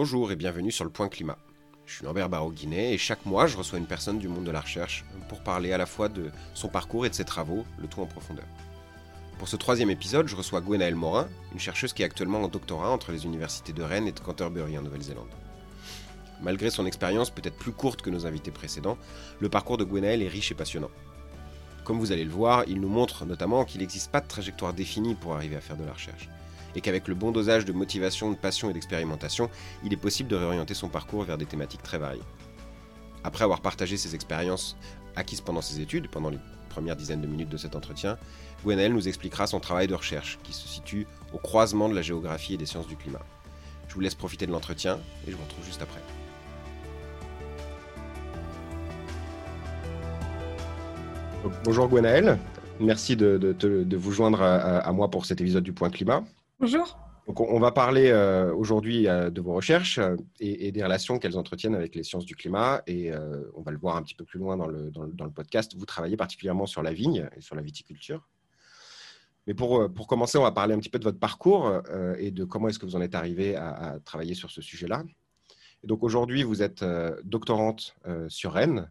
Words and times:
Bonjour 0.00 0.30
et 0.30 0.36
bienvenue 0.36 0.70
sur 0.70 0.84
le 0.84 0.90
Point 0.90 1.08
Climat. 1.08 1.38
Je 1.84 1.96
suis 1.96 2.04
Lambert 2.04 2.28
Barreau-Guinet 2.28 2.92
et 2.92 2.98
chaque 2.98 3.26
mois 3.26 3.48
je 3.48 3.56
reçois 3.56 3.80
une 3.80 3.88
personne 3.88 4.20
du 4.20 4.28
monde 4.28 4.44
de 4.44 4.52
la 4.52 4.60
recherche 4.60 5.04
pour 5.28 5.40
parler 5.40 5.72
à 5.72 5.76
la 5.76 5.86
fois 5.86 6.08
de 6.08 6.30
son 6.54 6.68
parcours 6.68 7.04
et 7.04 7.10
de 7.10 7.16
ses 7.16 7.24
travaux, 7.24 7.64
le 7.80 7.88
tout 7.88 8.00
en 8.00 8.06
profondeur. 8.06 8.44
Pour 9.40 9.48
ce 9.48 9.56
troisième 9.56 9.90
épisode, 9.90 10.28
je 10.28 10.36
reçois 10.36 10.60
Gwenaëlle 10.60 10.94
Morin, 10.94 11.26
une 11.52 11.58
chercheuse 11.58 11.92
qui 11.92 12.02
est 12.02 12.04
actuellement 12.04 12.40
en 12.40 12.46
doctorat 12.46 12.90
entre 12.90 13.10
les 13.10 13.24
universités 13.24 13.72
de 13.72 13.82
Rennes 13.82 14.06
et 14.06 14.12
de 14.12 14.20
Canterbury 14.20 14.78
en 14.78 14.82
Nouvelle-Zélande. 14.82 15.34
Malgré 16.42 16.70
son 16.70 16.86
expérience 16.86 17.30
peut-être 17.30 17.58
plus 17.58 17.72
courte 17.72 18.00
que 18.00 18.10
nos 18.10 18.24
invités 18.24 18.52
précédents, 18.52 18.98
le 19.40 19.48
parcours 19.48 19.78
de 19.78 19.84
Gwenaëlle 19.84 20.22
est 20.22 20.28
riche 20.28 20.52
et 20.52 20.54
passionnant. 20.54 20.92
Comme 21.82 21.98
vous 21.98 22.12
allez 22.12 22.24
le 22.24 22.30
voir, 22.30 22.62
il 22.68 22.80
nous 22.80 22.88
montre 22.88 23.26
notamment 23.26 23.64
qu'il 23.64 23.80
n'existe 23.80 24.12
pas 24.12 24.20
de 24.20 24.28
trajectoire 24.28 24.74
définie 24.74 25.16
pour 25.16 25.34
arriver 25.34 25.56
à 25.56 25.60
faire 25.60 25.76
de 25.76 25.84
la 25.84 25.92
recherche 25.92 26.28
et 26.74 26.80
qu'avec 26.80 27.08
le 27.08 27.14
bon 27.14 27.32
dosage 27.32 27.64
de 27.64 27.72
motivation, 27.72 28.30
de 28.30 28.36
passion 28.36 28.70
et 28.70 28.72
d'expérimentation, 28.72 29.50
il 29.84 29.92
est 29.92 29.96
possible 29.96 30.28
de 30.28 30.36
réorienter 30.36 30.74
son 30.74 30.88
parcours 30.88 31.24
vers 31.24 31.38
des 31.38 31.46
thématiques 31.46 31.82
très 31.82 31.98
variées. 31.98 32.22
Après 33.24 33.44
avoir 33.44 33.60
partagé 33.60 33.96
ses 33.96 34.14
expériences 34.14 34.76
acquises 35.16 35.40
pendant 35.40 35.60
ses 35.60 35.80
études, 35.80 36.08
pendant 36.08 36.30
les 36.30 36.38
premières 36.68 36.96
dizaines 36.96 37.20
de 37.20 37.26
minutes 37.26 37.48
de 37.48 37.56
cet 37.56 37.74
entretien, 37.74 38.18
Gwenaëlle 38.64 38.92
nous 38.92 39.08
expliquera 39.08 39.46
son 39.46 39.60
travail 39.60 39.86
de 39.86 39.94
recherche 39.94 40.38
qui 40.42 40.52
se 40.52 40.68
situe 40.68 41.06
au 41.32 41.38
croisement 41.38 41.88
de 41.88 41.94
la 41.94 42.02
géographie 42.02 42.54
et 42.54 42.56
des 42.56 42.66
sciences 42.66 42.86
du 42.86 42.96
climat. 42.96 43.20
Je 43.88 43.94
vous 43.94 44.00
laisse 44.00 44.14
profiter 44.14 44.46
de 44.46 44.52
l'entretien 44.52 44.98
et 45.26 45.30
je 45.30 45.36
vous 45.36 45.42
retrouve 45.42 45.64
juste 45.64 45.82
après. 45.82 46.00
Bonjour 51.64 51.88
Gwenaëlle, 51.88 52.38
merci 52.80 53.16
de, 53.16 53.56
vous 53.96 54.12
joindre 54.12 54.42
à, 54.42 54.92
moi 54.92 55.08
pour 55.08 55.24
cet 55.24 55.40
épisode 55.40 55.64
du 55.64 55.72
Point 55.72 55.90
Climat. 55.90 56.24
Bonjour. 56.60 56.98
Donc, 57.28 57.40
on 57.40 57.60
va 57.60 57.70
parler 57.70 58.08
euh, 58.08 58.52
aujourd'hui 58.52 59.06
euh, 59.06 59.30
de 59.30 59.40
vos 59.40 59.52
recherches 59.52 59.98
euh, 59.98 60.16
et, 60.40 60.72
des 60.72 60.82
relations 60.82 61.20
qu'elles 61.20 61.38
entretiennent 61.38 61.76
avec 61.76 61.94
les 61.94 62.02
sciences 62.02 62.24
du 62.24 62.34
climat. 62.34 62.82
Et 62.88 63.12
on 63.54 63.62
va 63.62 63.70
le 63.70 63.78
voir 63.78 63.96
un 63.96 64.02
petit 64.02 64.14
peu 64.14 64.24
plus 64.24 64.40
loin 64.40 64.56
dans 64.56 64.66
le, 64.66 64.90
dans, 64.90 65.04
le, 65.04 65.30
podcast. 65.30 65.76
Vous 65.76 65.86
travaillez 65.86 66.16
particulièrement 66.16 66.66
sur 66.66 66.82
la 66.82 66.92
vigne 66.92 67.28
et 67.36 67.40
sur 67.40 67.54
la 67.54 67.62
viticulture. 67.62 68.26
Mais 69.46 69.54
pour, 69.54 69.92
pour 69.92 70.08
commencer, 70.08 70.36
on 70.36 70.42
va 70.42 70.50
parler 70.50 70.74
un 70.74 70.78
petit 70.78 70.88
peu 70.90 70.98
de 70.98 71.04
votre 71.04 71.18
parcours 71.18 71.80
et 72.18 72.30
de 72.30 72.44
comment 72.44 72.68
est-ce 72.68 72.78
que 72.78 72.86
vous 72.86 72.96
en 72.96 73.00
êtes 73.00 73.14
arrivé 73.14 73.56
à, 73.56 73.98
travailler 74.04 74.34
sur 74.34 74.50
ce 74.50 74.60
sujet-là. 74.60 75.04
Et 75.84 75.86
donc 75.86 76.02
aujourd'hui, 76.02 76.42
vous 76.42 76.62
êtes 76.62 76.84
doctorante 77.24 77.96
sur 78.28 78.52
Rennes, 78.52 78.90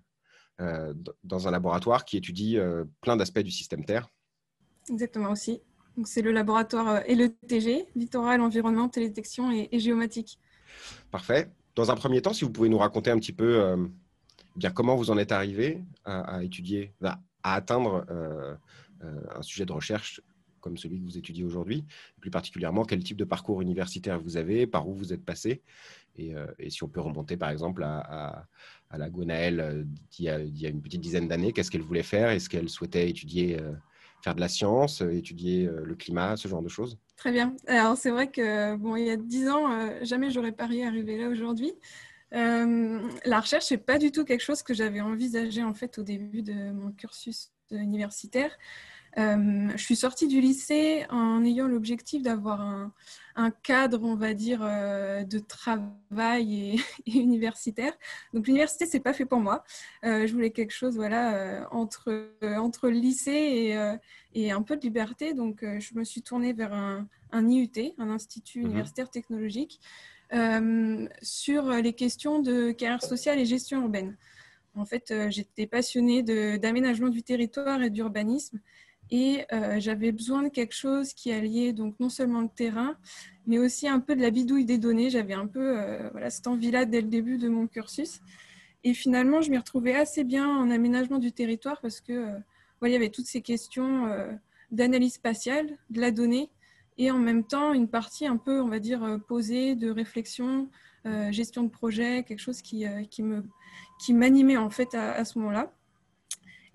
dans 0.60 1.48
un 1.48 1.52
laboratoire 1.52 2.06
qui 2.06 2.18
étudie 2.18 2.58
plein 3.02 3.18
d'aspects 3.18 3.40
du 3.40 3.52
système 3.52 3.86
Terre. 3.86 4.10
Exactement 4.90 5.32
aussi 5.32 5.62
c'est 6.06 6.22
le 6.22 6.32
laboratoire 6.32 7.02
LETG, 7.08 7.88
littoral, 7.96 8.42
environnement, 8.42 8.90
télédétection 8.90 9.52
et, 9.52 9.80
géomatique. 9.80 10.40
Parfait. 11.12 11.50
Dans 11.76 11.92
un 11.92 11.96
premier 11.96 12.22
temps, 12.22 12.34
si 12.34 12.44
vous 12.44 12.52
pouvez 12.52 12.70
nous 12.70 12.78
raconter 12.78 13.12
un 13.12 13.20
petit 13.20 13.34
peu 13.34 13.60
euh, 13.60 13.78
bien 14.56 14.72
comment 14.72 14.96
vous 14.96 15.12
en 15.12 15.18
êtes 15.18 15.32
arrivé 15.32 15.84
à, 16.06 16.44
étudier, 16.44 16.94
à, 17.04 17.20
atteindre 17.44 18.06
euh, 18.10 18.56
euh, 19.04 19.22
un 19.36 19.42
sujet 19.42 19.66
de 19.66 19.74
recherche 19.74 20.22
comme 20.60 20.78
celui 20.78 21.00
que 21.00 21.06
vous 21.06 21.18
étudiez 21.18 21.46
aujourd'hui, 21.46 21.86
plus 22.20 22.32
particulièrement 22.32 22.84
quel 22.84 23.02
type 23.02 23.16
de 23.16 23.24
parcours 23.24 23.62
universitaire 23.62 24.20
vous 24.20 24.36
avez, 24.36 24.68
par 24.68 24.90
où 24.90 24.94
vous 24.94 25.14
êtes 25.14 25.24
passé, 25.24 25.62
et, 26.18 26.34
si 26.68 26.84
on 26.84 26.90
peut 26.90 27.00
remonter 27.00 27.38
par 27.38 27.52
exemple 27.52 27.84
à, 27.84 28.48
la 28.92 29.10
Gwenaëlle 29.10 29.86
d'il 30.12 30.26
y, 30.26 30.66
a 30.66 30.70
une 30.70 30.82
petite 30.82 31.00
dizaine 31.00 31.28
d'années, 31.30 31.54
qu'est-ce 31.54 31.72
qu'elle 31.72 31.84
voulait 31.84 32.04
faire, 32.04 32.32
est-ce 32.32 32.50
qu'elle 32.50 32.68
souhaitait 32.68 33.10
étudier 33.10 33.58
faire 34.22 34.36
de 34.36 34.42
la 34.42 34.50
science, 34.50 35.02
euh, 35.02 35.12
étudier 35.12 35.68
euh, 35.68 35.84
le 35.86 35.96
climat, 35.96 36.38
ce 36.38 36.48
genre 36.48 36.62
de 36.62 36.70
choses 36.70 36.98
Très 37.16 37.32
bien. 37.32 37.56
Alors 37.68 37.98
c'est 37.98 38.12
vrai 38.12 38.30
que 38.30 38.76
bon, 38.76 38.96
il 38.96 39.06
y 39.06 39.10
a 39.10 39.18
dix 39.18 39.50
ans, 39.50 39.72
euh, 39.72 40.00
jamais 40.04 40.30
j'aurais 40.30 40.52
parié 40.52 40.86
arriver 40.86 41.18
là 41.18 41.30
aujourd'hui. 41.30 41.74
la 42.32 43.40
recherche 43.40 43.72
n'est 43.72 43.78
pas 43.78 43.98
du 43.98 44.12
tout 44.12 44.24
quelque 44.24 44.44
chose 44.44 44.62
que 44.62 44.74
j'avais 44.74 45.02
envisagé 45.02 45.64
en 45.64 45.74
fait 45.74 45.98
au 45.98 46.04
début 46.04 46.44
de 46.44 46.72
mon 46.72 46.92
cursus 46.92 47.52
universitaire. 47.72 48.52
Je 49.16 49.78
suis 49.78 49.96
sortie 49.96 50.28
du 50.28 50.42
lycée 50.42 51.06
en 51.10 51.44
ayant 51.44 51.68
l'objectif 51.68 52.22
d'avoir 52.22 52.62
un, 52.62 52.94
cadre, 53.64 54.04
on 54.04 54.16
va 54.16 54.34
dire, 54.34 54.60
euh, 54.64 55.24
de 55.24 55.40
travail 55.40 56.80
et, 57.06 57.12
universitaire. 57.12 57.94
Donc 58.34 58.48
l'université, 58.48 58.86
c'est 58.86 59.00
pas 59.00 59.14
fait 59.14 59.26
pour 59.26 59.40
moi. 59.40 59.64
Euh, 60.04 60.28
je 60.28 60.34
voulais 60.34 60.52
quelque 60.52 60.72
chose, 60.72 60.96
voilà, 60.96 61.68
entre 61.72 62.32
entre 62.42 62.90
le 62.90 62.96
lycée 62.96 64.00
et, 64.34 64.52
un 64.52 64.62
peu 64.62 64.76
de 64.76 64.82
liberté. 64.82 65.34
Donc 65.34 65.64
je 65.64 65.96
me 65.96 66.04
suis 66.04 66.22
tournée 66.22 66.54
vers 66.54 66.74
un, 66.74 67.08
IUT, 67.34 67.94
un 67.98 68.10
institut 68.10 68.60
mhm. 68.60 68.66
universitaire 68.68 69.10
technologique, 69.10 69.80
sur 71.22 71.70
les 71.70 71.94
questions 71.94 72.42
de 72.42 72.72
carrière 72.72 73.04
sociale 73.04 73.40
et 73.40 73.46
gestion 73.46 73.82
urbaine. 73.82 74.18
En 74.76 74.86
fait, 74.86 75.14
j'étais 75.30 75.66
passionnée 75.66 76.22
d'aménagement 76.58 77.10
du 77.10 77.24
territoire 77.24 77.82
et 77.82 77.90
d'urbanisme. 77.90 78.60
Et 79.10 79.46
euh, 79.54 79.80
j'avais 79.80 80.12
besoin 80.12 80.44
de 80.44 80.50
quelque 80.50 80.76
chose 80.76 81.14
qui 81.14 81.32
alliait 81.32 81.74
donc 81.74 81.96
non 82.00 82.10
seulement 82.10 82.42
le 82.42 82.50
terrain, 82.50 82.98
mais 83.46 83.58
aussi 83.58 83.88
un 83.88 84.00
peu 84.00 84.16
de 84.16 84.22
la 84.22 84.32
bidouille 84.32 84.66
des 84.66 84.78
données. 84.78 85.10
J'avais 85.10 85.34
un 85.34 85.48
peu 85.48 85.80
euh, 85.80 86.10
voilà, 86.12 86.30
cette 86.30 86.48
envie-là 86.48 86.86
dès 86.86 87.02
le 87.02 87.08
début 87.08 87.38
de 87.38 87.48
mon 87.48 87.68
cursus. 87.68 88.22
Et 88.84 88.94
finalement, 88.94 89.42
je 89.42 89.50
m'y 89.50 89.58
retrouvais 89.58 89.96
assez 89.96 90.24
bien 90.24 90.48
en 90.48 90.70
aménagement 90.70 91.20
du 91.20 91.32
territoire 91.32 91.80
parce 91.82 92.02
que 92.02 92.14
euh, 92.14 92.38
voilà, 92.80 92.92
il 92.92 92.94
y 92.94 92.96
avait 92.96 93.10
toutes 93.10 93.26
ces 93.26 93.42
questions 93.42 94.08
d'analyse 94.72 95.14
spatiale, 95.14 95.68
de 95.90 96.00
la 96.00 96.12
donnée, 96.12 96.50
et 97.00 97.10
en 97.10 97.18
même 97.18 97.44
temps 97.44 97.74
une 97.74 97.88
partie 97.88 98.28
un 98.28 98.38
peu, 98.38 98.62
on 98.62 98.68
va 98.68 98.78
dire, 98.78 99.20
posée 99.28 99.74
de 99.76 99.90
réflexion, 99.90 100.70
gestion 101.32 101.64
de 101.64 101.70
projet, 101.70 102.24
quelque 102.24 102.40
chose 102.40 102.62
qui, 102.62 102.86
qui 103.10 103.24
me 103.24 103.44
qui 104.00 104.14
m'animait 104.14 104.58
en 104.58 104.70
fait 104.70 104.94
à 104.94 105.26
ce 105.26 105.40
moment-là. 105.40 105.72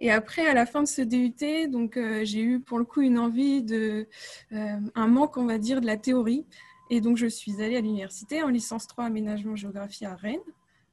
Et 0.03 0.11
après, 0.11 0.45
à 0.49 0.53
la 0.53 0.67
fin 0.67 0.83
de 0.83 0.89
ce 0.89 1.01
DUT, 1.01 1.69
donc 1.69 1.97
euh, 1.97 2.25
j'ai 2.25 2.43
eu 2.43 2.59
pour 2.59 2.81
le 2.81 2.85
coup 2.85 3.03
une 3.03 3.21
envie 3.21 3.63
de, 3.63 4.09
euh, 4.53 4.77
un 4.97 5.07
manque, 5.07 5.37
on 5.37 5.47
va 5.47 5.59
dire, 5.59 5.81
de 5.81 5.87
la 5.87 5.97
théorie. 5.97 6.45
Et 6.91 7.01
donc 7.01 7.17
je 7.17 7.29
suis 7.29 7.63
allée 7.63 7.77
à 7.77 7.81
l'université 7.81 8.43
en 8.43 8.49
licence 8.49 8.89
3 8.89 9.05
aménagement 9.05 9.55
géographie 9.55 10.05
à 10.05 10.17
Rennes. 10.17 10.41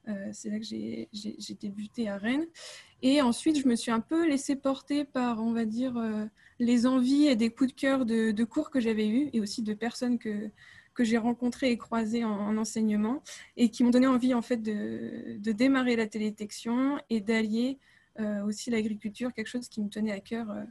Euh, 0.06 0.28
c'est 0.32 0.48
là 0.48 0.60
que 0.60 0.64
j'ai 0.64 1.08
débuté 1.60 2.08
à 2.08 2.18
Rennes. 2.18 2.46
Et 3.02 3.20
ensuite, 3.20 3.58
je 3.58 3.66
me 3.66 3.74
suis 3.74 3.90
un 3.90 3.98
peu 3.98 4.28
laissée 4.28 4.54
porter 4.54 5.04
par, 5.04 5.42
on 5.42 5.52
va 5.52 5.64
dire, 5.64 6.00
les 6.60 6.86
envies 6.86 7.26
et 7.26 7.34
des 7.34 7.50
coups 7.50 7.74
de 7.74 7.80
cœur 7.80 8.06
de, 8.06 8.44
cours 8.44 8.70
que 8.70 8.78
j'avais 8.78 9.08
eus 9.08 9.28
et 9.32 9.40
aussi 9.40 9.62
de 9.62 9.74
personnes 9.74 10.18
que, 10.18 10.50
que 10.94 11.02
j'ai 11.02 11.18
rencontrées 11.18 11.72
et 11.72 11.78
croisées 11.78 12.24
en, 12.24 12.56
enseignement 12.56 13.24
et 13.56 13.70
qui 13.70 13.82
m'ont 13.82 13.90
donné 13.90 14.06
envie 14.06 14.34
en 14.34 14.42
fait 14.42 14.58
de, 14.58 15.36
de 15.38 15.52
démarrer 15.52 15.96
la 15.96 16.06
télédétection 16.06 17.00
et 17.10 17.20
d'allier 17.20 17.78
aussi 18.44 18.70
l'agriculture, 18.70 19.32
quelque 19.32 19.46
chose 19.46 19.68
qui 19.68 19.80
me 19.80 19.88
tenait 19.88 20.12
à 20.12 20.20
cœur, 20.20 20.50
euh, 20.50 20.64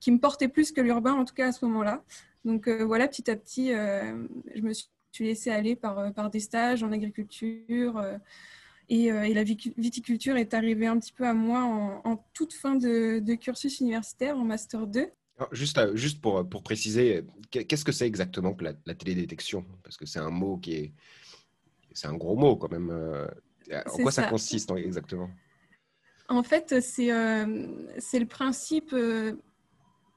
qui 0.00 0.12
me 0.12 0.18
portait 0.18 0.48
plus 0.48 0.72
que 0.72 0.80
l'urbain, 0.80 1.14
en 1.14 1.24
tout 1.24 1.34
cas 1.34 1.48
à 1.48 1.52
ce 1.52 1.64
moment-là. 1.66 2.04
Donc 2.44 2.68
euh, 2.68 2.84
voilà, 2.84 3.08
petit 3.08 3.30
à 3.30 3.36
petit, 3.36 3.68
je 3.70 4.60
me 4.62 4.72
suis 4.72 4.88
laissée 5.20 5.50
aller 5.50 5.76
par, 5.76 6.12
par 6.12 6.30
des 6.30 6.40
stages 6.40 6.82
en 6.82 6.92
agriculture. 6.92 8.02
Et, 8.88 9.10
la 9.10 9.42
viticulture 9.42 10.36
est 10.36 10.54
arrivée 10.54 10.86
un 10.86 10.98
petit 10.98 11.12
peu 11.12 11.26
à 11.26 11.34
moi 11.34 11.64
en, 12.04 12.24
toute 12.34 12.52
fin 12.52 12.76
de, 12.76 13.34
cursus 13.34 13.80
universitaire, 13.80 14.36
en 14.36 14.44
Master 14.44 14.86
2. 14.86 15.08
juste, 15.52 15.96
juste 15.96 16.20
pour, 16.20 16.48
pour 16.48 16.62
préciser, 16.62 17.24
qu'est-ce 17.50 17.84
que 17.84 17.92
c'est 17.92 18.06
exactement 18.06 18.54
que 18.54 18.64
la, 18.64 18.94
télédétection? 18.94 19.64
Parce 19.82 19.96
que 19.96 20.06
c'est 20.06 20.20
un 20.20 20.30
mot 20.30 20.58
qui 20.58 20.74
est... 20.74 20.92
C'est 21.92 22.08
un 22.08 22.14
gros 22.14 22.36
mot 22.36 22.56
quand 22.56 22.70
même. 22.70 22.90
En 23.72 23.96
quoi 24.02 24.12
ça 24.12 24.24
consiste 24.24 24.70
exactement? 24.76 25.30
En 26.28 26.42
fait, 26.42 26.80
c'est 26.80 27.12
euh, 27.12 27.46
le 27.46 28.24
principe 28.24 28.92
euh, 28.92 29.34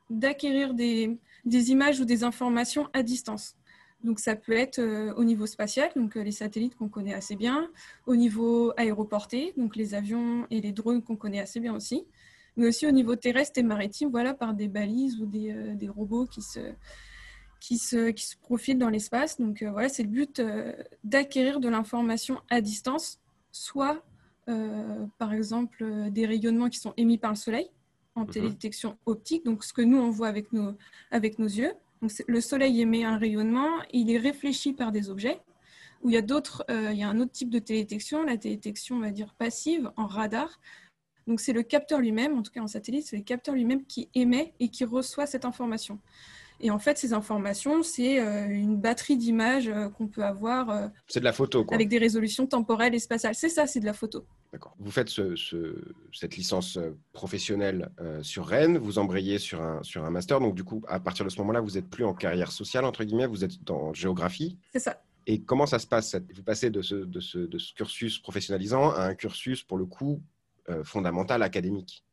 d'acquérir 0.10 0.74
des, 0.74 1.20
images 1.46 2.00
ou 2.00 2.06
des 2.06 2.24
informations 2.24 2.88
à 2.94 3.04
distance. 3.04 3.56
Donc 4.04 4.20
ça 4.20 4.36
peut 4.36 4.54
être 4.54 4.80
euh, 4.80 5.14
au 5.16 5.24
niveau 5.24 5.46
spatial, 5.46 5.90
donc 5.96 6.16
les 6.16 6.32
satellites 6.32 6.76
qu'on 6.76 6.88
connaît 6.88 7.14
assez 7.14 7.36
bien, 7.36 7.70
au 8.06 8.16
niveau 8.16 8.72
aéroporté, 8.78 9.54
donc 9.58 9.76
les 9.76 9.94
avions 9.94 10.48
et 10.50 10.62
les 10.62 10.72
drones 10.72 11.04
qu'on 11.04 11.18
connaît 11.18 11.42
assez 11.42 11.60
bien 11.60 11.76
aussi, 11.76 12.06
mais 12.56 12.68
aussi 12.68 12.88
au 12.88 12.92
niveau 12.92 13.16
terrestre 13.16 13.60
et 13.60 13.64
maritime, 13.64 14.10
voilà, 14.10 14.34
par 14.34 14.54
des 14.54 14.70
balises 14.70 15.20
ou 15.20 15.26
des, 15.26 15.90
robots 15.90 16.26
qui 16.26 16.42
se, 16.42 16.74
qui 17.60 17.78
se, 17.78 18.12
qui 18.12 18.26
se 18.26 18.38
profilent 18.38 18.80
dans 18.80 18.90
l'espace. 18.90 19.40
Donc 19.40 19.64
voilà, 19.64 19.90
c'est 19.90 20.04
le 20.04 20.10
but 20.10 20.42
d'acquérir 21.04 21.60
de 21.60 21.68
l'information 21.68 22.40
à 22.50 22.62
distance, 22.62 23.20
soit 23.52 24.02
par 25.18 25.34
exemple 25.34 25.84
euh, 25.84 26.10
des 26.10 26.26
rayonnements 26.26 26.70
qui 26.70 26.80
sont 26.80 26.94
émis 26.98 27.18
par 27.18 27.32
le 27.32 27.36
soleil 27.36 27.70
en 28.16 28.22
mhm. 28.22 28.32
télédétection 28.32 28.98
optique, 29.06 29.46
donc 29.46 29.64
ce 29.64 29.74
que 29.74 29.82
nous 29.82 29.98
on 29.98 30.10
voit 30.10 30.28
avec 30.28 30.52
nos, 30.54 30.76
avec 31.12 31.40
nos 31.40 31.48
yeux. 31.48 31.74
Donc, 32.02 32.12
le 32.28 32.42
soleil 32.42 32.82
émet 32.82 33.04
un 33.04 33.18
rayonnement, 33.18 33.70
il 33.92 34.10
est 34.10 34.18
réfléchi 34.18 34.74
par 34.74 34.92
des 34.92 35.10
objets. 35.10 35.40
Où 36.02 36.10
il 36.10 36.14
y 36.14 36.18
a 36.18 36.22
d'autres, 36.22 36.64
euh, 36.70 36.94
il 36.94 36.98
y 36.98 37.04
a 37.04 37.10
un 37.10 37.20
autre 37.20 37.34
type 37.34 37.50
de 37.50 37.60
télédétection, 37.60 38.24
la 38.24 38.38
télédétection 38.38 38.96
on 38.96 39.02
va 39.02 39.12
dire 39.12 39.34
passive 39.38 39.92
en 39.98 40.08
radar. 40.08 40.62
Donc 41.28 41.42
c'est 41.42 41.52
le 41.52 41.62
capteur 41.62 42.00
lui-même, 42.00 42.38
en 42.38 42.42
tout 42.42 42.52
cas 42.52 42.62
en 42.62 42.68
satellite, 42.68 43.06
c'est 43.06 43.18
le 43.18 43.24
capteur 43.24 43.54
lui-même 43.54 43.86
qui 43.86 44.10
émet 44.16 44.54
et 44.62 44.70
qui 44.70 44.86
reçoit 44.86 45.26
cette 45.26 45.44
information. 45.44 46.00
Et 46.62 46.72
en 46.72 46.80
fait, 46.80 46.98
ces 46.98 47.14
informations, 47.14 47.84
c'est 47.84 48.20
euh, 48.20 48.48
une 48.50 48.78
batterie 48.78 49.18
d'images 49.18 49.70
euh, 49.70 49.90
qu'on 49.90 50.08
peut 50.08 50.24
avoir. 50.24 50.70
Euh, 50.70 50.88
c'est 51.08 51.20
de 51.20 51.26
la 51.26 51.32
photo, 51.34 51.64
quoi. 51.64 51.76
Avec 51.76 51.88
des 51.88 51.98
résolutions 51.98 52.48
temporelles 52.48 52.94
et 52.94 53.00
spatiales. 53.00 53.36
C'est 53.36 53.50
ça, 53.50 53.66
c'est 53.66 53.80
de 53.80 53.86
la 53.86 53.94
photo. 53.94 54.26
D'accord. 54.52 54.76
Vous 54.80 54.92
faites 54.92 55.10
cette 55.10 56.36
licence 56.36 56.80
professionnelle 57.14 57.92
sur 58.24 58.48
Rennes, 58.48 58.80
vous 58.80 58.98
embrayez 58.98 59.38
sur 59.38 59.62
un, 59.62 59.84
sur 59.84 60.04
un 60.04 60.10
master. 60.10 60.40
Donc, 60.40 60.56
du 60.56 60.64
coup, 60.64 60.82
à 60.88 61.00
partir 61.00 61.24
de 61.24 61.30
ce 61.30 61.38
moment-là, 61.40 61.62
vous 61.62 61.72
n'êtes 61.72 61.88
plus 61.88 62.04
en 62.04 62.16
carrière 62.16 62.52
sociale, 62.52 62.84
entre 62.86 63.04
guillemets, 63.04 63.28
vous 63.28 63.44
êtes 63.44 63.64
dans 63.64 63.94
géographie. 63.94 64.58
C'est 64.74 64.80
ça. 64.80 65.04
Et 65.28 65.42
comment 65.42 65.68
ça 65.68 65.78
se 65.78 65.86
passe 65.86 66.16
Vous 66.34 66.42
passez 66.42 66.72
de 66.72 66.82
ce, 66.82 66.96
de, 66.96 67.20
ce, 67.20 67.38
de 67.38 67.60
ce, 67.60 67.74
cursus 67.76 68.18
professionnalisant 68.18 68.90
à 68.90 69.04
un 69.04 69.14
cursus, 69.14 69.64
pour 69.64 69.78
le 69.78 69.86
coup, 69.86 70.20
fondamental, 70.84 71.44
académique? 71.44 72.04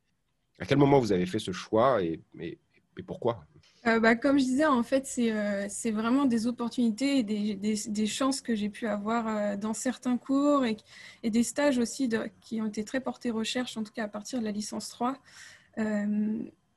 À 0.59 0.67
quel 0.67 0.77
moment 0.77 1.01
vous 1.01 1.13
avez 1.13 1.27
fait 1.27 1.39
ce 1.39 1.53
choix 1.53 2.03
et, 2.03 2.21
et, 2.39 2.59
et 2.99 3.03
pourquoi? 3.03 3.47
Euh, 3.87 4.01
bah, 4.01 4.17
comme 4.17 4.39
je 4.39 4.45
disais, 4.45 4.67
en 4.67 4.83
fait, 4.83 5.07
c'est 5.07 5.31
euh, 5.31 5.69
vraiment 5.93 6.25
des 6.25 6.47
opportunités 6.47 7.19
et 7.19 7.23
des, 7.23 8.07
chances 8.07 8.41
que 8.41 8.55
j'ai 8.55 8.69
pu 8.69 8.87
avoir 8.87 9.29
euh, 9.29 9.57
dans 9.57 9.75
certains 9.75 10.17
cours 10.17 10.65
et, 10.65 10.77
des 11.23 11.43
stages 11.43 11.79
aussi 11.79 12.09
qui 12.41 12.61
ont 12.61 12.67
été 12.67 12.85
très 12.85 13.01
portés 13.01 13.31
recherche, 13.31 13.77
en 13.77 13.85
tout 13.85 13.93
cas 13.93 14.05
à 14.05 14.09
partir 14.09 14.41
de 14.41 14.45
la 14.45 14.53
licence 14.53 14.89
3, 14.89 15.19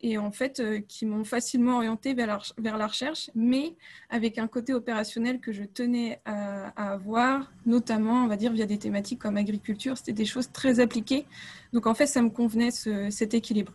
et 0.02 0.18
en 0.18 0.32
fait, 0.32 0.64
qui 0.88 1.06
m'ont 1.06 1.26
facilement 1.26 1.76
orienté 1.76 2.14
vers 2.14 2.28
la, 2.58 2.88
recherche, 2.88 3.30
mais 3.36 3.76
avec 4.10 4.38
un 4.38 4.48
côté 4.48 4.74
opérationnel 4.74 5.40
que 5.40 5.52
je 5.52 5.64
tenais 5.64 6.22
à, 6.26 6.94
avoir, 6.94 7.52
notamment, 7.66 8.24
on 8.24 8.28
va 8.28 8.38
dire, 8.38 8.54
via 8.54 8.66
des 8.66 8.78
thématiques 8.78 9.20
comme 9.20 9.36
agriculture. 9.36 9.98
C'était 9.98 10.14
des 10.14 10.26
choses 10.26 10.52
très 10.52 10.80
appliquées. 10.80 11.26
Donc, 11.74 11.86
en 11.86 11.94
fait, 11.94 12.08
ça 12.08 12.22
me 12.22 12.30
convenait 12.30 12.72
ce, 12.72 13.10
cet 13.10 13.34
équilibre. 13.34 13.74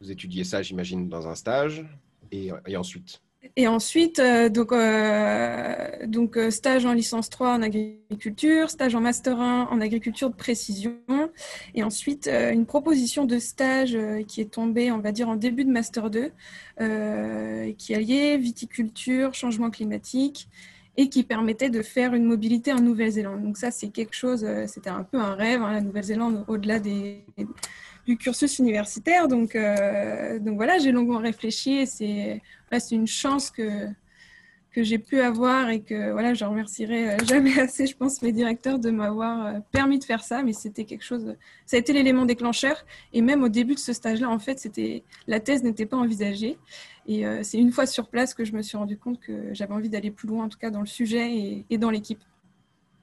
Vous 0.00 0.10
étudiez 0.10 0.44
ça, 0.44 0.62
j'imagine, 0.62 1.08
dans 1.08 1.28
un 1.28 1.34
stage? 1.34 1.84
Et, 3.56 3.68
ensuite 3.68 4.18
euh, 4.18 4.48
donc, 4.48 4.72
euh, 4.72 6.06
euh, 6.36 6.50
stage 6.50 6.84
en 6.84 6.92
licence 6.92 7.30
3 7.30 7.54
en 7.54 7.62
agriculture, 7.62 8.70
stage 8.70 8.94
en 8.94 9.00
master 9.00 9.40
1 9.40 9.68
en 9.70 9.80
agriculture 9.80 10.30
de 10.30 10.34
précision, 10.34 10.98
et 11.74 11.82
ensuite 11.82 12.28
une 12.28 12.66
proposition 12.66 13.24
de 13.24 13.38
stage 13.38 13.96
qui 14.26 14.40
est 14.40 14.52
tombée, 14.52 14.90
on 14.90 14.98
va 14.98 15.12
dire, 15.12 15.28
en 15.28 15.36
début 15.36 15.64
de 15.64 15.70
master 15.70 16.10
2, 16.10 16.32
qui 17.74 17.94
alliait 17.94 18.36
viticulture, 18.36 19.34
changement 19.34 19.70
climatique, 19.70 20.48
et 20.98 21.10
qui 21.10 21.24
permettait 21.24 21.68
de 21.68 21.82
faire 21.82 22.14
une 22.14 22.24
mobilité 22.24 22.72
en 22.72 22.80
Nouvelle-Zélande. 22.80 23.42
Donc 23.42 23.58
ça, 23.58 23.70
c'est 23.70 23.88
quelque 23.88 24.14
chose, 24.14 24.46
c'était 24.66 24.88
un 24.88 25.02
peu 25.02 25.18
un 25.18 25.34
rêve, 25.34 25.60
hein, 25.62 25.72
la 25.72 25.82
Nouvelle-Zélande, 25.82 26.44
au-delà 26.48 26.80
des 26.80 27.26
du 28.06 28.16
cursus 28.16 28.58
universitaire. 28.58 29.28
Donc, 29.28 29.56
euh, 29.56 30.38
donc 30.38 30.56
voilà, 30.56 30.78
j'ai 30.78 30.92
longuement 30.92 31.18
réfléchi 31.18 31.86
c'est 31.86 32.40
une 32.90 33.06
chance 33.06 33.50
que, 33.50 33.88
que 34.70 34.82
j'ai 34.82 34.98
pu 34.98 35.20
avoir 35.20 35.70
et 35.70 35.80
que 35.80 36.12
voilà, 36.12 36.34
je 36.34 36.44
remercierai 36.44 37.10
euh, 37.10 37.18
jamais 37.24 37.58
assez, 37.60 37.86
je 37.86 37.96
pense, 37.96 38.22
mes 38.22 38.32
directeurs 38.32 38.78
de 38.78 38.90
m'avoir 38.90 39.46
euh, 39.46 39.58
permis 39.72 39.98
de 39.98 40.04
faire 40.04 40.22
ça. 40.22 40.42
Mais 40.42 40.52
c'était 40.52 40.84
quelque 40.84 41.04
chose, 41.04 41.34
ça 41.64 41.76
a 41.76 41.80
été 41.80 41.92
l'élément 41.92 42.24
déclencheur. 42.24 42.84
Et 43.12 43.22
même 43.22 43.42
au 43.42 43.48
début 43.48 43.74
de 43.74 43.80
ce 43.80 43.92
stage-là, 43.92 44.30
en 44.30 44.38
fait, 44.38 44.58
c'était 44.58 45.02
la 45.26 45.40
thèse 45.40 45.62
n'était 45.62 45.86
pas 45.86 45.96
envisagée. 45.96 46.58
Et 47.08 47.24
c'est 47.44 47.58
une 47.58 47.70
fois 47.70 47.86
sur 47.86 48.08
place 48.08 48.34
que 48.34 48.44
je 48.44 48.52
me 48.52 48.62
suis 48.62 48.76
rendu 48.76 48.98
compte 48.98 49.20
que 49.20 49.54
j'avais 49.54 49.72
envie 49.72 49.88
d'aller 49.88 50.10
plus 50.10 50.26
loin, 50.26 50.46
en 50.46 50.48
tout 50.48 50.58
cas 50.58 50.70
dans 50.70 50.80
le 50.80 50.86
sujet 50.86 51.36
et, 51.36 51.64
et 51.70 51.78
dans 51.78 51.90
l'équipe. 51.90 52.18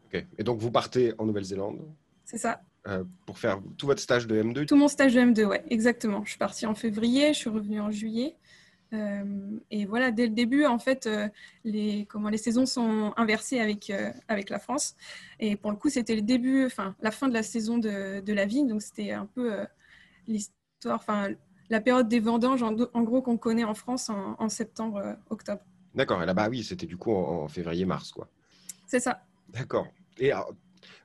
Ok. 0.07 0.25
Et 0.37 0.43
donc 0.43 0.59
vous 0.59 0.71
partez 0.71 1.13
en 1.17 1.25
Nouvelle-Zélande? 1.25 1.79
C'est 2.25 2.37
ça. 2.37 2.59
Euh, 2.85 3.05
pour 3.25 3.37
faire 3.37 3.61
tout 3.77 3.85
votre 3.85 4.01
stage 4.01 4.27
de 4.27 4.43
M2 4.43 4.65
Tout 4.65 4.75
mon 4.75 4.89
stage 4.89 5.13
de 5.13 5.21
M2, 5.21 5.45
ouais, 5.45 5.63
exactement. 5.69 6.23
Je 6.25 6.31
suis 6.31 6.37
partie 6.37 6.65
en 6.65 6.75
février, 6.75 7.33
je 7.33 7.39
suis 7.39 7.49
revenue 7.49 7.79
en 7.79 7.91
juillet. 7.91 8.35
Euh, 8.91 9.23
et 9.71 9.85
voilà, 9.85 10.11
dès 10.11 10.27
le 10.27 10.33
début, 10.33 10.65
en 10.65 10.79
fait, 10.79 11.07
euh, 11.07 11.29
les, 11.63 12.05
comment, 12.09 12.27
les 12.27 12.37
saisons 12.37 12.65
sont 12.65 13.13
inversées 13.15 13.61
avec, 13.61 13.91
avec 14.27 14.49
la 14.49 14.59
France. 14.59 14.95
Et 15.39 15.55
pour 15.55 15.71
le 15.71 15.77
coup, 15.77 15.89
c'était 15.89 16.15
le 16.15 16.21
début, 16.21 16.65
enfin, 16.65 16.93
la 17.01 17.11
fin 17.11 17.29
de 17.29 17.33
la 17.33 17.41
saison 17.41 17.77
de, 17.77 18.19
de 18.19 18.33
la 18.33 18.45
vigne. 18.45 18.67
Donc, 18.67 18.81
c'était 18.81 19.11
un 19.11 19.27
peu 19.27 19.65
l'histoire, 20.27 20.95
enfin, 20.95 21.29
la 21.69 21.79
période 21.79 22.09
des 22.09 22.19
vendanges, 22.19 22.63
en, 22.63 22.73
gros, 22.73 23.21
qu'on 23.21 23.37
connaît 23.37 23.63
en 23.63 23.75
France 23.75 24.09
en, 24.09 24.49
septembre, 24.49 25.15
octobre. 25.29 25.61
D'accord. 25.95 26.21
Et 26.21 26.25
là-bas, 26.25 26.49
oui, 26.49 26.65
c'était 26.65 26.85
du 26.85 26.97
coup 26.97 27.13
en, 27.13 27.43
en 27.43 27.47
février-mars, 27.47 28.11
quoi. 28.11 28.27
C'est 28.87 28.99
ça. 28.99 29.23
D'accord. 29.47 29.87
Et 30.19 30.33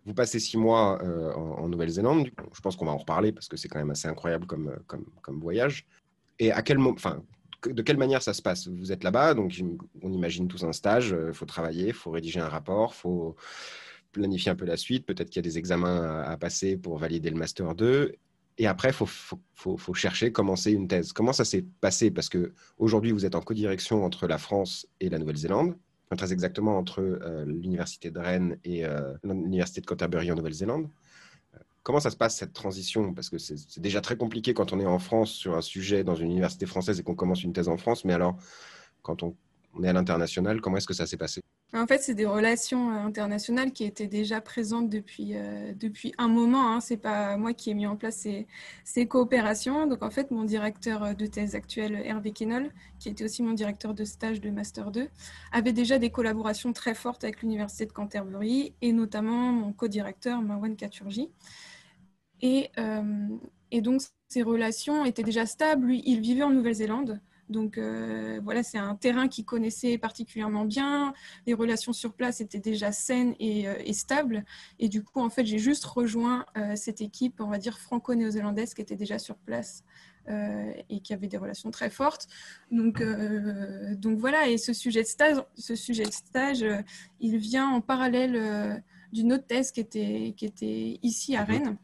vous 0.06 0.14
passez 0.14 0.38
six 0.38 0.56
mois 0.56 1.02
euh, 1.02 1.32
en, 1.34 1.68
Nouvelle-Zélande. 1.68 2.28
Je 2.52 2.60
pense 2.60 2.76
qu'on 2.76 2.86
va 2.86 2.92
en 2.92 2.98
reparler 2.98 3.32
parce 3.32 3.48
que 3.48 3.56
c'est 3.56 3.68
quand 3.68 3.78
même 3.78 3.90
assez 3.90 4.08
incroyable 4.08 4.46
comme, 4.46 4.76
comme, 4.86 5.06
comme 5.22 5.40
voyage. 5.40 5.86
Et 6.38 6.52
à 6.52 6.62
quel 6.62 6.78
moment, 6.78 6.94
enfin, 6.94 7.22
de 7.66 7.82
quelle 7.82 7.96
manière 7.96 8.22
ça 8.22 8.32
se 8.32 8.42
passe? 8.42 8.68
Vous 8.68 8.92
êtes 8.92 9.04
là-bas, 9.04 9.34
donc 9.34 9.52
on 10.02 10.12
imagine 10.12 10.48
tous 10.48 10.64
un 10.64 10.72
stage. 10.72 11.08
Il 11.08 11.14
euh, 11.14 11.32
faut 11.32 11.46
travailler, 11.46 11.88
il 11.88 11.92
faut 11.92 12.10
rédiger 12.10 12.40
un 12.40 12.48
rapport, 12.48 12.92
il 12.94 13.00
faut 13.00 13.36
planifier 14.12 14.50
un 14.50 14.56
peu 14.56 14.64
la 14.64 14.76
suite. 14.76 15.06
Peut-être 15.06 15.30
qu'il 15.30 15.36
y 15.36 15.44
a 15.46 15.48
des 15.48 15.58
examens 15.58 16.22
à, 16.22 16.36
passer 16.36 16.76
pour 16.76 16.98
valider 16.98 17.30
le 17.30 17.36
master 17.36 17.74
2. 17.74 18.14
Et 18.60 18.66
après, 18.66 18.88
il 18.88 19.06
faut, 19.54 19.94
chercher, 19.94 20.32
commencer 20.32 20.72
une 20.72 20.88
thèse. 20.88 21.12
Comment 21.12 21.32
ça 21.32 21.44
s'est 21.44 21.64
passé? 21.80 22.10
Parce 22.10 22.28
que 22.28 22.52
aujourd'hui, 22.76 23.12
vous 23.12 23.24
êtes 23.24 23.36
en 23.36 23.40
codirection 23.40 24.04
entre 24.04 24.26
la 24.26 24.38
France 24.38 24.86
et 25.00 25.08
la 25.08 25.18
Nouvelle-Zélande 25.18 25.76
très 26.16 26.32
exactement 26.32 26.78
entre 26.78 27.00
euh, 27.00 27.44
l'université 27.44 28.10
de 28.10 28.18
Rennes 28.18 28.58
et 28.64 28.84
euh, 28.84 29.14
l'université 29.24 29.80
de 29.80 29.86
Canterbury 29.86 30.30
en 30.32 30.34
Nouvelle-Zélande. 30.34 30.88
Euh, 31.54 31.58
comment 31.82 32.00
ça 32.00 32.10
se 32.10 32.16
passe 32.16 32.36
cette 32.36 32.52
transition? 32.52 33.12
Parce 33.14 33.30
que 33.30 33.38
c'est 33.38 33.80
déjà 33.80 34.00
très 34.00 34.16
compliqué 34.16 34.54
quand 34.54 34.72
on 34.72 34.80
est 34.80 34.86
en 34.86 34.98
France 34.98 35.32
sur 35.32 35.56
un 35.56 35.62
sujet 35.62 36.04
dans 36.04 36.14
une 36.14 36.30
université 36.30 36.66
française 36.66 36.98
et 37.00 37.02
qu'on 37.02 37.14
commence 37.14 37.44
une 37.44 37.52
thèse 37.52 37.68
en 37.68 37.76
France, 37.76 38.04
mais 38.04 38.12
alors 38.12 38.36
quand 39.02 39.22
on 39.22 39.34
on 39.78 39.84
est 39.84 39.88
à 39.88 39.92
l'international. 39.92 40.60
Comment 40.60 40.76
est-ce 40.78 40.86
que 40.86 40.94
ça 40.94 41.06
s'est 41.06 41.16
passé? 41.16 41.42
En 41.74 41.86
fait, 41.86 42.02
c'est 42.02 42.14
des 42.14 42.26
relations 42.26 42.90
euh, 42.90 43.06
internationales 43.06 43.72
qui 43.72 43.84
étaient 43.84 44.06
déjà 44.06 44.40
présentes 44.40 44.88
depuis, 44.88 45.32
euh, 45.34 45.72
depuis 45.74 46.12
un 46.18 46.28
moment. 46.28 46.72
Hein. 46.72 46.80
Ce 46.80 46.94
n'est 46.94 47.00
pas 47.00 47.36
moi 47.36 47.52
qui 47.52 47.70
ai 47.70 47.74
mis 47.74 47.86
en 47.86 47.96
place 47.96 48.16
ces, 48.16 48.46
ces, 48.84 49.06
coopérations. 49.06 49.86
Donc, 49.86 50.02
en 50.02 50.10
fait, 50.10 50.30
mon 50.30 50.44
directeur 50.44 51.14
de 51.14 51.26
thèse 51.26 51.54
actuel, 51.54 52.00
Hervé 52.04 52.32
Kenol, 52.32 52.70
qui 52.98 53.08
était 53.10 53.24
aussi 53.24 53.42
mon 53.42 53.52
directeur 53.52 53.94
de 53.94 54.04
stage 54.04 54.40
de 54.40 54.50
Master 54.50 54.90
2, 54.90 55.08
avait 55.52 55.72
déjà 55.72 55.98
des 55.98 56.10
collaborations 56.10 56.72
très 56.72 56.94
fortes 56.94 57.22
avec 57.24 57.42
l'Université 57.42 57.86
de 57.86 57.92
Canterbury 57.92 58.74
et 58.80 58.92
notamment 58.92 59.52
mon 59.52 59.72
co-directeur, 59.72 60.40
Marwan 60.40 60.74
Katurji. 60.74 61.30
Et, 62.40 62.70
euh, 62.78 63.28
et 63.70 63.82
donc, 63.82 64.00
ces 64.28 64.42
relations 64.42 65.04
étaient 65.04 65.22
déjà 65.22 65.44
stables. 65.44 65.86
Lui, 65.86 66.02
il 66.06 66.20
vivait 66.20 66.42
en 66.42 66.50
Nouvelle-Zélande. 66.50 67.20
Donc 67.48 67.78
euh, 67.78 68.40
voilà, 68.42 68.62
c'est 68.62 68.78
un 68.78 68.94
terrain 68.94 69.28
qu'il 69.28 69.44
connaissait 69.44 69.98
particulièrement 69.98 70.64
bien. 70.64 71.14
Les 71.46 71.54
relations 71.54 71.92
sur 71.92 72.12
place 72.12 72.40
étaient 72.40 72.58
déjà 72.58 72.92
saines 72.92 73.34
et, 73.40 73.68
euh, 73.68 73.92
stables. 73.92 74.44
Et 74.78 74.88
du 74.88 75.02
coup, 75.02 75.20
en 75.20 75.30
fait, 75.30 75.44
j'ai 75.44 75.58
juste 75.58 75.84
rejoint 75.84 76.44
euh, 76.56 76.76
cette 76.76 77.00
équipe, 77.00 77.40
on 77.40 77.48
va 77.48 77.58
dire 77.58 77.78
franco-néo-zélandaise, 77.78 78.74
qui 78.74 78.82
était 78.82 78.96
déjà 78.96 79.18
sur 79.18 79.36
place 79.36 79.84
et 80.90 81.00
qui 81.00 81.14
avait 81.14 81.26
des 81.26 81.38
relations 81.38 81.70
très 81.70 81.88
fortes. 81.88 82.28
Donc, 82.70 83.02
donc 83.92 84.18
voilà, 84.18 84.46
et 84.46 84.58
ce 84.58 84.74
sujet 84.74 85.00
de 85.00 85.06
stage, 85.06 85.38
ce 85.56 85.74
sujet 85.74 86.04
de 86.04 86.12
stage 86.12 86.66
il 87.18 87.38
vient 87.38 87.66
en 87.70 87.80
parallèle 87.80 88.82
d'une 89.10 89.32
autre 89.32 89.46
thèse 89.46 89.72
qui 89.72 89.80
était, 89.80 90.34
qui 90.36 90.44
était 90.44 90.98
ici 91.02 91.34
à 91.34 91.46
mhm. 91.46 91.78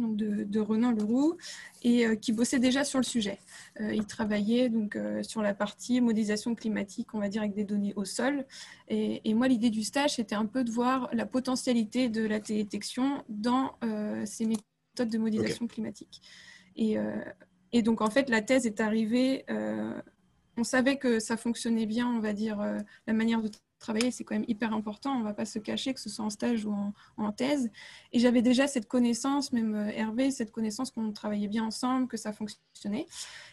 De, 0.00 0.44
de, 0.44 0.60
Renan 0.60 0.92
Leroux, 0.92 1.36
et 1.82 2.06
euh, 2.06 2.14
qui 2.14 2.32
bossait 2.32 2.58
déjà 2.58 2.84
sur 2.84 2.98
le 2.98 3.04
sujet. 3.04 3.38
Euh, 3.80 3.92
il 3.92 4.06
travaillait 4.06 4.70
donc 4.70 4.96
euh, 4.96 5.22
sur 5.22 5.42
la 5.42 5.54
partie 5.54 6.00
modélisation 6.00 6.54
climatique, 6.54 7.14
on 7.14 7.18
va 7.18 7.28
dire 7.28 7.42
avec 7.42 7.54
des 7.54 7.64
données 7.64 7.92
au 7.96 8.04
sol. 8.04 8.46
Et, 8.88 9.34
moi, 9.34 9.46
l'idée 9.46 9.70
du 9.70 9.82
stage, 9.82 10.16
c'était 10.16 10.34
un 10.34 10.46
peu 10.46 10.64
de 10.64 10.70
voir 10.70 11.10
la 11.12 11.26
potentialité 11.26 12.08
de 12.08 12.26
la 12.26 12.40
télédetection 12.40 13.24
dans 13.28 13.78
ces 14.24 14.46
méthodes 14.46 15.08
de 15.08 15.18
modélisation 15.18 15.66
climatique. 15.66 16.20
Et, 16.76 16.96
et, 17.72 17.82
donc, 17.82 18.00
en 18.00 18.10
fait, 18.10 18.28
la 18.28 18.42
thèse 18.42 18.66
est 18.66 18.80
arrivée. 18.80 19.44
on 20.56 20.64
savait 20.64 20.96
que 20.96 21.20
ça 21.20 21.36
fonctionnait 21.36 21.86
bien, 21.86 22.08
on 22.08 22.18
va 22.18 22.32
dire, 22.32 22.58
la 23.06 23.12
manière 23.12 23.40
de 23.40 23.48
travailler, 23.80 24.10
c'est 24.10 24.22
quand 24.22 24.34
même 24.34 24.44
hyper 24.46 24.72
important. 24.72 25.12
On 25.16 25.20
ne 25.20 25.24
va 25.24 25.34
pas 25.34 25.44
se 25.44 25.58
cacher, 25.58 25.92
que 25.92 26.00
ce 26.00 26.08
soit 26.08 26.24
en 26.24 26.30
stage 26.30 26.64
ou 26.64 26.74
en, 27.16 27.32
thèse. 27.32 27.70
Et 28.12 28.18
j'avais 28.18 28.42
déjà 28.42 28.66
cette 28.66 28.86
connaissance, 28.86 29.52
même 29.52 29.74
euh, 29.74 29.90
Hervé, 29.90 30.30
cette 30.30 30.52
connaissance 30.52 30.90
qu'on 30.90 31.12
travaillait 31.12 31.48
bien 31.48 31.64
ensemble, 31.64 32.06
que 32.06 32.16
ça 32.16 32.32
fonctionnait. 32.32 33.06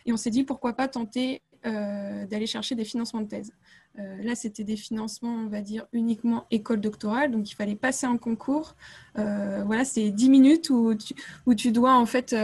Et 0.05 0.13
on 0.13 0.17
s'est 0.17 0.29
dit, 0.29 0.43
pourquoi 0.43 0.73
pas 0.73 0.87
tenter 0.87 1.41
euh, 1.65 2.25
d'aller 2.27 2.45
chercher 2.45 2.75
des 2.75 2.85
financements 2.85 3.21
de 3.21 3.27
thèse. 3.27 3.51
Euh, 3.97 4.21
là, 4.21 4.35
c'était 4.35 4.63
des 4.63 4.77
financements, 4.77 5.33
on 5.33 5.47
va 5.47 5.61
dire, 5.61 5.87
uniquement 5.91 6.45
école 6.51 6.81
doctorale. 6.81 7.31
Donc, 7.31 7.49
il 7.49 7.55
fallait 7.55 7.75
passer 7.75 8.05
un 8.05 8.17
concours. 8.17 8.75
voilà, 9.15 9.83
c'est 9.83 10.11
10 10.11 10.29
minutes 10.29 10.69
où 10.69 10.93
tu, 10.93 11.15
où 11.45 11.55
tu 11.55 11.71
dois, 11.71 11.95
en 11.95 12.05
fait 12.05 12.35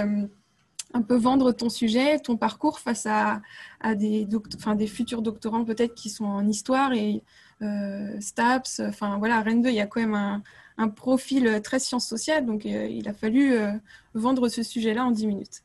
un 0.93 1.01
peu 1.01 1.15
vendre 1.15 1.51
ton 1.51 1.69
sujet, 1.69 2.19
ton 2.19 2.37
parcours 2.37 2.79
face 2.79 3.05
à, 3.05 3.41
à 3.81 3.95
des, 3.95 4.27
enfin, 4.55 4.75
des 4.75 4.87
futurs 4.87 5.21
doctorants 5.21 5.65
peut-être 5.65 5.95
qui 5.95 6.09
sont 6.09 6.25
en 6.25 6.47
histoire 6.47 6.93
et 6.93 7.23
STAPS. 8.19 8.81
Enfin 8.87 9.17
voilà, 9.17 9.41
Rennes 9.41 9.61
2, 9.61 9.69
il 9.69 9.75
y 9.75 9.81
a 9.81 9.87
quand 9.87 10.01
même 10.01 10.41
un, 10.77 10.89
profil 10.89 11.61
très 11.63 11.79
sciences 11.79 12.07
sociales, 12.07 12.45
donc 12.45 12.65
euh, 12.65 12.87
il 12.87 13.07
a 13.07 13.13
fallu 13.13 13.53
euh, 13.53 13.71
vendre 14.13 14.49
ce 14.49 14.63
sujet-là 14.63 15.05
en 15.05 15.11
10 15.11 15.27
minutes. 15.27 15.61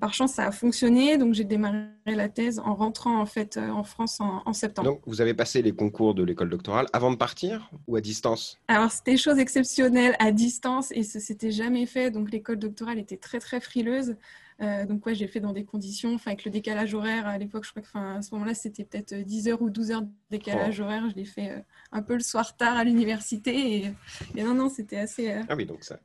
par 0.00 0.12
chance, 0.12 0.34
ça 0.34 0.46
a 0.46 0.50
fonctionné, 0.50 1.16
donc 1.16 1.32
j'ai 1.32 1.44
démarré 1.44 1.86
la 2.06 2.28
thèse 2.28 2.58
en 2.58 2.74
rentrant 2.74 3.18
en 3.20 3.26
fait 3.26 3.56
en 3.56 3.84
France 3.84 4.20
en, 4.20 4.52
septembre. 4.52 4.90
Donc, 4.90 5.00
vous 5.06 5.20
avez 5.20 5.32
passé 5.32 5.62
les 5.62 5.72
concours 5.72 6.14
de 6.14 6.22
l'école 6.22 6.50
doctorale 6.50 6.86
avant 6.92 7.10
de 7.10 7.16
partir 7.16 7.70
ou 7.86 7.96
à 7.96 8.00
distance? 8.00 8.60
Alors, 8.68 8.90
c'était 8.90 9.16
chose 9.16 9.38
exceptionnelle 9.38 10.14
à 10.18 10.32
distance 10.32 10.92
et 10.92 11.04
ce 11.04 11.18
s'était 11.20 11.52
jamais 11.52 11.86
fait. 11.86 12.10
Donc, 12.10 12.30
l'école 12.30 12.58
doctorale 12.58 12.98
était 12.98 13.16
très 13.16 13.38
très 13.38 13.60
frileuse. 13.60 14.16
Euh, 14.62 14.86
donc, 14.86 15.04
ouais, 15.06 15.14
j'ai 15.14 15.26
fait 15.26 15.40
dans 15.40 15.52
des 15.52 15.64
conditions, 15.64 16.16
avec 16.24 16.44
le 16.44 16.50
décalage 16.50 16.94
horaire, 16.94 17.26
à 17.26 17.36
l'époque, 17.36 17.64
je 17.64 17.70
crois 17.70 17.82
que 17.82 17.98
à 18.18 18.22
ce 18.22 18.32
moment-là, 18.34 18.54
c'était 18.54 18.84
peut-être 18.84 19.14
10 19.14 19.48
heures 19.48 19.62
ou 19.62 19.70
12 19.70 19.90
heures 19.90 20.02
de 20.02 20.08
décalage 20.30 20.80
oh. 20.80 20.84
horaire. 20.84 21.10
Je 21.10 21.16
l'ai 21.16 21.24
fait 21.24 21.50
euh, 21.50 21.60
un 21.90 22.02
peu 22.02 22.14
le 22.14 22.20
soir 22.20 22.56
tard 22.56 22.76
à 22.76 22.84
l'université. 22.84 23.92
Et, 24.36 24.42
non, 24.42 24.54
non, 24.54 24.68
c'était 24.68 24.98
assez. 24.98 25.32
Euh, 25.32 25.42
ah 25.48 25.56
oui, 25.56 25.66
donc 25.66 25.82
ça. 25.82 25.98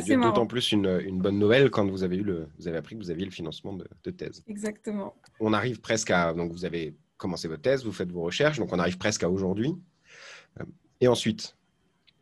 C'est 0.00 0.16
d'autant 0.16 0.46
plus 0.46 0.72
une, 0.72 1.00
une, 1.04 1.20
bonne 1.20 1.38
nouvelle 1.38 1.70
quand 1.70 1.86
vous 1.86 2.04
avez, 2.04 2.16
eu 2.16 2.22
le, 2.22 2.48
vous 2.58 2.68
avez 2.68 2.76
appris 2.76 2.96
que 2.96 3.00
vous 3.00 3.10
aviez 3.10 3.24
le 3.24 3.30
financement 3.30 3.72
de, 3.72 3.86
de 4.04 4.10
thèse. 4.10 4.42
Exactement. 4.46 5.14
On 5.40 5.52
arrive 5.52 5.80
presque 5.80 6.10
à. 6.10 6.32
Donc, 6.32 6.52
vous 6.52 6.64
avez 6.64 6.96
commencé 7.16 7.48
votre 7.48 7.62
thèse, 7.62 7.84
vous 7.84 7.92
faites 7.92 8.10
vos 8.10 8.22
recherches, 8.22 8.58
donc 8.58 8.72
on 8.72 8.78
arrive 8.78 8.98
presque 8.98 9.22
à 9.22 9.30
aujourd'hui. 9.30 9.74
Et 11.00 11.08
ensuite, 11.08 11.56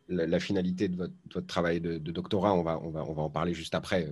la, 0.09 0.39
finalité 0.39 0.87
de 0.87 0.97
votre, 0.97 1.13
votre 1.33 1.47
travail 1.47 1.79
de, 1.79 1.97
de, 1.97 2.11
doctorat, 2.11 2.53
on 2.53 2.63
va, 2.63 2.79
on, 2.81 2.89
va, 2.89 3.03
on 3.07 3.13
va 3.13 3.21
en 3.23 3.29
parler 3.29 3.53
juste 3.53 3.75
après 3.75 4.11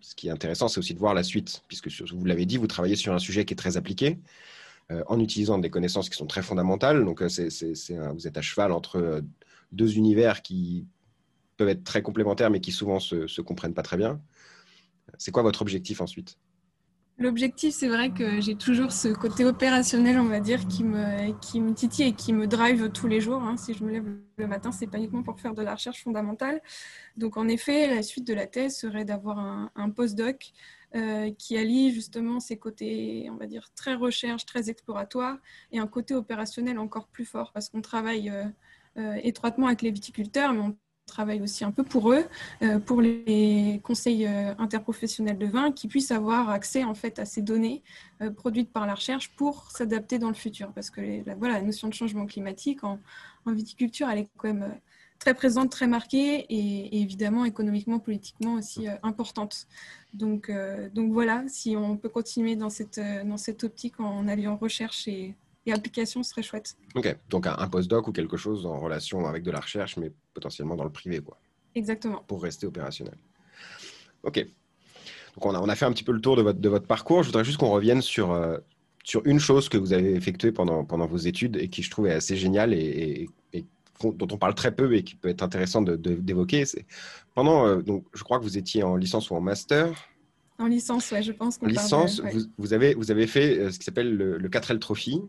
ce 0.00 0.14
qui 0.14 0.28
est 0.28 0.30
intéressant, 0.30 0.68
c'est 0.68 0.78
aussi 0.78 0.94
de 0.94 0.98
voir 0.98 1.14
la 1.14 1.22
suite, 1.22 1.62
puisque 1.68 1.88
vous 2.12 2.24
l'avez 2.24 2.46
dit, 2.46 2.56
vous 2.56 2.66
travaillez 2.66 2.96
sur 2.96 3.12
un 3.12 3.18
sujet 3.18 3.44
qui 3.44 3.54
est 3.54 3.56
très 3.56 3.76
appliqué, 3.76 4.18
euh, 4.90 5.02
en 5.06 5.20
utilisant 5.20 5.58
des 5.58 5.70
connaissances 5.70 6.08
qui 6.08 6.16
sont 6.16 6.26
très 6.26 6.42
fondamentales. 6.42 7.04
Donc, 7.04 7.22
euh, 7.22 7.28
vous 7.28 8.26
êtes 8.26 8.36
à 8.36 8.42
cheval 8.42 8.72
entre 8.72 8.96
euh, 8.96 9.20
deux 9.72 9.96
univers 9.96 10.42
qui 10.42 10.86
peuvent 11.56 11.68
être 11.68 11.84
très 11.84 12.02
complémentaires, 12.02 12.50
mais 12.50 12.60
qui 12.60 12.72
souvent 12.72 12.98
se, 12.98 13.26
se 13.26 13.40
comprennent 13.40 13.74
pas 13.74 13.82
très 13.82 13.96
bien. 13.96 14.20
C'est 15.18 15.30
quoi 15.30 15.42
votre 15.42 15.62
objectif 15.62 16.00
ensuite? 16.00 16.38
L'objectif, 17.20 17.74
c'est 17.74 17.88
vrai 17.88 18.10
que 18.10 18.40
j'ai 18.40 18.54
toujours 18.54 18.92
ce 18.92 19.08
côté 19.08 19.44
opérationnel, 19.44 20.18
on 20.18 20.24
va 20.24 20.40
dire, 20.40 20.66
qui 20.66 20.84
me, 20.84 21.72
titille 21.74 22.06
et 22.06 22.12
qui 22.14 22.32
me 22.32 22.46
drive 22.46 22.90
tous 22.90 23.08
les 23.08 23.20
jours. 23.20 23.42
Hein. 23.42 23.58
Si 23.58 23.74
je 23.74 23.84
me 23.84 23.90
lève 23.90 24.06
le 24.38 24.46
matin, 24.46 24.72
c'est 24.72 24.86
pas 24.86 24.96
uniquement 24.96 25.22
pour 25.22 25.38
faire 25.38 25.52
de 25.52 25.60
la 25.60 25.74
recherche 25.74 26.02
fondamentale. 26.02 26.62
Donc, 27.18 27.36
en 27.36 27.46
effet, 27.46 27.94
la 27.94 28.02
suite 28.02 28.26
de 28.26 28.32
la 28.32 28.46
thèse 28.46 28.78
serait 28.78 29.04
d'avoir 29.04 29.38
un, 29.38 29.70
un 29.76 29.90
postdoc 29.90 30.52
euh, 30.96 31.30
qui 31.38 31.56
allie 31.56 31.92
justement 31.92 32.40
ces 32.40 32.56
côtés, 32.56 33.28
on 33.30 33.36
va 33.36 33.46
dire, 33.46 33.70
très 33.76 33.94
recherche, 33.94 34.44
très 34.44 34.70
exploratoire, 34.70 35.36
et 35.70 35.78
un 35.78 35.86
côté 35.86 36.14
opérationnel 36.14 36.80
encore 36.80 37.06
plus 37.06 37.24
fort, 37.24 37.52
parce 37.52 37.68
qu'on 37.68 37.80
travaille 37.80 38.28
euh, 38.28 38.44
euh, 38.96 39.14
étroitement 39.22 39.66
avec 39.68 39.82
les 39.82 39.92
viticulteurs, 39.92 40.52
mais 40.52 40.60
on 40.60 40.76
travaille 41.10 41.42
aussi 41.42 41.64
un 41.64 41.70
peu 41.70 41.82
pour 41.82 42.12
eux, 42.12 42.24
euh, 42.62 42.78
pour 42.78 43.00
les 43.00 43.80
conseils 43.82 44.26
euh, 44.26 44.54
interprofessionnels 44.58 45.38
de 45.38 45.46
vin, 45.46 45.72
qui 45.72 45.88
puissent 45.88 46.12
avoir 46.12 46.50
accès 46.50 46.84
en 46.84 46.94
fait 46.94 47.18
à 47.18 47.24
ces 47.24 47.42
données 47.42 47.82
euh, 48.22 48.30
produites 48.30 48.72
par 48.72 48.86
la 48.86 48.94
recherche 48.94 49.30
pour 49.36 49.70
s'adapter 49.70 50.18
dans 50.18 50.28
le 50.28 50.34
futur. 50.34 50.72
Parce 50.72 50.90
que 50.90 51.00
la, 51.26 51.62
notion 51.62 51.88
de 51.88 51.94
changement 51.94 52.26
climatique 52.26 52.84
en, 52.84 52.98
viticulture, 53.46 54.08
elle 54.08 54.20
est 54.20 54.28
quand 54.36 54.48
même 54.48 54.74
très 55.18 55.34
présente, 55.34 55.70
très 55.70 55.86
marquée 55.86 56.46
et, 56.48 57.02
évidemment 57.02 57.44
économiquement, 57.44 57.98
politiquement 57.98 58.54
aussi 58.54 58.86
importante. 59.02 59.66
Donc, 60.14 60.50
donc 60.94 61.12
voilà, 61.12 61.44
si 61.48 61.76
on 61.76 61.96
peut 61.96 62.08
continuer 62.08 62.54
dans 62.54 62.70
cette, 62.70 63.00
dans 63.24 63.36
cette 63.36 63.64
optique 63.64 63.98
en 63.98 64.28
alliant 64.28 64.56
recherche 64.56 65.08
et 65.08 65.34
et 65.66 65.72
application 65.72 66.22
serait 66.22 66.42
chouette. 66.42 66.76
Ok, 66.94 67.16
donc 67.28 67.46
un, 67.46 67.68
postdoc 67.68 68.08
ou 68.08 68.12
quelque 68.12 68.36
chose 68.36 68.66
en 68.66 68.78
relation 68.78 69.26
avec 69.26 69.42
de 69.42 69.50
la 69.50 69.60
recherche, 69.60 69.96
mais 69.96 70.10
potentiellement 70.34 70.76
dans 70.76 70.84
le 70.84 70.90
privé, 70.90 71.20
quoi. 71.20 71.38
Exactement. 71.74 72.24
Pour 72.26 72.42
rester 72.42 72.66
opérationnel. 72.66 73.16
Ok. 74.22 74.44
Donc 75.34 75.46
on 75.46 75.54
a, 75.54 75.60
on 75.60 75.68
a 75.68 75.74
fait 75.76 75.84
un 75.84 75.92
petit 75.92 76.02
peu 76.02 76.12
le 76.12 76.20
tour 76.20 76.36
de 76.36 76.42
votre, 76.42 76.58
de 76.58 76.68
votre 76.68 76.86
parcours. 76.86 77.22
Je 77.22 77.28
voudrais 77.28 77.44
juste 77.44 77.58
qu'on 77.58 77.70
revienne 77.70 78.02
sur, 78.02 78.32
euh, 78.32 78.58
sur 79.04 79.24
une 79.26 79.38
chose 79.38 79.68
que 79.68 79.78
vous 79.78 79.92
avez 79.92 80.14
effectuée 80.14 80.52
pendant, 80.52 80.84
pendant 80.84 81.06
vos 81.06 81.18
études 81.18 81.56
et 81.56 81.68
qui 81.68 81.82
je 81.82 81.90
trouve 81.90 82.08
est 82.08 82.14
assez 82.14 82.36
géniale 82.36 82.74
et, 82.74 83.28
dont 84.02 84.28
on 84.32 84.38
parle 84.38 84.54
très 84.54 84.74
peu 84.74 84.94
et 84.94 85.04
qui 85.04 85.14
peut 85.14 85.28
être 85.28 85.42
intéressant 85.42 85.82
d'évoquer. 85.82 86.64
Pendant, 87.34 87.66
euh, 87.66 87.82
donc, 87.82 88.06
je 88.14 88.24
crois 88.24 88.38
que 88.38 88.44
vous 88.44 88.56
étiez 88.56 88.82
en 88.82 88.96
licence 88.96 89.30
ou 89.30 89.34
en 89.34 89.42
master. 89.42 90.08
En 90.58 90.66
licence, 90.66 91.10
ouais, 91.10 91.22
je 91.22 91.32
pense. 91.32 91.58
En 91.62 91.66
licence, 91.66 92.20
vous, 92.20 92.40
vous, 92.56 92.72
avez, 92.72 92.94
vous 92.94 93.10
avez 93.10 93.26
fait 93.26 93.58
euh, 93.58 93.70
ce 93.70 93.78
qui 93.78 93.84
s'appelle 93.84 94.16
le, 94.16 94.38
le 94.38 94.48
4L 94.48 94.78
Trophy, 94.78 95.20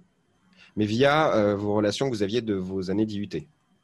mais 0.75 0.85
via 0.85 1.33
euh, 1.35 1.55
vos 1.55 1.73
relations 1.73 2.09
que 2.09 2.15
vous 2.15 2.23
aviez 2.23 2.41
de 2.41 2.53
vos 2.53 2.89
années 2.91 3.05
d'IUT. 3.05 3.29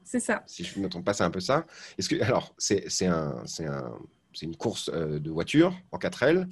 C'est 0.03 0.21
ça. 0.21 0.43
Si 0.45 0.63
je 0.63 0.79
ne 0.79 0.85
me 0.85 0.89
trompe 0.89 1.03
pas, 1.03 1.13
c'est 1.13 1.25
un 1.25 1.29
peu 1.29 1.41
ça. 1.41 1.65
Est-ce 1.97 2.07
que, 2.07 2.21
alors, 2.23 2.53
c'est 2.57 3.05
un, 3.05 3.43
un, 3.59 3.91
une 4.41 4.55
course 4.55 4.89
euh, 4.93 5.19
de 5.19 5.29
voiture 5.29 5.75
en 5.91 5.97
4L. 5.97 6.47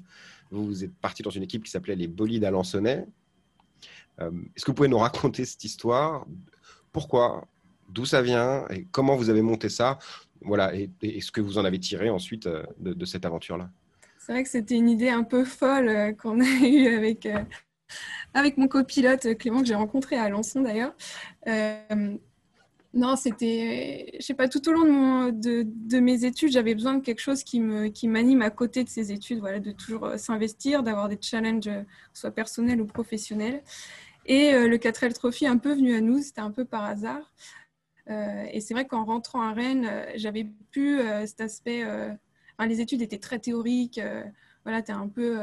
Vous 0.51 0.84
êtes 0.84 0.94
parti 0.96 1.24
dans 1.24 1.30
une 1.30 1.44
équipe 1.44 1.63
qui 1.63 1.72
s'appelait 1.72 1.96
les 1.96 2.08
Bolides 2.08 2.44
Alençonnais. 2.44 3.06
Euh, 4.22 4.32
Est-ce 4.56 4.65
que 4.65 4.72
vous 4.72 4.75
pouvez 4.75 4.88
nous 4.88 4.98
raconter 4.98 5.46
cette 5.46 5.63
histoire? 5.63 6.25
Pourquoi? 6.92 7.48
D'où 7.89 8.06
ça 8.06 8.22
vient? 8.22 8.68
Et 8.70 8.86
comment 8.92 9.15
vous 9.15 9.30
avez 9.30 9.42
monté 9.42 9.70
ça? 9.70 10.00
Voilà. 10.42 10.75
Et, 10.75 10.89
et, 11.01 11.22
ce 11.22 11.32
que 11.32 11.42
vous 11.42 11.58
en 11.58 11.65
avez 11.65 11.80
tiré 11.80 12.10
ensuite 12.10 12.48
euh, 12.48 12.63
de, 12.80 12.94
de 12.94 13.06
cette 13.06 13.25
aventure-là? 13.25 13.70
C'est 14.20 14.32
vrai 14.32 14.44
que 14.44 14.50
c'était 14.50 14.75
une 14.75 14.89
idée 14.89 15.10
un 15.10 15.24
peu 15.24 15.46
folle 15.46 16.15
qu'on 16.18 16.42
a 16.42 16.44
eue 16.68 16.88
avec 16.88 17.27
avec 18.34 18.58
mon 18.58 18.68
copilote 18.68 19.38
Clément 19.38 19.62
que 19.62 19.68
j'ai 19.68 19.75
rencontré 19.75 20.18
à 20.18 20.24
Alençon 20.24 20.62
d'ailleurs. 20.62 20.94
Euh, 21.48 22.18
non, 22.94 23.15
c'était, 23.15 24.15
je 24.20 24.25
sais 24.25 24.34
pas, 24.34 24.48
tout 24.48 24.68
au 24.70 24.72
long 24.72 25.30
de, 25.30 26.00
mes 26.00 26.24
études, 26.24 26.51
j'avais 26.51 26.74
besoin 26.75 26.96
de 26.96 27.04
quelque 27.04 27.20
chose 27.20 27.44
qui 27.44 27.60
me, 27.60 27.88
qui 27.88 28.08
m'anime 28.08 28.42
à 28.42 28.50
côté 28.50 28.84
de 28.84 28.89
ces 28.89 29.12
études, 29.12 29.39
voilà, 29.39 29.60
de 29.60 29.72
toujours 29.72 30.06
euh, 30.06 30.18
s'investir, 30.18 30.82
d'avoir 30.84 31.10
des 31.10 31.18
challenges, 31.20 31.68
euh, 31.68 31.84
soit 32.13 32.32
personnels 32.32 32.82
ou 32.82 32.86
professionnels. 32.86 33.63
Et 34.27 34.54
le 34.54 34.77
4L 34.77 35.13
Trophy 35.13 35.46
un 35.46 35.60
peu 35.60 35.75
venu 35.75 35.94
à 35.96 36.01
nous, 36.01 36.20
c'était 36.20 36.42
un 36.42 36.50
peu 36.50 36.65
par 36.65 36.84
hasard. 36.84 37.32
et 38.08 38.60
c'est 38.60 38.74
vrai 38.74 38.88
qu'en 38.88 39.06
rentrant 39.06 39.42
à 39.44 39.54
Rennes, 39.54 39.88
j'avais 40.15 40.48
pu 40.72 41.00
cet 41.27 41.42
aspect. 41.42 41.84
les 42.60 42.82
études 42.82 43.04
étaient 43.04 43.20
très 43.20 43.38
théoriques. 43.38 44.01
voilà, 44.63 44.82
tu 44.82 44.89
es 44.89 44.96
un 44.96 45.08
peu 45.08 45.38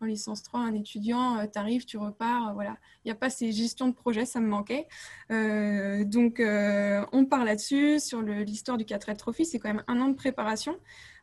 en 0.00 0.06
licence 0.06 0.42
3, 0.42 0.60
un 0.60 0.74
étudiant, 0.74 1.38
euh, 1.38 1.46
tu 1.50 1.58
arrives, 1.58 1.84
tu 1.84 1.96
repars, 1.96 2.48
euh, 2.48 2.52
voilà. 2.52 2.76
Il 3.04 3.08
n'y 3.08 3.12
a 3.12 3.14
pas 3.14 3.30
ces 3.30 3.52
gestions 3.52 3.88
de 3.88 3.94
projet, 3.94 4.24
ça 4.24 4.40
me 4.40 4.46
manquait. 4.46 4.86
Euh, 5.30 6.04
donc, 6.04 6.40
on 6.40 7.26
part 7.26 7.44
là-dessus. 7.44 8.00
Sur 8.00 8.22
l'histoire 8.22 8.76
du 8.76 8.84
4L 8.84 9.16
Trophy, 9.16 9.44
c'est 9.44 9.58
quand 9.58 9.72
même 9.72 9.84
un 9.86 10.00
an 10.00 10.08
de 10.08 10.14
préparation. 10.14 10.76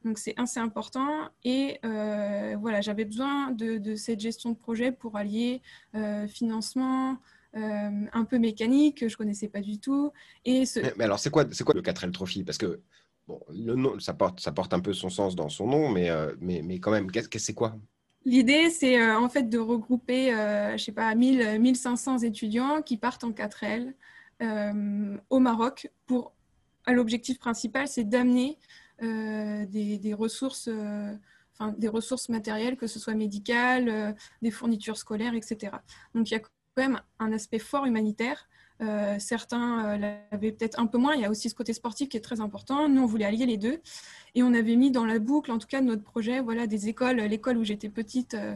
Donc, 0.04 0.18
c'est 0.18 0.34
assez 0.38 0.60
important. 0.60 1.30
Et 1.44 1.80
voilà, 1.84 2.82
j'avais 2.82 3.06
besoin 3.06 3.52
de, 3.52 3.96
cette 3.96 4.20
gestion 4.20 4.52
de 4.52 4.58
projet 4.58 4.92
pour 4.92 5.18
allier 5.18 5.62
financement, 6.28 7.18
un 7.54 8.26
peu 8.26 8.40
mécanique, 8.40 9.00
que 9.00 9.10
je 9.10 9.18
connaissais 9.18 9.50
pas 9.50 9.62
du 9.62 9.80
tout. 9.80 10.12
Et 10.46 10.64
mais, 10.98 11.04
alors, 11.04 11.20
c'est 11.20 11.30
quoi, 11.30 11.44
le 11.44 11.82
4L 11.82 12.12
Trophy 12.12 12.44
Parce 12.44 12.58
que 12.58 12.82
le 13.50 13.76
nom, 13.76 14.00
ça 14.00 14.14
porte, 14.14 14.74
un 14.74 14.80
peu 14.80 14.94
son 14.94 15.10
sens 15.10 15.36
dans 15.36 15.50
son 15.50 15.68
nom, 15.68 15.90
mais, 15.90 16.10
mais, 16.40 16.62
mais 16.62 16.80
quand 16.80 16.92
même, 16.92 17.10
c'est 17.38 17.54
quoi? 17.54 17.78
L'idée, 18.26 18.70
c'est 18.70 19.02
euh, 19.02 19.18
en 19.20 19.28
fait 19.28 19.44
de 19.44 19.60
regrouper, 19.60 20.34
euh, 20.34 20.78
je 20.78 20.84
sais 20.84 20.92
pas, 20.92 21.14
1000, 21.14 21.60
1500 21.60 22.20
étudiants 22.20 22.82
qui 22.82 22.98
partent 22.98 23.24
en 23.24 23.32
4L 23.32 23.94
euh, 24.42 25.18
au 25.30 25.40
Maroc 25.40 25.92
pour, 26.06 26.34
l'objectif 26.88 27.40
principal, 27.40 27.88
c'est 27.88 28.04
d'amener 28.04 28.58
des, 29.00 30.14
ressources, 30.14 30.70
des 31.78 31.88
ressources 31.88 32.28
matérielles, 32.28 32.76
que 32.76 32.88
ce 32.88 33.00
soit 33.00 33.14
médicales, 33.14 34.16
des 34.42 34.52
fournitures 34.52 34.98
scolaires, 34.98 35.34
etc. 35.34 35.78
Donc 36.14 36.30
il 36.30 36.34
y 36.34 36.38
a 36.38 36.40
quand 36.40 36.50
même 36.76 37.02
un 37.20 37.32
aspect 37.32 37.60
fort 37.60 37.86
humanitaire 37.86 38.50
euh, 38.84 39.16
certains 39.20 39.94
euh, 39.94 39.98
l'avaient 40.32 40.52
peut-être 40.52 40.80
un 40.80 40.86
peu 40.86 40.98
moins. 40.98 41.16
Il 41.16 41.22
y 41.22 41.26
a 41.26 41.30
aussi 41.30 41.50
ce 41.50 41.56
côté 41.56 41.74
sportif 41.74 42.10
qui 42.10 42.18
est 42.18 42.22
très 42.22 42.42
important. 42.42 42.90
Nous, 42.90 43.02
on 43.02 43.06
voulait 43.06 43.26
allier 43.26 43.46
les 43.46 43.58
deux. 43.58 43.82
Et 44.36 44.44
on 44.44 44.54
avait 44.54 44.76
mis 44.76 44.92
dans 44.92 45.06
la 45.06 45.20
boucle, 45.20 45.52
en 45.52 45.60
tout 45.60 45.68
cas, 45.68 45.82
notre 45.82 46.04
projet, 46.04 46.40
voilà, 46.40 46.68
des 46.68 46.90
écoles. 46.90 47.18
L'école 47.18 47.58
où 47.58 47.64
j'étais 47.64 47.90
petite, 47.90 48.34
euh, 48.34 48.56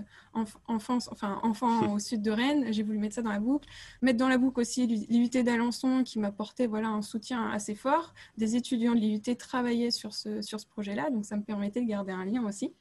enfance, 0.67 1.09
enfin, 1.11 1.39
enfant 1.43 1.93
au 1.93 1.99
sud 1.99 2.21
de 2.21 2.31
Rennes, 2.31 2.67
j'ai 2.71 2.83
voulu 2.83 2.97
mettre 2.97 3.15
ça 3.15 3.21
dans 3.21 3.31
la 3.31 3.39
boucle. 3.39 3.67
Mettre 4.01 4.17
dans 4.17 4.27
la 4.27 4.37
boucle 4.37 4.59
aussi 4.59 4.87
l'IUT 4.87 5.43
d'Alençon 5.43 6.03
qui 6.03 6.19
m'apportait 6.19 6.67
voilà, 6.67 6.89
un 6.89 7.01
soutien 7.01 7.49
assez 7.49 7.75
fort. 7.75 8.13
Des 8.37 8.55
étudiants 8.55 8.93
de 8.93 8.99
l'IUT 8.99 9.35
travaillaient 9.37 9.91
sur 9.91 10.13
ce, 10.13 10.41
sur 10.41 10.59
ce 10.59 10.65
projet-là. 10.65 11.09
Donc, 11.09 11.25
ça 11.25 11.37
me 11.37 11.43
permettait 11.43 11.81
de 11.81 11.87
garder 11.87 12.11
un 12.11 12.25
lien 12.25 12.45
aussi. 12.45 12.73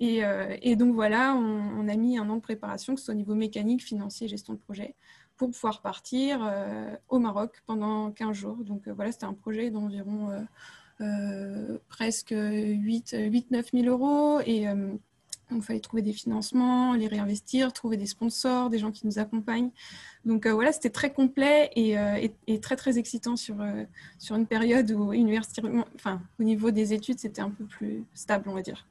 Et, 0.00 0.22
et 0.62 0.76
donc 0.76 0.94
voilà, 0.94 1.34
on, 1.34 1.80
on, 1.80 1.88
a 1.88 1.96
mis 1.96 2.18
un 2.18 2.30
an 2.30 2.36
de 2.36 2.40
préparation, 2.40 2.94
que 2.94 3.00
ce 3.00 3.06
soit 3.06 3.14
au 3.14 3.16
niveau 3.16 3.34
mécanique, 3.34 3.82
financier, 3.82 4.28
gestion 4.28 4.52
de 4.52 4.58
projet, 4.60 4.94
pour 5.38 5.50
pouvoir 5.50 5.80
partir 5.80 6.40
euh, 6.42 6.94
au 7.08 7.18
Maroc 7.18 7.62
pendant 7.66 8.10
15 8.10 8.36
jours. 8.36 8.56
Donc 8.56 8.86
euh, 8.86 8.92
voilà, 8.92 9.12
c'était 9.12 9.24
un 9.24 9.32
projet 9.32 9.70
d'environ 9.70 10.46
euh, 11.00 11.78
presque 11.88 12.32
8-9 12.32 13.64
000 13.72 13.86
euros. 13.86 14.40
Et 14.44 14.66
il 15.50 15.62
fallait 15.62 15.80
trouver 15.80 16.02
des 16.02 16.12
financements, 16.12 16.92
les 16.92 17.06
réinvestir, 17.06 17.72
trouver 17.72 17.96
des 17.96 18.04
sponsors, 18.04 18.68
des 18.68 18.78
gens 18.78 18.90
qui 18.90 19.06
nous 19.06 19.18
accompagnent. 19.18 19.70
Donc 20.26 20.46
voilà, 20.46 20.72
c'était 20.72 20.90
très 20.90 21.10
complet 21.10 21.70
et, 21.74 22.60
très 22.60 22.76
très 22.76 22.98
excitant 22.98 23.36
sur, 23.36 23.56
sur 24.18 24.36
une 24.36 24.46
période 24.46 24.90
où 24.90 25.14
enfin, 25.94 26.20
au 26.38 26.42
niveau 26.42 26.70
des 26.70 26.92
études, 26.92 27.18
c'était 27.18 27.40
un 27.40 27.50
peu 27.50 27.64
plus 27.64 28.04
stable, 28.12 28.50
on 28.50 28.54
va 28.54 28.60
dire. 28.60 28.86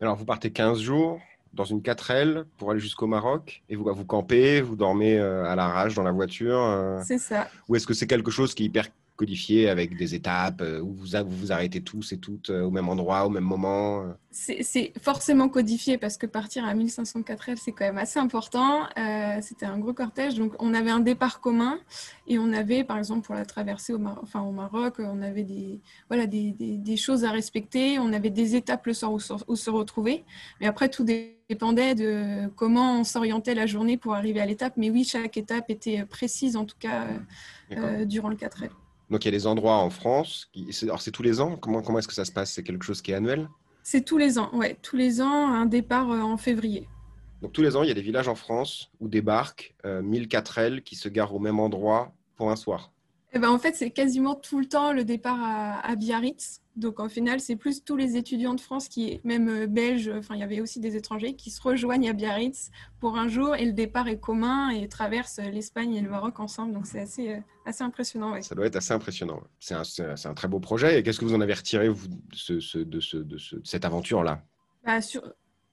Alors 0.00 0.16
vous 0.16 0.24
partez 0.24 0.50
15 0.50 0.80
jours 0.80 1.20
dans 1.56 1.64
une 1.64 1.80
4L 1.80 2.44
pour 2.58 2.70
aller 2.70 2.80
jusqu'au 2.80 3.06
Maroc 3.06 3.62
et 3.68 3.76
vous, 3.76 3.92
vous 3.92 4.04
campez, 4.04 4.60
vous 4.60 4.76
dormez 4.76 5.18
à 5.18 5.56
la 5.56 5.66
rage 5.68 5.94
dans 5.94 6.02
la 6.02 6.12
voiture 6.12 7.00
C'est 7.04 7.18
ça. 7.18 7.48
Ou 7.68 7.76
est-ce 7.76 7.86
que 7.86 7.94
c'est 7.94 8.06
quelque 8.06 8.30
chose 8.30 8.54
qui 8.54 8.62
est 8.64 8.66
hyper 8.66 8.86
codifié 9.16 9.68
avec 9.68 9.96
des 9.96 10.14
étapes 10.14 10.60
euh, 10.60 10.80
où 10.80 10.92
vous, 10.92 11.06
vous 11.26 11.52
arrêtez 11.52 11.80
tous 11.80 12.12
et 12.12 12.18
toutes 12.18 12.50
euh, 12.50 12.62
au 12.62 12.70
même 12.70 12.88
endroit, 12.88 13.26
au 13.26 13.30
même 13.30 13.44
moment 13.44 14.02
euh. 14.02 14.12
C'est 14.30 14.92
forcément 15.00 15.48
codifié 15.48 15.96
parce 15.96 16.18
que 16.18 16.26
partir 16.26 16.66
à 16.66 16.74
1504 16.74 17.48
L, 17.48 17.58
c'est 17.58 17.72
quand 17.72 17.86
même 17.86 17.96
assez 17.96 18.18
important. 18.18 18.82
C'était 19.40 19.64
un 19.64 19.78
gros 19.78 19.94
cortège, 19.94 20.34
donc 20.34 20.52
on 20.58 20.74
avait 20.74 20.90
un 20.90 21.00
départ 21.00 21.40
commun 21.40 21.78
et 22.26 22.38
on 22.38 22.52
avait, 22.52 22.84
par 22.84 22.98
exemple, 22.98 23.24
pour 23.24 23.34
la 23.34 23.46
traversée 23.46 23.94
au, 23.94 24.00
enfin, 24.22 24.42
au 24.42 24.52
Maroc, 24.52 24.96
on 24.98 25.22
avait 25.22 25.44
des, 25.44 25.80
voilà, 26.10 26.26
des, 26.26 26.52
des, 26.52 26.96
choses 26.98 27.24
à 27.24 27.30
respecter, 27.30 27.98
on 27.98 28.12
avait 28.12 28.28
des 28.28 28.56
étapes 28.56 28.84
le 28.84 28.92
soir 28.92 29.10
où, 29.10 29.20
où 29.48 29.56
se 29.56 29.70
retrouver. 29.70 30.22
Mais 30.60 30.66
après, 30.66 30.90
tout 30.90 31.04
dépendait 31.04 31.94
de 31.94 32.48
comment 32.56 33.00
on 33.00 33.04
s'orientait 33.04 33.54
la 33.54 33.64
journée 33.64 33.96
pour 33.96 34.14
arriver 34.14 34.40
à 34.40 34.46
l'étape. 34.46 34.74
Mais 34.76 34.90
oui, 34.90 35.04
chaque 35.04 35.38
étape 35.38 35.70
était 35.70 36.04
précise, 36.04 36.56
en 36.56 36.66
tout 36.66 36.76
cas, 36.78 37.06
durant 38.04 38.28
le 38.28 38.36
4L. 38.36 38.68
Donc 39.10 39.24
il 39.24 39.28
y 39.28 39.34
a 39.34 39.38
des 39.38 39.46
endroits 39.46 39.76
en 39.76 39.90
France. 39.90 40.48
Qui... 40.52 40.68
Alors 40.82 41.00
c'est 41.00 41.10
tous 41.10 41.22
les 41.22 41.40
ans? 41.40 41.56
Comment, 41.56 41.82
comment 41.82 41.98
est-ce 41.98 42.08
que 42.08 42.14
ça 42.14 42.24
se 42.24 42.32
passe? 42.32 42.52
C'est 42.52 42.62
quelque 42.62 42.84
chose 42.84 43.02
qui 43.02 43.12
est 43.12 43.14
annuel? 43.14 43.48
C'est 43.82 44.04
tous 44.04 44.18
les 44.18 44.38
ans, 44.38 44.50
ouais. 44.52 44.76
Tous 44.82 44.96
les 44.96 45.20
ans, 45.20 45.48
un 45.48 45.66
départ 45.66 46.10
euh, 46.10 46.20
en 46.20 46.36
février. 46.36 46.88
Donc 47.40 47.52
tous 47.52 47.62
les 47.62 47.76
ans, 47.76 47.82
il 47.82 47.88
y 47.88 47.92
a 47.92 47.94
des 47.94 48.02
villages 48.02 48.28
en 48.28 48.34
France 48.34 48.90
où 48.98 49.08
débarquent 49.08 49.74
euh, 49.84 50.02
1004L 50.02 50.82
qui 50.82 50.96
se 50.96 51.08
garent 51.08 51.34
au 51.34 51.38
même 51.38 51.60
endroit 51.60 52.12
pour 52.34 52.50
un 52.50 52.56
soir. 52.56 52.90
Eh 53.32 53.38
ben, 53.38 53.50
en 53.50 53.58
fait, 53.58 53.74
c'est 53.74 53.90
quasiment 53.90 54.34
tout 54.34 54.60
le 54.60 54.66
temps 54.66 54.92
le 54.92 55.04
départ 55.04 55.38
à, 55.42 55.94
Biarritz. 55.96 56.62
Donc, 56.76 57.00
en 57.00 57.08
final, 57.08 57.40
c'est 57.40 57.56
plus 57.56 57.84
tous 57.84 57.96
les 57.96 58.16
étudiants 58.16 58.54
de 58.54 58.60
France, 58.60 58.88
qui, 58.88 59.20
même 59.24 59.48
euh, 59.48 59.66
belges, 59.66 60.10
enfin, 60.14 60.34
il 60.34 60.40
y 60.40 60.42
avait 60.42 60.60
aussi 60.60 60.78
des 60.78 60.94
étrangers, 60.94 61.34
qui 61.34 61.50
se 61.50 61.60
rejoignent 61.60 62.08
à 62.08 62.12
Biarritz 62.12 62.70
pour 63.00 63.16
un 63.16 63.28
jour 63.28 63.56
et 63.56 63.64
le 63.64 63.72
départ 63.72 64.08
est 64.08 64.20
commun 64.20 64.68
et 64.70 64.86
traversent 64.88 65.40
l'Espagne 65.40 65.94
et 65.94 66.02
le 66.02 66.10
Maroc 66.10 66.38
ensemble. 66.38 66.74
Donc, 66.74 66.86
c'est 66.86 67.00
assez, 67.00 67.32
euh, 67.32 67.40
assez 67.64 67.82
impressionnant. 67.82 68.40
Ça 68.42 68.54
doit 68.54 68.66
être 68.66 68.76
assez 68.76 68.92
impressionnant. 68.92 69.42
C'est 69.58 69.74
un, 69.74 69.82
un, 70.24 70.34
très 70.34 70.48
beau 70.48 70.60
projet. 70.60 70.98
Et 70.98 71.02
qu'est-ce 71.02 71.18
que 71.18 71.24
vous 71.24 71.34
en 71.34 71.40
avez 71.40 71.54
retiré 71.54 71.88
vous, 71.88 72.08
de, 72.08 72.16
ce, 72.34 72.78
de, 72.78 73.00
ce, 73.00 73.16
de, 73.16 73.38
cette 73.64 73.84
aventure-là? 73.84 74.42
Bah, 74.84 75.00
sur... 75.00 75.22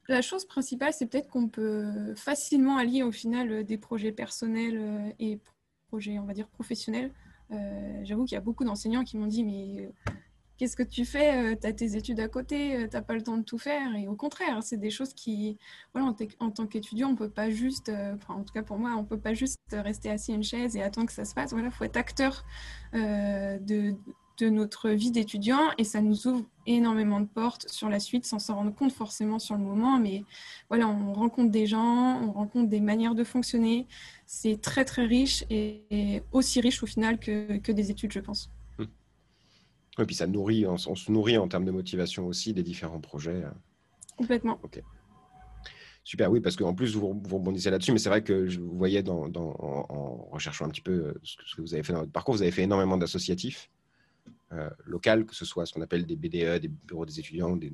La 0.09 0.21
chose 0.21 0.43
principale, 0.43 0.91
c'est 0.91 1.05
peut-être 1.05 1.29
qu'on 1.29 1.47
peut 1.47 2.13
facilement 2.17 2.75
allier 2.75 3.03
au 3.03 3.11
final 3.13 3.63
des 3.63 3.77
projets 3.77 4.11
personnels 4.11 5.15
et 5.17 5.39
projets, 5.87 6.19
on 6.19 6.25
va 6.25 6.33
dire, 6.33 6.47
professionnels. 6.47 7.13
Euh, 7.53 7.99
j'avoue 8.03 8.25
qu'il 8.25 8.35
y 8.35 8.37
a 8.37 8.41
beaucoup 8.41 8.63
d'enseignants 8.63 9.03
qui 9.03 9.17
m'ont 9.17 9.27
dit 9.27 9.43
mais 9.43 9.85
euh, 9.85 10.11
qu'est-ce 10.57 10.75
que 10.75 10.83
tu 10.83 11.05
fais 11.05 11.53
euh, 11.53 11.55
Tu 11.59 11.67
as 11.67 11.73
tes 11.73 11.95
études 11.95 12.19
à 12.19 12.27
côté, 12.27 12.87
tu 12.91 13.01
pas 13.01 13.13
le 13.13 13.21
temps 13.21 13.37
de 13.37 13.43
tout 13.43 13.57
faire. 13.57 13.95
Et 13.95 14.07
au 14.07 14.15
contraire, 14.15 14.61
c'est 14.63 14.77
des 14.77 14.89
choses 14.89 15.13
qui, 15.13 15.57
voilà, 15.93 16.13
en, 16.39 16.51
tant 16.51 16.67
qu'étudiant, 16.67 17.09
on 17.09 17.15
peut 17.15 17.29
pas 17.29 17.49
juste, 17.49 17.91
en 18.27 18.43
tout 18.43 18.53
cas 18.53 18.63
pour 18.63 18.77
moi, 18.77 18.95
on 18.97 19.05
peut 19.05 19.19
pas 19.19 19.33
juste 19.33 19.59
rester 19.71 20.09
assis 20.09 20.31
à 20.31 20.35
une 20.35 20.43
chaise 20.43 20.75
et 20.75 20.81
attendre 20.81 21.07
que 21.07 21.13
ça 21.13 21.25
se 21.25 21.33
passe. 21.33 21.51
Voilà, 21.51 21.69
faut 21.69 21.83
être 21.83 21.97
acteur 21.97 22.45
de, 22.93 23.95
de 24.39 24.49
notre 24.49 24.89
vie 24.89 25.11
d'étudiant 25.11 25.61
et 25.77 25.83
ça 25.83 26.01
nous 26.01 26.27
ouvre 26.27 26.45
énormément 26.65 27.19
de 27.19 27.27
portes 27.27 27.69
sur 27.69 27.89
la 27.89 27.99
suite 27.99 28.25
sans 28.25 28.39
s'en 28.39 28.55
rendre 28.55 28.73
compte 28.73 28.91
forcément 28.91 29.39
sur 29.39 29.55
le 29.55 29.63
moment. 29.63 29.99
Mais 29.99 30.23
voilà, 30.69 30.87
on 30.87 31.13
rencontre 31.13 31.51
des 31.51 31.67
gens, 31.67 32.21
on 32.21 32.31
rencontre 32.31 32.69
des 32.69 32.79
manières 32.79 33.15
de 33.15 33.23
fonctionner. 33.23 33.87
C'est 34.25 34.61
très 34.61 34.85
très 34.85 35.05
riche 35.05 35.45
et, 35.49 36.23
aussi 36.31 36.61
riche 36.61 36.81
au 36.83 36.87
final 36.87 37.19
que, 37.19 37.57
que, 37.57 37.71
des 37.71 37.91
études, 37.91 38.11
je 38.11 38.19
pense. 38.19 38.49
Hum. 38.79 38.87
Et 39.99 40.05
puis 40.05 40.15
ça 40.15 40.27
nourrit, 40.27 40.65
on, 40.65 40.77
se 40.77 41.11
nourrit 41.11 41.37
en 41.37 41.47
termes 41.47 41.65
de 41.65 41.71
motivation 41.71 42.25
aussi 42.27 42.53
des 42.53 42.63
différents 42.63 43.01
projets. 43.01 43.43
Complètement. 44.17 44.59
Ok. 44.63 44.81
Super, 46.05 46.29
oui, 46.29 46.41
parce 46.41 46.57
qu'en 46.57 46.73
plus, 46.73 46.95
vous, 46.95 47.21
vous 47.23 47.37
rebondissez 47.37 47.69
là-dessus, 47.69 47.93
mais 47.93 47.97
c'est 47.97 48.09
vrai 48.09 48.23
que 48.23 48.47
je 48.47 48.59
vous 48.59 48.75
voyais 48.75 49.03
dans, 49.03 49.31
en, 49.35 50.27
recherchant 50.31 50.65
un 50.65 50.69
petit 50.69 50.81
peu 50.81 51.13
ce 51.23 51.37
que, 51.37 51.43
ce 51.45 51.55
que, 51.55 51.61
vous 51.61 51.73
avez 51.73 51.83
fait 51.83 51.93
dans 51.93 51.99
votre 51.99 52.11
parcours, 52.11 52.33
vous 52.33 52.41
avez 52.41 52.51
fait 52.51 52.63
énormément 52.63 52.97
d'associatifs. 52.97 53.69
Euh, 54.53 54.69
locales, 54.85 55.25
que 55.25 55.35
ce 55.35 55.45
soit 55.45 55.65
ce 55.65 55.73
qu'on 55.73 55.81
appelle 55.81 56.05
des 56.05 56.15
BDE, 56.15 56.59
des 56.59 56.67
bureaux 56.67 57.05
des 57.05 57.19
étudiants, 57.19 57.55
des, 57.55 57.73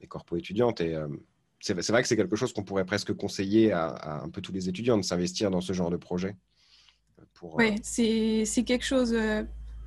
des 0.00 0.06
corpos 0.06 0.36
étudiantes. 0.36 0.80
Et 0.80 0.94
euh, 0.94 1.08
c'est 1.60 1.74
vrai 1.88 2.02
que 2.02 2.08
c'est 2.08 2.16
quelque 2.16 2.36
chose 2.36 2.52
qu'on 2.52 2.64
pourrait 2.64 2.84
presque 2.84 3.14
conseiller 3.14 3.72
à, 3.72 4.20
un 4.22 4.28
peu 4.28 4.42
tous 4.42 4.52
les 4.52 4.68
étudiants 4.68 4.98
de 4.98 5.02
s'investir 5.02 5.50
dans 5.50 5.60
ce 5.60 5.72
genre 5.72 5.90
de 5.90 5.96
projet. 5.96 6.36
Pour, 7.34 7.56
oui, 7.56 7.76
euh, 7.76 8.40
c'est 8.44 8.64
quelque 8.64 8.84
chose, 8.84 9.16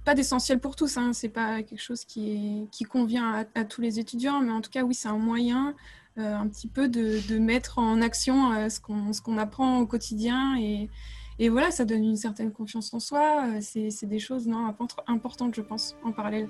pas 0.03 0.15
d'essentiel 0.15 0.59
pour 0.59 0.75
tous, 0.75 0.97
hein, 0.97 1.13
c'est 1.13 1.29
pas 1.29 1.61
quelque 1.61 1.81
chose 1.81 2.05
qui, 2.05 2.67
qui 2.71 2.85
convient 2.85 3.45
à, 3.53 3.65
tous 3.65 3.81
les 3.81 3.99
étudiants, 3.99 4.41
mais 4.41 4.51
en 4.51 4.61
tout 4.61 4.71
cas, 4.71 4.83
oui, 4.83 4.95
c'est 4.95 5.09
un 5.09 5.17
moyen 5.17 5.75
un 6.17 6.47
petit 6.47 6.69
peu 6.69 6.87
de, 6.87 7.19
de 7.27 7.37
mettre 7.37 7.77
en 7.77 8.01
action 8.01 8.69
ce 8.69 8.79
qu'on 8.79 9.37
apprend 9.37 9.79
au 9.79 9.85
quotidien 9.85 10.57
et, 10.57 10.89
et 11.37 11.49
voilà, 11.49 11.69
ça 11.71 11.83
donne 11.83 12.03
une 12.03 12.15
certaine 12.15 12.51
confiance 12.51 12.93
en 12.93 12.99
soi. 12.99 13.57
Euh, 13.57 13.59
c'est 13.61 14.05
des 14.05 14.19
choses 14.19 14.47
non, 14.47 14.73
importantes, 15.07 15.53
je 15.53 15.61
pense, 15.61 15.97
en 16.03 16.13
parallèle. 16.13 16.47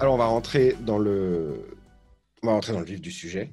Alors, 0.00 0.14
on 0.14 0.18
va 0.18 0.26
rentrer 0.26 0.76
dans 0.80 0.98
le, 0.98 1.64
on 2.42 2.48
va 2.48 2.52
rentrer 2.52 2.74
dans 2.74 2.80
le 2.80 2.84
vif 2.84 3.00
du 3.00 3.10
sujet. 3.10 3.50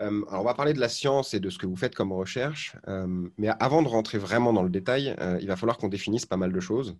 Euh, 0.00 0.24
alors, 0.28 0.42
on 0.42 0.44
va 0.44 0.54
parler 0.54 0.72
de 0.72 0.80
la 0.80 0.88
science 0.88 1.34
et 1.34 1.40
de 1.40 1.50
ce 1.50 1.58
que 1.58 1.66
vous 1.66 1.76
faites 1.76 1.94
comme 1.94 2.12
recherche, 2.12 2.76
euh, 2.86 3.28
mais 3.36 3.48
avant 3.60 3.82
de 3.82 3.88
rentrer 3.88 4.18
vraiment 4.18 4.52
dans 4.52 4.62
le 4.62 4.70
détail, 4.70 5.14
euh, 5.20 5.38
il 5.40 5.48
va 5.48 5.56
falloir 5.56 5.76
qu'on 5.78 5.88
définisse 5.88 6.26
pas 6.26 6.36
mal 6.36 6.52
de 6.52 6.60
choses, 6.60 6.96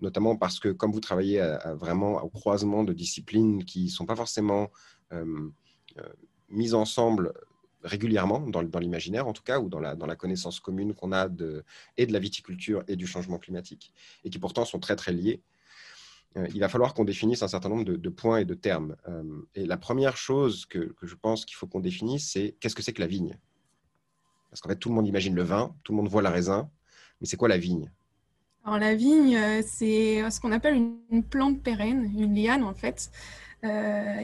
notamment 0.00 0.34
parce 0.34 0.58
que 0.58 0.70
comme 0.70 0.90
vous 0.90 0.98
travaillez 0.98 1.40
vraiment 1.76 2.20
au 2.24 2.28
croisement 2.28 2.82
de 2.82 2.92
disciplines 2.92 3.64
qui 3.64 3.84
ne 3.84 3.88
sont 3.88 4.04
pas 4.04 4.16
forcément 4.16 4.68
mises 6.48 6.74
ensemble 6.74 7.32
régulièrement 7.84 8.40
dans, 8.40 8.62
l'imaginaire 8.80 9.28
en 9.28 9.32
tout 9.32 9.44
cas, 9.44 9.60
ou 9.60 9.68
dans 9.68 9.78
la, 9.78 9.94
dans 9.94 10.06
la 10.06 10.16
connaissance 10.16 10.58
commune 10.58 10.92
qu'on 10.92 11.12
a 11.12 11.28
de, 11.28 11.62
et 11.96 12.06
de 12.06 12.12
la 12.12 12.18
viticulture 12.18 12.82
et 12.88 12.96
du 12.96 13.06
changement 13.06 13.38
climatique, 13.38 13.92
et 14.24 14.30
qui 14.30 14.40
pourtant 14.40 14.64
sont 14.64 14.80
très 14.80 14.96
très 14.96 15.12
liés. 15.12 15.40
Euh, 16.36 16.46
il 16.54 16.60
va 16.60 16.68
falloir 16.68 16.94
qu'on 16.94 17.04
définisse 17.04 17.42
un 17.42 17.48
certain 17.48 17.68
nombre 17.68 17.84
de, 17.84 18.08
points 18.08 18.38
et 18.38 18.44
de 18.44 18.54
termes. 18.54 18.96
Euh, 19.08 19.22
et 19.54 19.66
la 19.66 19.76
première 19.76 20.16
chose 20.16 20.66
que, 20.66 20.94
je 21.02 21.14
pense 21.14 21.44
qu'il 21.44 21.56
faut 21.56 21.66
qu'on 21.66 21.80
définisse, 21.80 22.30
c'est 22.30 22.56
qu'est-ce 22.60 22.74
que 22.74 22.82
c'est 22.82 22.92
que 22.92 23.00
la 23.00 23.08
vigne? 23.08 23.36
Parce 24.50 24.60
qu'en 24.60 24.68
fait, 24.68 24.76
tout 24.76 24.88
le 24.88 24.94
monde 24.94 25.06
imagine 25.06 25.34
le 25.34 25.42
vin, 25.42 25.74
tout 25.82 25.92
le 25.92 25.96
monde 25.96 26.08
voit 26.08 26.22
la 26.22 26.30
raisin, 26.30 26.70
mais 27.20 27.26
c'est 27.26 27.36
quoi 27.36 27.48
la 27.48 27.58
vigne? 27.58 27.90
Alors 28.64 28.78
la 28.78 28.94
vigne, 28.94 29.36
euh, 29.36 29.62
c'est 29.66 30.28
ce 30.30 30.40
qu'on 30.40 30.52
appelle 30.52 30.76
une, 31.10 31.24
plante 31.24 31.62
pérenne, 31.62 32.12
une 32.16 32.34
liane 32.34 32.62
en 32.62 32.74
fait, 32.74 33.10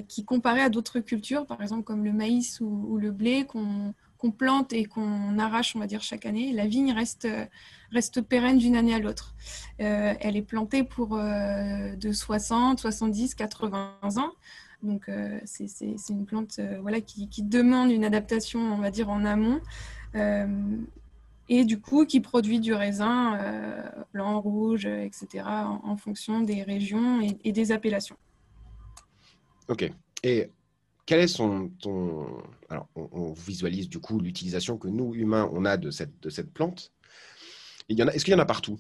qui 0.09 0.25
comparée 0.25 0.63
à 0.63 0.71
d'autres 0.71 1.01
cultures, 1.01 1.45
par 1.45 1.61
exemple 1.61 1.83
comme 1.83 2.05
le 2.05 2.13
maïs 2.13 2.61
ou 2.61 2.97
le 2.97 3.11
blé, 3.11 3.45
qu'on 3.45 3.93
qu'on 4.19 4.31
plante 4.31 4.73
et 4.73 4.85
qu'on 4.85 5.39
arrache, 5.39 5.77
on 5.77 5.79
va 5.79 5.87
dire, 5.87 6.03
chaque 6.03 6.27
année, 6.27 6.53
la 6.53 6.67
vigne 6.67 6.93
reste, 6.93 7.29
reste 7.93 8.21
pérenne 8.23 8.59
d'une 8.59 8.77
année 8.77 8.95
à 8.95 8.99
l'autre. 8.99 9.35
Euh, 9.81 10.15
elle 10.21 10.37
est 10.37 10.43
plantée 10.43 10.85
pour 10.85 11.17
euh, 11.17 11.95
de 11.97 12.13
60, 12.13 12.81
70, 12.81 13.35
80 13.35 13.95
ans. 14.17 14.33
Donc, 14.83 15.09
euh, 15.09 15.41
c'est 15.45 15.69
une 16.09 16.27
plante 16.27 16.61
voilà, 16.81 17.01
qui, 17.01 17.29
demande 17.43 17.91
une 17.91 18.05
adaptation, 18.05 18.61
on 18.61 18.79
va 18.79 18.91
dire, 18.91 19.09
en 19.09 19.25
amont. 19.25 19.61
et 21.49 21.65
du 21.65 21.81
coup, 21.81 22.07
qui 22.07 22.21
produit 22.21 22.61
du 22.61 22.75
raisin 22.75 23.39
blanc, 24.13 24.41
rouge, 24.41 24.87
etc., 24.87 25.45
en, 25.83 25.97
fonction 25.97 26.41
des 26.41 26.63
régions 26.63 27.21
et, 27.21 27.39
et 27.45 27.53
des 27.53 27.73
appellations. 27.73 28.17
Ok. 29.69 29.91
Et 30.23 30.51
quel 31.07 31.21
est 31.21 31.29
son, 31.29 31.71
ton... 31.81 32.27
Alors, 32.69 32.89
on, 32.97 33.33
visualise 33.33 33.89
du 33.89 34.01
coup 34.01 34.19
l'utilisation 34.19 34.77
que 34.77 34.89
nous, 34.89 35.15
humains, 35.15 35.49
on 35.53 35.65
a 35.65 35.77
de 35.77 35.91
cette, 35.91 36.53
plante. 36.53 36.93
Est-ce 37.89 38.25
qu'il 38.25 38.33
y 38.33 38.37
en 38.37 38.41
a 38.41 38.45
partout? 38.45 38.79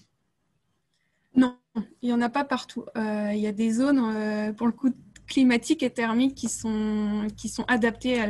Non, 1.37 1.57
il 2.03 2.09
n'y 2.09 2.13
en 2.13 2.21
a 2.21 2.29
pas 2.29 2.45
partout. 2.45 2.85
Euh, 2.97 3.31
il 3.33 3.39
y 3.39 3.47
a 3.47 3.53
des 3.53 3.71
zones, 3.71 4.01
euh, 4.01 4.53
pour 4.53 4.67
le 4.67 4.73
coup, 4.73 4.93
climatiques 5.29 5.85
et 5.85 5.91
thermiques 5.91 6.35
qui 6.35 6.49
sont, 6.49 7.29
adaptées 7.69 8.21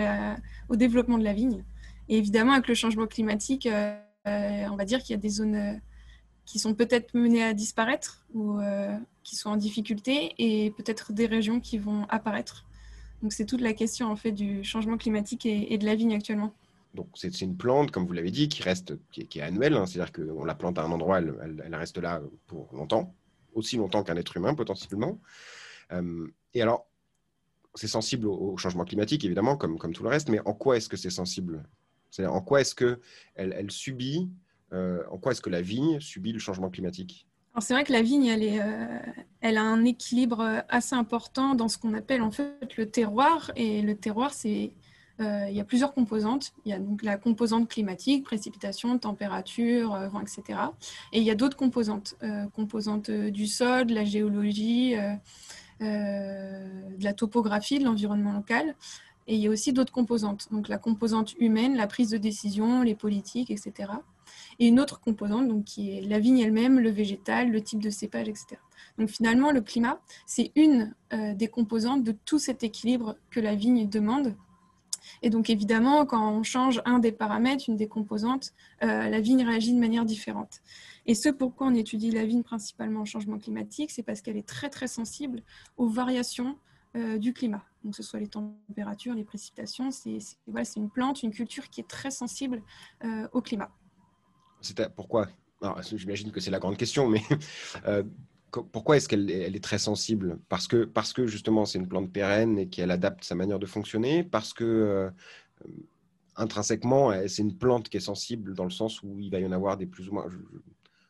au 0.69 0.77
développement 0.77 1.19
de 1.19 1.25
la 1.25 1.33
vigne. 1.33 1.65
Et 2.09 2.19
évidemment, 2.19 2.53
avec 2.53 2.69
le 2.69 2.75
changement 2.75 3.07
climatique, 3.07 3.67
euh, 3.67 3.99
on 4.27 4.77
va 4.77 4.85
dire 4.85 5.03
qu'il 5.03 5.15
y 5.15 5.19
a 5.19 5.21
des 5.21 5.29
zones 5.29 5.81
qui 6.45 6.59
sont 6.59 6.75
peut-être 6.75 7.15
menées 7.15 7.43
à 7.43 7.55
disparaître 7.55 8.27
ou 8.35 8.59
qui 9.23 9.37
sont 9.37 9.51
en 9.51 9.57
difficulté 9.57 10.35
et 10.39 10.71
peut-être 10.73 11.13
des 11.13 11.27
régions 11.27 11.61
qui 11.61 11.79
vont 11.79 12.05
apparaître. 12.09 12.66
Donc 13.23 13.33
c'est 13.33 13.47
toute 13.47 13.61
la 13.61 13.73
question 13.73 14.11
en 14.11 14.17
fait 14.17 14.33
du 14.33 14.63
changement 14.65 14.97
climatique 14.97 15.47
et, 15.47 15.79
de 15.79 15.85
la 15.85 15.95
vigne 15.95 16.15
actuellement. 16.15 16.55
Donc 16.95 17.09
c'est 17.15 17.41
une 17.41 17.57
plante, 17.57 17.91
comme 17.91 18.07
vous 18.07 18.13
l'avez 18.13 18.31
dit, 18.31 18.49
qui 18.49 18.63
reste, 18.63 18.95
qui 19.11 19.29
est, 19.39 19.43
annuelle, 19.43 19.75
hein. 19.75 19.87
c'est-à-dire 19.87 20.13
qu'on 20.13 20.45
la 20.45 20.55
plante 20.55 20.79
à 20.79 20.83
un 20.83 20.91
endroit, 20.91 21.19
elle, 21.19 21.75
reste 21.75 21.99
là 21.99 22.23
pour 22.47 22.73
longtemps, 22.75 23.15
aussi 23.55 23.77
longtemps 23.77 24.03
qu'un 24.03 24.17
être 24.17 24.37
humain 24.37 24.55
potentiellement. 24.55 25.21
Euh, 25.93 26.27
et 26.55 26.63
alors, 26.63 26.87
c'est 27.75 27.89
sensible 27.89 28.27
au, 28.27 28.57
changement 28.57 28.85
climatique 28.85 29.25
évidemment, 29.25 29.57
comme, 29.57 29.79
tout 29.93 30.03
le 30.03 30.09
reste, 30.09 30.29
mais 30.31 30.41
en 30.47 30.55
quoi 30.55 30.79
est-ce 30.79 30.89
que 30.89 30.97
c'est 30.97 31.11
sensible? 31.11 31.69
C'est 32.11 32.25
en 32.25 32.41
quoi 32.41 32.63
est-ce 32.63 32.75
que 32.75 33.01
subit, 33.69 34.31
en 34.73 35.19
quoi 35.19 35.33
est-ce 35.33 35.43
que 35.43 35.51
la 35.51 35.61
vigne 35.61 36.01
subit 36.01 36.33
le 36.33 36.39
changement 36.39 36.71
climatique? 36.71 37.27
C'est 37.61 37.75
vrai 37.75 37.85
que 37.85 37.93
la 37.93 38.03
vigne, 38.03 38.27
elle, 38.27 39.57
a 39.57 39.63
un 39.63 39.85
équilibre 39.85 40.63
assez 40.69 40.95
important 40.95 41.55
dans 41.55 41.69
ce 41.69 41.79
qu'on 41.79 41.95
appelle 41.95 42.23
en 42.23 42.31
fait 42.31 42.77
le 42.77 42.89
terroir. 42.89 43.51
Et 43.57 43.83
le 43.83 43.97
terroir, 43.97 44.33
c'est 44.33 44.73
euh, 45.21 45.47
il 45.49 45.57
y 45.57 45.61
a 45.61 45.65
plusieurs 45.65 45.95
composantes. 45.95 46.53
Il 46.65 46.71
y 46.71 46.75
a 46.75 46.79
donc 46.79 47.03
la 47.03 47.17
composante 47.17 47.69
climatique, 47.69 48.25
précipitation, 48.25 48.99
température, 48.99 49.95
euh, 49.95 50.09
vent, 50.09 50.21
etc. 50.21 50.59
Et 51.13 51.19
il 51.19 51.25
y 51.25 51.31
a 51.31 51.35
d'autres 51.35 51.57
composantes, 51.57 52.17
euh, 52.23 52.47
composantes 52.49 53.11
du 53.11 53.47
sol, 53.47 53.87
de 53.87 53.95
la 53.95 54.05
géologie, 54.05 54.95
de 55.81 57.05
la 57.05 57.13
topographie, 57.15 57.79
de 57.79 57.85
l'environnement 57.85 58.33
local. 58.33 58.75
Et 59.29 59.35
il 59.35 59.41
y 59.41 59.49
a 59.49 59.51
aussi 59.51 59.73
d'autres 59.73 59.93
composantes, 59.93 60.47
donc 60.53 60.69
la 60.69 60.79
composante 60.79 61.35
humaine, 61.41 61.77
la 61.77 61.89
prise 61.89 62.11
de 62.11 62.17
décision, 62.17 62.83
les 62.83 62.95
politiques, 62.95 63.51
etc. 63.51 63.91
Et 64.59 64.69
une 64.69 64.81
autre 64.81 65.01
composante, 65.01 65.49
donc, 65.49 65.65
qui 65.65 65.91
est 65.91 66.01
la 66.03 66.19
vigne 66.19 66.39
elle-même, 66.39 66.79
le 66.79 66.91
végétal, 66.91 67.51
le 67.51 67.61
type 67.61 67.83
de 67.83 67.91
cépage, 67.91 68.29
etc. 68.29 68.57
Donc 68.99 69.09
finalement, 69.09 69.51
le 69.51 69.61
climat, 69.61 70.01
c'est 70.27 70.53
une 70.55 70.95
des 71.11 71.49
composantes 71.49 72.03
de 72.03 72.13
tout 72.13 72.39
cet 72.39 72.63
équilibre 72.63 73.17
que 73.31 73.41
la 73.41 73.55
vigne 73.55 73.89
demande 73.89 74.35
et 75.23 75.31
donc 75.31 75.51
évidemment, 75.51 76.07
quand 76.07 76.31
on 76.33 76.43
change 76.43 76.81
un 76.85 76.99
des 76.99 77.13
paramètres, 77.13 77.65
une 77.69 77.77
des 77.77 77.89
composantes, 77.89 78.53
euh, 78.83 79.09
la 79.09 79.21
vigne 79.21 79.45
réagit 79.45 79.73
de 79.73 79.79
manière 79.79 80.05
différente. 80.05 80.61
Et 81.07 81.15
ce 81.15 81.29
pourquoi 81.29 81.69
on 81.69 81.75
étudie 81.75 82.11
la 82.11 82.25
vigne 82.25 82.43
principalement 82.43 83.01
en 83.01 83.05
changement 83.05 83.39
climatique, 83.39 83.91
c'est 83.91 84.03
parce 84.03 84.21
qu'elle 84.21 84.37
est 84.37 84.47
très 84.47 84.71
très 84.71 84.89
sensible 84.89 85.43
aux 85.77 85.89
variations 85.89 86.59
euh, 86.97 87.19
du 87.19 87.33
climat. 87.33 87.65
Donc 87.85 87.93
que 87.93 87.97
ce 87.97 88.03
soit 88.03 88.21
les 88.21 88.29
températures, 88.29 89.15
les 89.15 89.25
précipitations, 89.25 89.91
c'est 89.91 90.19
une 90.77 90.91
plante, 90.91 91.23
une 91.23 91.31
culture 91.31 91.69
qui 91.71 91.81
est 91.81 91.89
très 91.89 92.11
sensible 92.11 92.63
euh, 93.05 93.29
au 93.33 93.41
climat. 93.41 93.71
Pourquoi? 94.95 95.29
J'imagine 95.95 96.33
que 96.33 96.41
c'est 96.41 96.51
la 96.51 96.59
grande 96.59 96.77
question, 96.77 97.09
mais 97.09 97.23
pourquoi 98.51 98.97
est-ce 98.97 99.09
qu'elle 99.09 99.31
est 99.31 99.63
très 99.63 99.79
sensible? 99.79 100.39
Parce 100.49 100.69
que, 100.69 100.85
parce 100.85 101.13
que 101.13 101.27
justement 101.27 101.65
c'est 101.65 101.79
une 101.79 101.89
plante 101.89 102.13
pérenne 102.13 102.59
et 102.59 102.69
qu'elle 102.69 102.91
adapte 102.91 103.25
sa 103.25 103.35
manière 103.35 103.59
de 103.59 103.67
fonctionner, 103.67 104.25
parce 104.25 104.53
que 104.53 104.65
euh, 104.65 105.11
intrinsèquement 106.37 107.13
c'est 107.29 107.43
une 107.43 107.57
plante 107.57 107.89
qui 107.89 107.97
est 107.97 108.01
sensible 108.01 108.55
dans 108.55 108.65
le 108.65 108.71
sens 108.71 109.03
où 109.03 109.19
il 109.19 109.31
va 109.31 109.41
y 109.41 109.47
en 109.47 109.53
avoir 109.53 109.77
des 109.77 109.87
plus 109.87 110.09
ou 110.09 110.15
moins. 110.15 110.27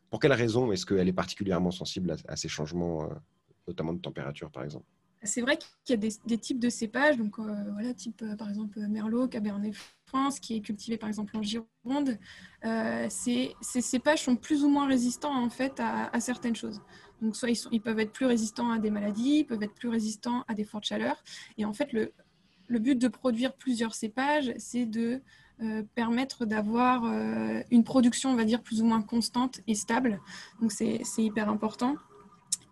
pour 0.09 0.19
quelle 0.19 0.33
raison 0.33 0.71
est-ce 0.71 0.85
qu'elle 0.85 1.07
est 1.07 1.13
particulièrement 1.13 1.71
sensible 1.71 2.15
à, 2.27 2.35
ces 2.35 2.47
changements, 2.47 3.03
euh, 3.03 3.13
notamment 3.67 3.93
de 3.93 3.99
température 3.99 4.51
par 4.51 4.63
exemple? 4.63 4.85
C'est 5.23 5.41
vrai 5.41 5.57
qu'il 5.57 5.69
y 5.89 6.05
a 6.05 6.09
des, 6.27 6.37
types 6.37 6.59
de 6.59 6.69
cépages, 6.69 7.17
donc 7.17 7.39
euh, 7.39 7.71
voilà, 7.73 7.93
type 7.93 8.23
par 8.37 8.49
exemple 8.49 8.79
Merlot, 8.79 9.27
Cabernet 9.27 9.73
France, 10.07 10.39
qui 10.39 10.55
est 10.55 10.61
cultivé 10.61 10.97
par 10.97 11.09
exemple 11.09 11.35
en 11.37 11.41
Gironde. 11.41 12.17
ces, 13.09 13.55
cépages 13.61 14.23
sont 14.23 14.35
plus 14.35 14.63
ou 14.63 14.69
moins 14.69 14.87
résistants 14.87 15.35
en 15.35 15.49
fait 15.49 15.79
à 15.79 16.19
certaines 16.19 16.55
choses. 16.55 16.81
Donc, 17.21 17.35
soit 17.35 17.49
ils, 17.71 17.81
peuvent 17.81 17.99
être 17.99 18.11
plus 18.11 18.25
résistants 18.25 18.71
à 18.71 18.79
des 18.79 18.91
maladies, 18.91 19.39
ils 19.39 19.45
peuvent 19.45 19.63
être 19.63 19.73
plus 19.73 19.89
résistants 19.89 20.43
à 20.47 20.53
des 20.53 20.63
fortes 20.63 20.85
chaleurs. 20.85 21.23
Et 21.57 21.65
en 21.65 21.73
fait, 21.73 21.91
le, 21.93 22.13
but 22.79 22.95
de 22.95 23.07
produire 23.07 23.53
plusieurs 23.53 23.95
cépages, 23.95 24.53
c'est 24.57 24.85
de 24.85 25.21
euh, 25.61 25.83
permettre 25.95 26.45
d'avoir 26.45 27.05
euh, 27.05 27.61
une 27.71 27.83
production, 27.83 28.31
on 28.31 28.35
va 28.35 28.45
dire, 28.45 28.61
plus 28.61 28.81
ou 28.81 28.85
moins 28.85 29.01
constante 29.01 29.61
et 29.67 29.73
stable. 29.73 30.21
Donc, 30.61 30.71
c'est 30.71 31.01
hyper 31.17 31.49
important. 31.49 31.95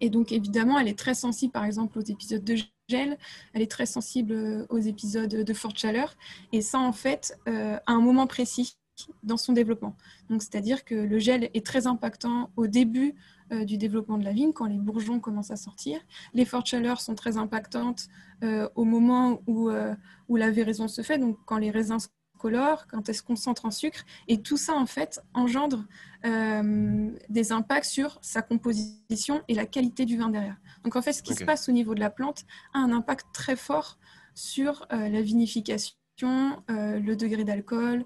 Et 0.01 0.09
donc, 0.09 0.31
évidemment, 0.31 0.77
elle 0.77 0.87
est 0.87 0.99
très 0.99 1.15
sensible, 1.15 1.51
par 1.51 1.65
exemple, 1.65 1.97
aux 1.97 2.03
épisodes 2.03 2.43
de 2.43 2.57
gel. 2.87 3.17
Elle 3.53 3.61
est 3.61 3.71
très 3.71 3.85
sensible 3.85 4.33
euh, 4.33 4.65
aux 4.69 4.79
épisodes 4.79 5.29
de 5.29 5.53
forte 5.53 5.77
chaleur. 5.77 6.15
Et 6.51 6.61
ça, 6.61 6.79
en 6.79 6.93
fait, 6.93 7.37
à 7.45 7.91
un 7.91 8.01
moment 8.01 8.27
précis 8.27 8.77
dans 9.23 9.37
son 9.37 9.53
développement. 9.53 9.95
Donc, 10.29 10.41
c'est-à-dire 10.41 10.85
que 10.85 10.95
le 10.95 11.19
gel 11.19 11.49
est 11.53 11.65
très 11.65 11.87
impactant 11.87 12.49
au 12.55 12.67
début 12.67 13.15
euh, 13.51 13.63
du 13.63 13.77
développement 13.77 14.17
de 14.17 14.23
la 14.23 14.31
vigne, 14.31 14.53
quand 14.53 14.65
les 14.65 14.79
bourgeons 14.79 15.19
commencent 15.19 15.51
à 15.51 15.55
sortir. 15.55 15.99
Les 16.33 16.45
fortes 16.45 16.67
chaleurs 16.67 16.99
sont 16.99 17.15
très 17.15 17.37
impactantes 17.37 18.07
euh, 18.43 18.67
au 18.75 18.85
moment 18.85 19.41
où, 19.45 19.69
euh, 19.69 19.93
où 20.29 20.35
la 20.35 20.49
véraison 20.49 20.87
se 20.87 21.01
fait, 21.01 21.17
donc 21.17 21.37
quand 21.45 21.57
les 21.57 21.69
raisins 21.69 21.97
se 22.45 22.51
colorent, 22.51 22.87
quand 22.87 23.09
elles 23.09 23.15
se 23.15 23.23
concentrent 23.23 23.65
en 23.65 23.71
sucre. 23.71 24.05
Et 24.27 24.41
tout 24.41 24.57
ça, 24.57 24.73
en 24.73 24.85
fait, 24.85 25.21
engendre 25.33 25.85
des 26.23 27.51
impacts 27.51 27.85
sur 27.85 28.19
sa 28.21 28.41
composition 28.41 29.41
et 29.47 29.53
la 29.53 29.65
qualité 29.65 30.05
du 30.05 30.17
vin 30.17 30.29
derrière. 30.29 30.57
Donc, 30.83 30.95
en 30.95 31.01
fait, 31.01 31.13
ce 31.13 31.23
qui 31.23 31.33
se 31.33 31.43
passe 31.43 31.69
au 31.69 31.71
niveau 31.71 31.95
de 31.95 31.99
la 31.99 32.09
plante 32.09 32.45
a 32.73 32.79
un 32.79 32.91
impact 32.91 33.27
très 33.33 33.55
fort 33.55 33.97
sur 34.33 34.85
la 34.89 35.21
vinification, 35.21 36.63
le 36.69 37.13
degré 37.15 37.43
d'alcool, 37.43 38.05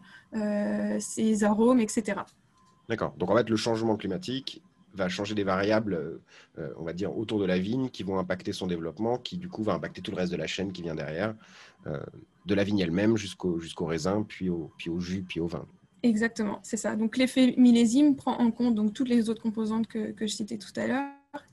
ses 1.00 1.44
arômes, 1.44 1.80
etc. 1.80 2.22
D'accord. 2.88 3.14
Donc 3.18 3.30
en 3.30 3.36
fait, 3.36 3.50
le 3.50 3.56
changement 3.56 3.98
climatique 3.98 4.64
va 4.94 5.10
changer 5.10 5.36
des 5.36 5.44
variables, 5.44 5.94
euh, 5.94 6.22
euh, 6.58 6.74
on 6.78 6.84
va 6.84 6.94
dire, 6.94 7.16
autour 7.18 7.40
de 7.40 7.46
la 7.46 7.60
vigne 7.60 7.90
qui 7.90 8.04
vont 8.04 8.18
impacter 8.20 8.54
son 8.54 8.68
développement, 8.68 9.18
qui 9.18 9.38
du 9.38 9.48
coup 9.48 9.64
va 9.64 9.74
impacter 9.74 10.02
tout 10.02 10.12
le 10.12 10.18
reste 10.18 10.32
de 10.32 10.38
la 10.38 10.48
chaîne 10.48 10.72
qui 10.72 10.82
vient 10.82 10.96
derrière, 10.96 11.36
euh, 11.88 12.00
de 12.46 12.56
la 12.56 12.64
vigne 12.64 12.80
elle-même 12.80 13.18
jusqu'au 13.18 13.86
raisin, 13.86 14.24
puis 14.28 14.50
au, 14.50 14.72
puis 14.78 14.90
au 14.90 15.00
jus, 15.00 15.24
puis 15.28 15.40
au 15.40 15.48
vin. 15.48 15.66
Exactement, 16.02 16.60
c'est 16.64 16.78
ça. 16.78 16.96
Donc 16.96 17.18
l'effet 17.18 17.54
millésime 17.58 18.16
prend 18.16 18.38
en 18.38 18.52
compte 18.52 18.76
donc, 18.76 18.94
toutes 18.94 19.10
les 19.10 19.30
autres 19.30 19.42
composantes 19.42 19.88
que, 19.88 20.12
que 20.12 20.28
je 20.28 20.34
citais 20.34 20.58
tout 20.58 20.72
à 20.78 20.88
l'heure 20.88 21.08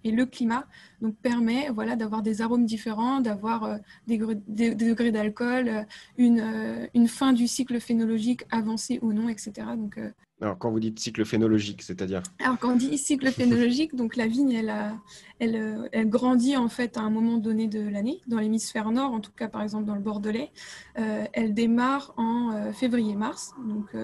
et 0.04 0.10
le 0.12 0.24
climat 0.24 0.66
donc, 1.02 1.16
permet 1.16 1.68
voilà, 1.70 1.96
d'avoir 1.96 2.22
des 2.22 2.40
arômes 2.40 2.64
différents, 2.64 3.20
d'avoir 3.20 3.78
des, 4.06 4.16
degrés 4.16 5.10
d'alcool, 5.10 5.86
une, 6.16 6.88
une, 6.94 7.08
fin 7.08 7.32
du 7.32 7.48
cycle 7.48 7.78
phénologique 7.80 8.44
avancé 8.50 9.00
ou 9.02 9.12
non, 9.12 9.28
etc. 9.28 9.52
Donc, 9.76 9.98
alors, 10.42 10.58
quand 10.58 10.70
vous 10.70 10.80
dites 10.80 10.98
cycle 10.98 11.24
phénologique, 11.24 11.82
c'est-à-dire 11.82 12.22
Alors, 12.40 12.58
quand 12.58 12.72
on 12.72 12.76
dit 12.76 12.98
cycle 12.98 13.30
phénologique, 13.32 13.94
donc 13.94 14.16
la 14.16 14.26
vigne, 14.26 14.52
elle, 14.52 14.68
a, 14.68 14.94
elle, 15.38 15.56
euh, 15.56 15.88
elle, 15.92 16.10
grandit 16.10 16.58
en 16.58 16.68
fait 16.68 16.98
à 16.98 17.00
un 17.00 17.08
moment 17.08 17.38
donné 17.38 17.68
de 17.68 17.80
l'année, 17.80 18.20
dans 18.26 18.38
l'hémisphère 18.38 18.90
nord, 18.90 19.12
en 19.12 19.20
tout 19.20 19.32
cas 19.32 19.48
par 19.48 19.62
exemple 19.62 19.86
dans 19.86 19.94
le 19.94 20.02
Bordelais. 20.02 20.50
Euh, 20.98 21.24
elle 21.32 21.54
démarre 21.54 22.12
en 22.18 22.52
euh, 22.52 22.72
février-mars, 22.72 23.54
donc 23.66 23.96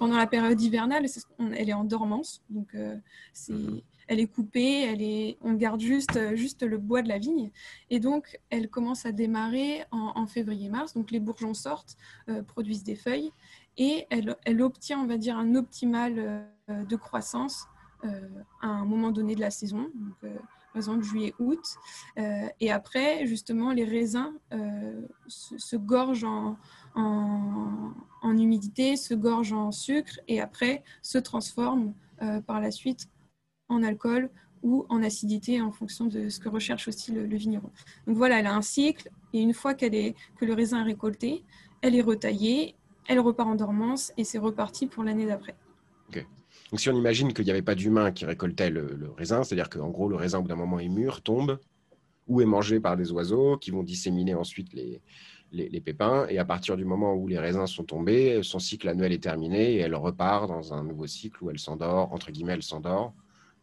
pendant 0.00 0.16
la 0.16 0.26
période 0.26 0.60
hivernale, 0.60 1.06
elle 1.54 1.68
est 1.68 1.72
en 1.72 1.84
dormance, 1.84 2.42
donc 2.50 2.74
c'est, 3.32 3.52
mhm. 3.52 3.80
elle 4.08 4.18
est 4.18 4.26
coupée, 4.26 4.80
elle 4.80 5.02
est, 5.02 5.38
on 5.40 5.52
garde 5.54 5.80
juste, 5.80 6.34
juste 6.34 6.64
le 6.64 6.78
bois 6.78 7.00
de 7.00 7.08
la 7.08 7.18
vigne, 7.18 7.52
et 7.90 8.00
donc 8.00 8.40
elle 8.50 8.68
commence 8.68 9.06
à 9.06 9.12
démarrer 9.12 9.84
en, 9.92 10.14
en 10.16 10.26
février-mars. 10.26 10.94
Donc 10.94 11.12
les 11.12 11.20
bourgeons 11.20 11.54
sortent, 11.54 11.96
produisent 12.48 12.82
des 12.82 12.96
feuilles 12.96 13.30
et 13.76 14.06
elle, 14.10 14.62
obtient, 14.62 15.00
on 15.00 15.06
va 15.06 15.16
dire, 15.16 15.36
un 15.38 15.54
optimal 15.54 16.14
euh, 16.18 16.84
de 16.84 16.96
croissance 16.96 17.66
euh, 18.04 18.28
à 18.62 18.68
un 18.68 18.84
moment 18.84 19.10
donné 19.10 19.34
de 19.34 19.40
la 19.40 19.50
saison, 19.50 19.90
donc, 19.94 20.14
euh, 20.24 20.34
par 20.72 20.76
exemple 20.76 21.02
juillet-août. 21.02 21.76
et 22.16 22.70
après, 22.70 23.26
justement, 23.26 23.72
les 23.72 23.84
raisins 23.84 24.32
se, 25.26 25.74
gorgent 25.74 26.56
en, 26.94 27.92
humidité, 28.22 28.96
se 28.96 29.14
gorgent 29.14 29.66
en 29.66 29.72
sucre 29.72 30.20
et 30.28 30.40
après 30.40 30.84
se 31.02 31.18
transforment 31.18 31.92
par 32.46 32.60
la 32.60 32.70
suite 32.70 33.08
en 33.68 33.82
alcool 33.82 34.30
ou 34.62 34.86
en 34.88 35.02
acidité 35.02 35.60
en 35.60 35.72
fonction 35.72 36.06
de 36.06 36.28
ce 36.28 36.38
que 36.38 36.48
recherche 36.48 36.86
aussi 36.86 37.10
le, 37.10 37.24
vigneron. 37.24 37.70
Donc 38.06 38.16
voilà, 38.16 38.38
elle 38.38 38.46
a 38.46 38.54
un 38.54 38.62
cycle 38.62 39.10
et 39.32 39.40
une 39.40 39.54
fois 39.54 39.74
qu'elle 39.74 39.96
est, 39.96 40.14
que 40.36 40.44
le 40.44 40.54
raisin 40.54 40.80
est 40.82 40.90
récolté, 40.90 41.42
elle 41.82 41.96
est 41.96 42.02
retaillée 42.02 42.76
elle 43.10 43.18
repart 43.18 43.48
en 43.48 43.56
dormance 43.56 44.12
et 44.16 44.24
c'est 44.24 44.38
reparti 44.38 44.86
pour 44.86 45.02
l'année 45.02 45.26
d'après. 45.26 45.54
Donc 46.70 46.78
si 46.78 46.88
on 46.88 46.96
imagine 46.96 47.32
qu'il 47.32 47.44
n'y 47.44 47.50
avait 47.50 47.62
pas 47.62 47.74
d'humain 47.74 48.12
qui 48.12 48.24
récoltait 48.24 48.70
le, 48.70 49.12
raisin, 49.16 49.42
c'est-à-dire 49.42 49.68
qu'en 49.68 49.88
gros 49.88 50.08
le 50.08 50.14
raisin 50.14 50.38
au 50.38 50.42
bout 50.42 50.48
d'un 50.48 50.56
moment 50.56 50.78
est 50.78 50.88
mûr, 50.88 51.20
tombe, 51.20 51.58
ou 52.28 52.40
est 52.40 52.44
mangé 52.46 52.78
par 52.78 52.96
des 52.96 53.10
oiseaux 53.10 53.56
qui 53.56 53.72
vont 53.72 53.82
disséminer 53.82 54.34
ensuite 54.34 54.72
les, 54.72 55.02
les, 55.50 55.80
pépins, 55.80 56.26
et 56.28 56.38
à 56.38 56.44
partir 56.44 56.76
du 56.76 56.84
moment 56.84 57.14
où 57.14 57.26
les 57.26 57.40
raisins 57.40 57.66
sont 57.66 57.82
tombés, 57.82 58.40
son 58.44 58.60
cycle 58.60 58.88
annuel 58.88 59.12
est 59.12 59.22
terminé 59.22 59.74
et 59.74 59.78
elle 59.78 59.96
repart 59.96 60.46
dans 60.46 60.72
un 60.72 60.84
nouveau 60.84 61.08
cycle 61.08 61.42
où 61.42 61.50
elle 61.50 61.58
s'endort, 61.58 62.12
entre 62.12 62.30
guillemets 62.30 62.52
elle 62.52 62.62
s'endort, 62.62 63.14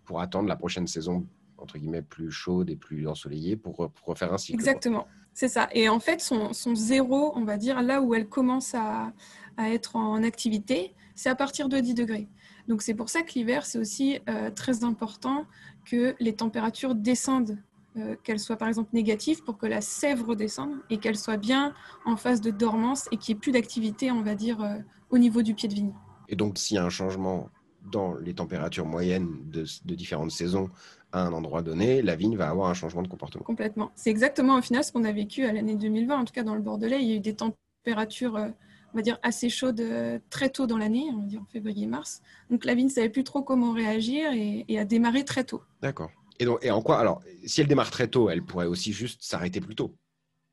pour 0.03 0.19
attendre 0.19 0.49
la 0.49 0.57
prochaine 0.57 0.87
saison 0.87 1.25
entre 1.57 1.77
guillemets 1.77 2.01
plus 2.01 2.29
chaude 2.29 2.69
et 2.69 2.75
plus 2.75 3.07
ensoleillée 3.07 3.55
pour, 3.55 3.75
pour 3.75 4.07
refaire 4.07 4.33
un 4.33 4.37
cycle. 4.37 4.55
Exactement. 4.55 5.07
C'est 5.37 5.49
ça. 5.49 5.69
Et 5.71 5.87
en 5.87 5.99
fait, 5.99 6.19
son, 6.19 6.51
zéro, 6.73 7.31
on 7.35 7.43
va 7.43 7.57
dire, 7.57 7.83
là 7.83 8.01
où 8.01 8.15
elle 8.15 8.27
commence 8.27 8.73
à, 8.73 9.13
être 9.59 9.95
en 9.95 10.23
activité, 10.23 10.95
c'est 11.13 11.29
à 11.29 11.35
partir 11.35 11.69
de 11.69 11.79
10 11.79 11.93
degrés. 11.93 12.27
Donc 12.67 12.81
c'est 12.81 12.95
pour 12.95 13.09
ça 13.09 13.21
que 13.21 13.33
l'hiver, 13.33 13.63
c'est 13.63 13.77
aussi 13.77 14.19
euh, 14.27 14.49
très 14.49 14.83
important 14.83 15.45
que 15.85 16.15
les 16.19 16.33
températures 16.33 16.95
descendent, 16.95 17.59
euh, 17.97 18.15
qu'elles 18.23 18.39
soient 18.39 18.55
par 18.55 18.67
exemple 18.67 18.89
négatives 18.93 19.43
pour 19.43 19.59
que 19.59 19.67
la 19.67 19.81
sève 19.81 20.23
redescende 20.23 20.73
et 20.89 20.97
qu'elle 20.97 21.17
soit 21.17 21.37
bien 21.37 21.75
en 22.05 22.17
phase 22.17 22.41
de 22.41 22.49
dormance 22.49 23.07
et 23.11 23.17
qu'il 23.17 23.35
n'y 23.35 23.37
ait 23.37 23.41
plus 23.41 23.51
d'activité, 23.51 24.09
on 24.09 24.23
va 24.23 24.33
dire, 24.33 24.59
euh, 24.63 24.79
au 25.11 25.19
niveau 25.19 25.43
du 25.43 25.53
pied 25.53 25.69
de 25.69 25.75
vigne. 25.75 25.93
Et 26.29 26.35
donc 26.35 26.57
s'il 26.57 26.77
y 26.77 26.79
a 26.79 26.83
un 26.83 26.89
changement 26.89 27.51
dans 27.91 28.15
les 28.15 28.33
températures 28.33 28.85
moyennes 28.85 29.29
de, 29.45 29.65
différentes 29.95 30.31
saisons 30.31 30.69
à 31.11 31.21
un 31.21 31.33
endroit 31.33 31.61
donné, 31.61 32.01
la 32.01 32.15
vigne 32.15 32.35
va 32.35 32.49
avoir 32.49 32.69
un 32.69 32.73
changement 32.73 33.01
de 33.01 33.07
comportement. 33.07 33.43
Complètement. 33.43 33.91
C'est 33.95 34.09
exactement 34.09 34.57
au 34.57 34.61
final 34.61 34.83
ce 34.83 34.91
qu'on 34.91 35.03
a 35.03 35.11
vécu 35.11 35.45
à 35.45 35.53
l'année 35.53 35.75
2020. 35.75 36.17
En 36.17 36.25
tout 36.25 36.33
cas, 36.33 36.43
dans 36.43 36.55
le 36.55 36.61
Bordelais, 36.61 37.01
il 37.01 37.07
y 37.07 37.13
a 37.13 37.15
eu 37.15 37.19
des 37.19 37.35
températures 37.35 38.35
euh, 38.35 38.49
on 38.93 38.97
va 38.97 39.01
dire, 39.01 39.19
assez 39.21 39.49
chaudes 39.49 39.83
très 40.29 40.49
tôt 40.49 40.65
dans 40.65 40.77
l'année, 40.77 41.05
on 41.13 41.19
va 41.19 41.25
dire 41.25 41.41
en 41.41 41.45
février-mars. 41.45 42.21
Donc 42.49 42.65
la 42.65 42.73
vigne 42.73 42.87
ne 42.87 42.91
savait 42.91 43.09
plus 43.09 43.23
trop 43.23 43.43
comment 43.43 43.73
réagir 43.73 44.31
et, 44.33 44.79
a 44.79 44.85
démarré 44.85 45.23
très 45.25 45.43
tôt. 45.43 45.61
D'accord. 45.81 46.09
Et, 46.39 46.45
donc, 46.45 46.59
et 46.63 46.71
en 46.71 46.81
quoi 46.81 46.99
Alors, 46.99 47.21
si 47.45 47.61
elle 47.61 47.67
démarre 47.67 47.91
très 47.91 48.07
tôt, 48.07 48.29
elle 48.29 48.43
pourrait 48.43 48.65
aussi 48.65 48.93
juste 48.93 49.21
s'arrêter 49.21 49.59
plus 49.59 49.75
tôt 49.75 49.93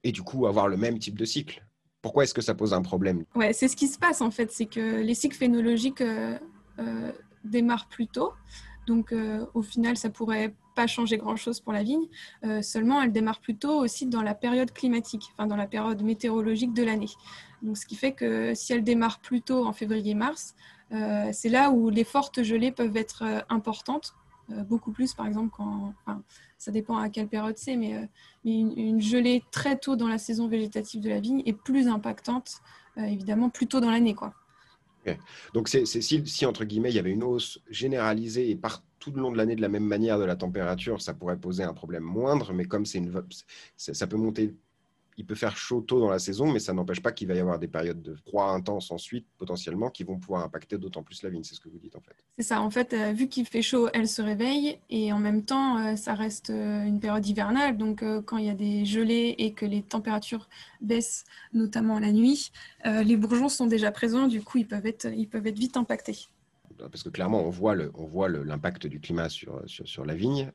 et 0.02 0.12
du 0.12 0.22
coup 0.22 0.46
avoir 0.46 0.68
le 0.68 0.76
même 0.76 0.98
type 0.98 1.18
de 1.18 1.24
cycle? 1.24 1.64
Pourquoi 2.02 2.24
est-ce 2.24 2.34
que 2.34 2.42
ça 2.42 2.54
pose 2.54 2.74
un 2.74 2.82
problème? 2.82 3.24
Ouais, 3.34 3.52
c'est 3.54 3.66
ce 3.66 3.76
qui 3.76 3.88
se 3.88 3.98
passe 3.98 4.20
en 4.20 4.30
fait, 4.30 4.52
c'est 4.52 4.66
que 4.66 5.00
les 5.00 5.14
cycles 5.14 5.36
phénologiques 5.36 6.02
euh, 6.02 6.38
euh, 6.78 7.12
démarrent 7.44 7.88
plus 7.88 8.06
tôt. 8.06 8.32
Donc 8.86 9.12
euh, 9.12 9.46
au 9.54 9.62
final, 9.62 9.96
ça 9.96 10.10
pourrait 10.10 10.54
pas 10.74 10.86
changer 10.86 11.16
grand-chose 11.18 11.60
pour 11.60 11.72
la 11.72 11.84
vigne. 11.84 12.08
seulement, 12.60 13.00
elle 13.00 13.12
démarre 13.12 13.40
plus 13.40 13.54
tôt 13.54 13.78
aussi 13.78 14.06
dans 14.06 14.22
la 14.22 14.34
période 14.34 14.72
climatique, 14.72 15.22
enfin 15.32 15.46
dans 15.46 15.54
la 15.54 15.68
période 15.68 16.02
météorologique 16.02 16.74
de 16.74 16.82
l'année. 16.82 17.10
Ce 17.74 17.86
qui 17.86 17.94
fait 17.94 18.10
que 18.10 18.54
si 18.54 18.72
elle 18.72 18.82
démarre 18.82 19.20
plus 19.20 19.40
tôt 19.40 19.66
en 19.66 19.72
février-mars, 19.72 20.56
c'est 20.90 21.48
là 21.48 21.70
où 21.70 21.90
les 21.90 22.02
fortes 22.02 22.42
gelées 22.42 22.72
peuvent 22.72 22.96
être 22.96 23.44
importantes 23.48 24.16
euh, 24.52 24.62
beaucoup 24.62 24.92
plus, 24.92 25.14
par 25.14 25.26
exemple, 25.26 25.54
quand, 25.56 25.94
ça 26.58 26.70
dépend 26.70 26.96
à 26.96 27.08
quelle 27.08 27.28
période 27.28 27.56
c'est, 27.56 27.76
mais, 27.76 27.94
euh, 27.94 28.06
une, 28.44 29.00
gelée 29.00 29.42
très 29.50 29.78
tôt 29.78 29.96
dans 29.96 30.08
la 30.08 30.18
saison 30.18 30.48
végétative 30.48 31.00
de 31.00 31.08
la 31.08 31.20
vigne 31.20 31.42
est 31.46 31.54
plus 31.54 31.88
impactante, 31.88 32.60
euh, 32.98 33.04
évidemment, 33.04 33.48
plus 33.48 33.66
tôt 33.66 33.80
dans 33.80 33.90
l'année. 33.90 34.14
Quoi. 34.14 34.34
Donc, 35.52 35.68
c'est, 35.68 35.84
si, 35.86 36.46
entre 36.46 36.64
guillemets, 36.64 36.90
il 36.90 36.96
y 36.96 36.98
avait 36.98 37.12
une 37.12 37.22
hausse 37.22 37.60
généralisée 37.70 38.50
et 38.50 38.56
par 38.56 38.82
tout 38.98 39.10
le 39.12 39.20
long 39.20 39.32
de 39.32 39.36
l'année 39.36 39.56
de 39.56 39.60
la 39.60 39.68
même 39.68 39.84
manière 39.84 40.18
de 40.18 40.24
la 40.24 40.36
température, 40.36 41.02
ça 41.02 41.14
pourrait 41.14 41.38
poser 41.38 41.62
un 41.62 41.74
problème 41.74 42.04
moindre, 42.04 42.52
mais 42.52 42.64
comme 42.64 42.86
c'est 42.86 42.98
une, 42.98 43.12
ça 43.76 44.06
peut 44.06 44.16
monter 44.16 44.54
il 45.16 45.26
peut 45.26 45.34
faire 45.34 45.56
chaud 45.56 45.80
tôt 45.80 46.00
dans 46.00 46.10
la 46.10 46.18
saison, 46.18 46.50
mais 46.50 46.58
ça 46.58 46.72
n'empêche 46.72 47.00
pas 47.00 47.12
qu'il 47.12 47.28
va 47.28 47.34
y 47.34 47.38
avoir 47.38 47.58
des 47.58 47.68
périodes 47.68 48.02
de 48.02 48.14
froid 48.14 48.46
intense 48.50 48.90
ensuite, 48.90 49.26
potentiellement, 49.38 49.90
qui 49.90 50.04
vont 50.04 50.18
pouvoir 50.18 50.42
impacter 50.42 50.78
d'autant 50.78 51.02
plus 51.02 51.22
la 51.22 51.30
vigne. 51.30 51.44
C'est 51.44 51.54
ce 51.54 51.60
que 51.60 51.68
vous 51.68 51.78
dites 51.78 51.96
en 51.96 52.00
fait. 52.00 52.14
C'est 52.36 52.44
ça. 52.44 52.60
En 52.60 52.70
fait, 52.70 52.92
euh, 52.92 53.12
vu 53.12 53.28
qu'il 53.28 53.46
fait 53.46 53.62
chaud, 53.62 53.88
elle 53.92 54.08
se 54.08 54.22
réveille 54.22 54.78
et 54.90 55.12
en 55.12 55.18
même 55.18 55.44
temps, 55.44 55.78
euh, 55.78 55.96
ça 55.96 56.14
reste 56.14 56.50
euh, 56.50 56.84
une 56.84 56.98
période 56.98 57.24
hivernale. 57.26 57.76
Donc, 57.76 58.04
quand 58.24 58.38
il 58.38 58.46
y 58.46 58.50
a 58.50 58.54
des 58.54 58.84
gelées 58.84 59.34
et 59.38 59.52
que 59.52 59.66
les 59.66 59.82
températures 59.82 60.48
baissent, 60.80 61.24
notamment 61.52 61.98
la 61.98 62.12
nuit, 62.12 62.52
les 62.84 63.16
bourgeons 63.16 63.48
sont 63.48 63.66
déjà 63.66 63.90
présents. 63.90 64.26
Du 64.26 64.42
coup, 64.42 64.58
ils 64.58 64.66
peuvent 64.66 64.86
être, 64.86 65.06
ils 65.06 65.28
peuvent 65.28 65.46
être 65.46 65.58
vite 65.58 65.76
impactés. 65.76 66.28
Parce 66.78 67.02
que 67.02 67.08
clairement, 67.08 67.44
on 67.44 67.50
voit 67.50 68.28
l'impact 68.28 68.86
du 68.86 69.00
climat 69.00 69.28
sur, 69.28 69.62
sur, 69.66 69.86
sur 69.86 70.04
la 70.04 70.14
vigne. 70.14 70.50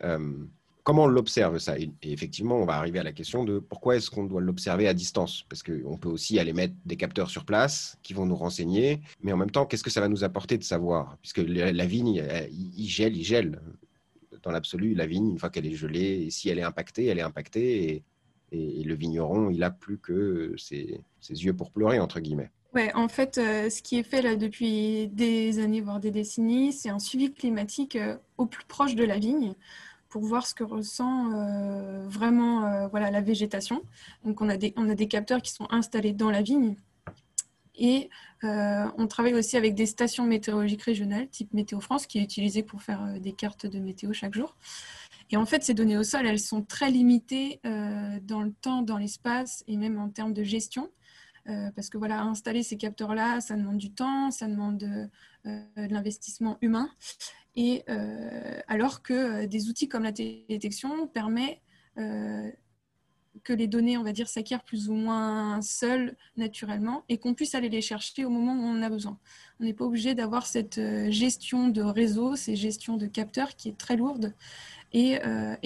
Comment 0.89 1.03
on 1.03 1.07
l'observe 1.07 1.59
ça? 1.59 1.77
Et, 1.77 1.91
effectivement, 2.01 2.55
on 2.55 2.65
va 2.65 2.73
arriver 2.73 2.97
à 2.97 3.03
la 3.03 3.11
question 3.11 3.43
de 3.43 3.59
pourquoi 3.59 3.95
est-ce 3.95 4.09
qu'on 4.09 4.23
doit 4.23 4.41
l'observer 4.41 4.87
à 4.87 4.95
distance? 4.95 5.45
Parce 5.47 5.61
qu'on 5.61 5.99
peut 5.99 6.09
aussi 6.09 6.39
aller 6.39 6.51
mettre 6.51 6.73
des 6.83 6.95
capteurs 6.95 7.29
sur 7.29 7.45
place 7.45 7.99
qui 8.01 8.15
vont 8.15 8.25
nous 8.25 8.35
renseigner, 8.35 8.99
mais 9.21 9.31
en 9.31 9.37
même 9.37 9.51
temps, 9.51 9.67
qu'est-ce 9.67 9.83
que 9.83 9.91
ça 9.91 10.01
va 10.01 10.07
nous 10.07 10.23
apporter 10.23 10.57
de 10.57 10.63
savoir? 10.63 11.15
Puisque 11.21 11.43
la, 11.45 11.85
vigne, 11.85 12.23
il 12.51 12.89
gèle, 12.89 13.15
il 13.15 13.23
gèle. 13.23 13.61
Dans 14.41 14.49
l'absolu, 14.49 14.95
la 14.95 15.05
vigne, 15.05 15.29
une 15.29 15.37
fois 15.37 15.51
qu'elle 15.51 15.67
est 15.67 15.75
gelée, 15.75 16.31
si 16.31 16.49
elle 16.49 16.57
est 16.57 16.63
impactée, 16.63 17.05
elle 17.05 17.19
est 17.19 17.21
impactée, 17.21 18.01
et, 18.51 18.83
le 18.83 18.95
vigneron, 18.95 19.51
il 19.51 19.61
a 19.61 19.69
plus 19.69 19.99
que 19.99 20.55
ses, 20.57 21.03
yeux 21.29 21.53
pour 21.53 21.69
pleurer, 21.69 21.99
entre 21.99 22.19
guillemets. 22.19 22.49
Ouais, 22.73 22.91
en 22.95 23.09
fait, 23.09 23.37
euh, 23.37 23.69
ce 23.69 23.83
qui 23.83 23.99
est 23.99 24.03
fait 24.03 24.23
là 24.23 24.35
depuis 24.35 25.07
des 25.07 25.59
années, 25.59 25.81
voire 25.81 25.99
des 25.99 26.09
décennies, 26.09 26.73
c'est 26.73 26.89
un 26.89 26.99
suivi 26.99 27.31
climatique 27.31 27.95
euh, 27.95 28.17
au 28.39 28.47
plus 28.47 28.65
proche 28.65 28.95
de 28.95 29.03
la 29.03 29.19
vigne 29.19 29.53
pour 30.09 30.23
voir 30.23 30.45
ce 30.47 30.55
que 30.55 30.63
ressent 30.63 31.31
euh, 31.33 32.07
vraiment 32.07 32.65
euh, 32.65 32.87
voilà, 32.87 33.11
la 33.11 33.21
végétation. 33.21 33.83
Donc 34.25 34.41
on 34.41 34.49
a, 34.49 34.57
des, 34.57 34.73
on 34.75 34.89
a 34.89 34.95
des 34.95 35.07
capteurs 35.07 35.41
qui 35.41 35.51
sont 35.51 35.67
installés 35.69 36.13
dans 36.13 36.31
la 36.31 36.41
vigne. 36.41 36.75
Et 37.75 38.09
euh, 38.43 38.85
on 38.97 39.07
travaille 39.07 39.35
aussi 39.35 39.55
avec 39.55 39.73
des 39.73 39.85
stations 39.85 40.25
météorologiques 40.25 40.81
régionales, 40.81 41.29
type 41.29 41.53
Météo 41.53 41.79
France, 41.79 42.07
qui 42.07 42.19
est 42.19 42.23
utilisée 42.23 42.63
pour 42.63 42.81
faire 42.81 43.19
des 43.21 43.31
cartes 43.31 43.67
de 43.67 43.79
météo 43.79 44.11
chaque 44.11 44.33
jour. 44.33 44.57
Et 45.31 45.37
en 45.37 45.45
fait, 45.45 45.63
ces 45.63 45.73
données 45.73 45.97
au 45.97 46.03
sol, 46.03 46.25
elles 46.25 46.39
sont 46.39 46.61
très 46.61 46.91
limitées 46.91 47.61
dans 47.63 48.41
le 48.41 48.51
temps, 48.51 48.81
dans 48.81 48.97
l'espace 48.97 49.63
et 49.67 49.77
même 49.77 49.97
en 49.97 50.09
termes 50.09 50.33
de 50.33 50.43
gestion. 50.43 50.89
parce 51.45 51.89
que 51.89 51.97
voilà, 51.97 52.21
installer 52.23 52.63
ces 52.63 52.75
capteurs-là, 52.75 53.39
ça 53.39 53.55
demande 53.55 53.77
du 53.77 53.91
temps, 53.91 54.29
ça 54.31 54.47
demande 54.47 54.77
de 54.77 55.07
l'investissement 55.77 56.57
humain. 56.61 56.89
Euh, 57.89 58.59
alors 58.67 59.01
que 59.01 59.13
euh, 59.43 59.47
des 59.47 59.69
outils 59.69 59.87
comme 59.87 60.03
la 60.03 60.11
détection 60.11 61.07
permettent 61.07 61.59
euh, 61.97 62.49
que 63.43 63.53
les 63.53 63.67
données, 63.67 63.97
on 63.97 64.03
va 64.03 64.11
dire, 64.11 64.27
s'acquièrent 64.27 64.63
plus 64.63 64.89
ou 64.89 64.93
moins 64.93 65.61
seules 65.61 66.15
naturellement 66.37 67.03
et 67.09 67.17
qu'on 67.17 67.33
puisse 67.33 67.55
aller 67.55 67.69
les 67.69 67.81
chercher 67.81 68.25
au 68.25 68.29
moment 68.29 68.53
où 68.53 68.65
on 68.65 68.79
en 68.79 68.81
a 68.81 68.89
besoin. 68.89 69.17
On 69.59 69.63
n'est 69.63 69.73
pas 69.73 69.85
obligé 69.85 70.15
d'avoir 70.15 70.45
cette 70.45 70.79
gestion 71.09 71.69
de 71.69 71.81
réseau, 71.81 72.35
cette 72.35 72.55
gestion 72.55 72.97
de 72.97 73.07
capteurs 73.07 73.55
qui 73.55 73.69
est 73.69 73.77
très 73.77 73.95
lourde. 73.95 74.33
Et, 74.91 75.19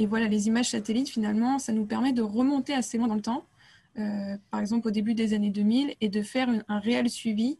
voilà, 0.06 0.28
les 0.28 0.48
images 0.48 0.70
satellites, 0.70 1.10
finalement, 1.10 1.58
ça 1.58 1.74
nous 1.74 1.86
permet 1.86 2.14
de 2.14 2.22
remonter 2.22 2.74
assez 2.74 2.98
loin 2.98 3.08
dans 3.08 3.16
le 3.16 3.22
temps, 3.22 3.48
par 3.96 4.60
exemple 4.60 4.90
au 4.90 4.92
début 4.92 5.16
des 5.16 5.34
années 5.34 5.50
2000, 5.50 5.96
et 6.00 6.10
de 6.10 6.22
faire 6.22 6.50
un 6.68 6.80
réel 6.80 7.10
suivi 7.10 7.58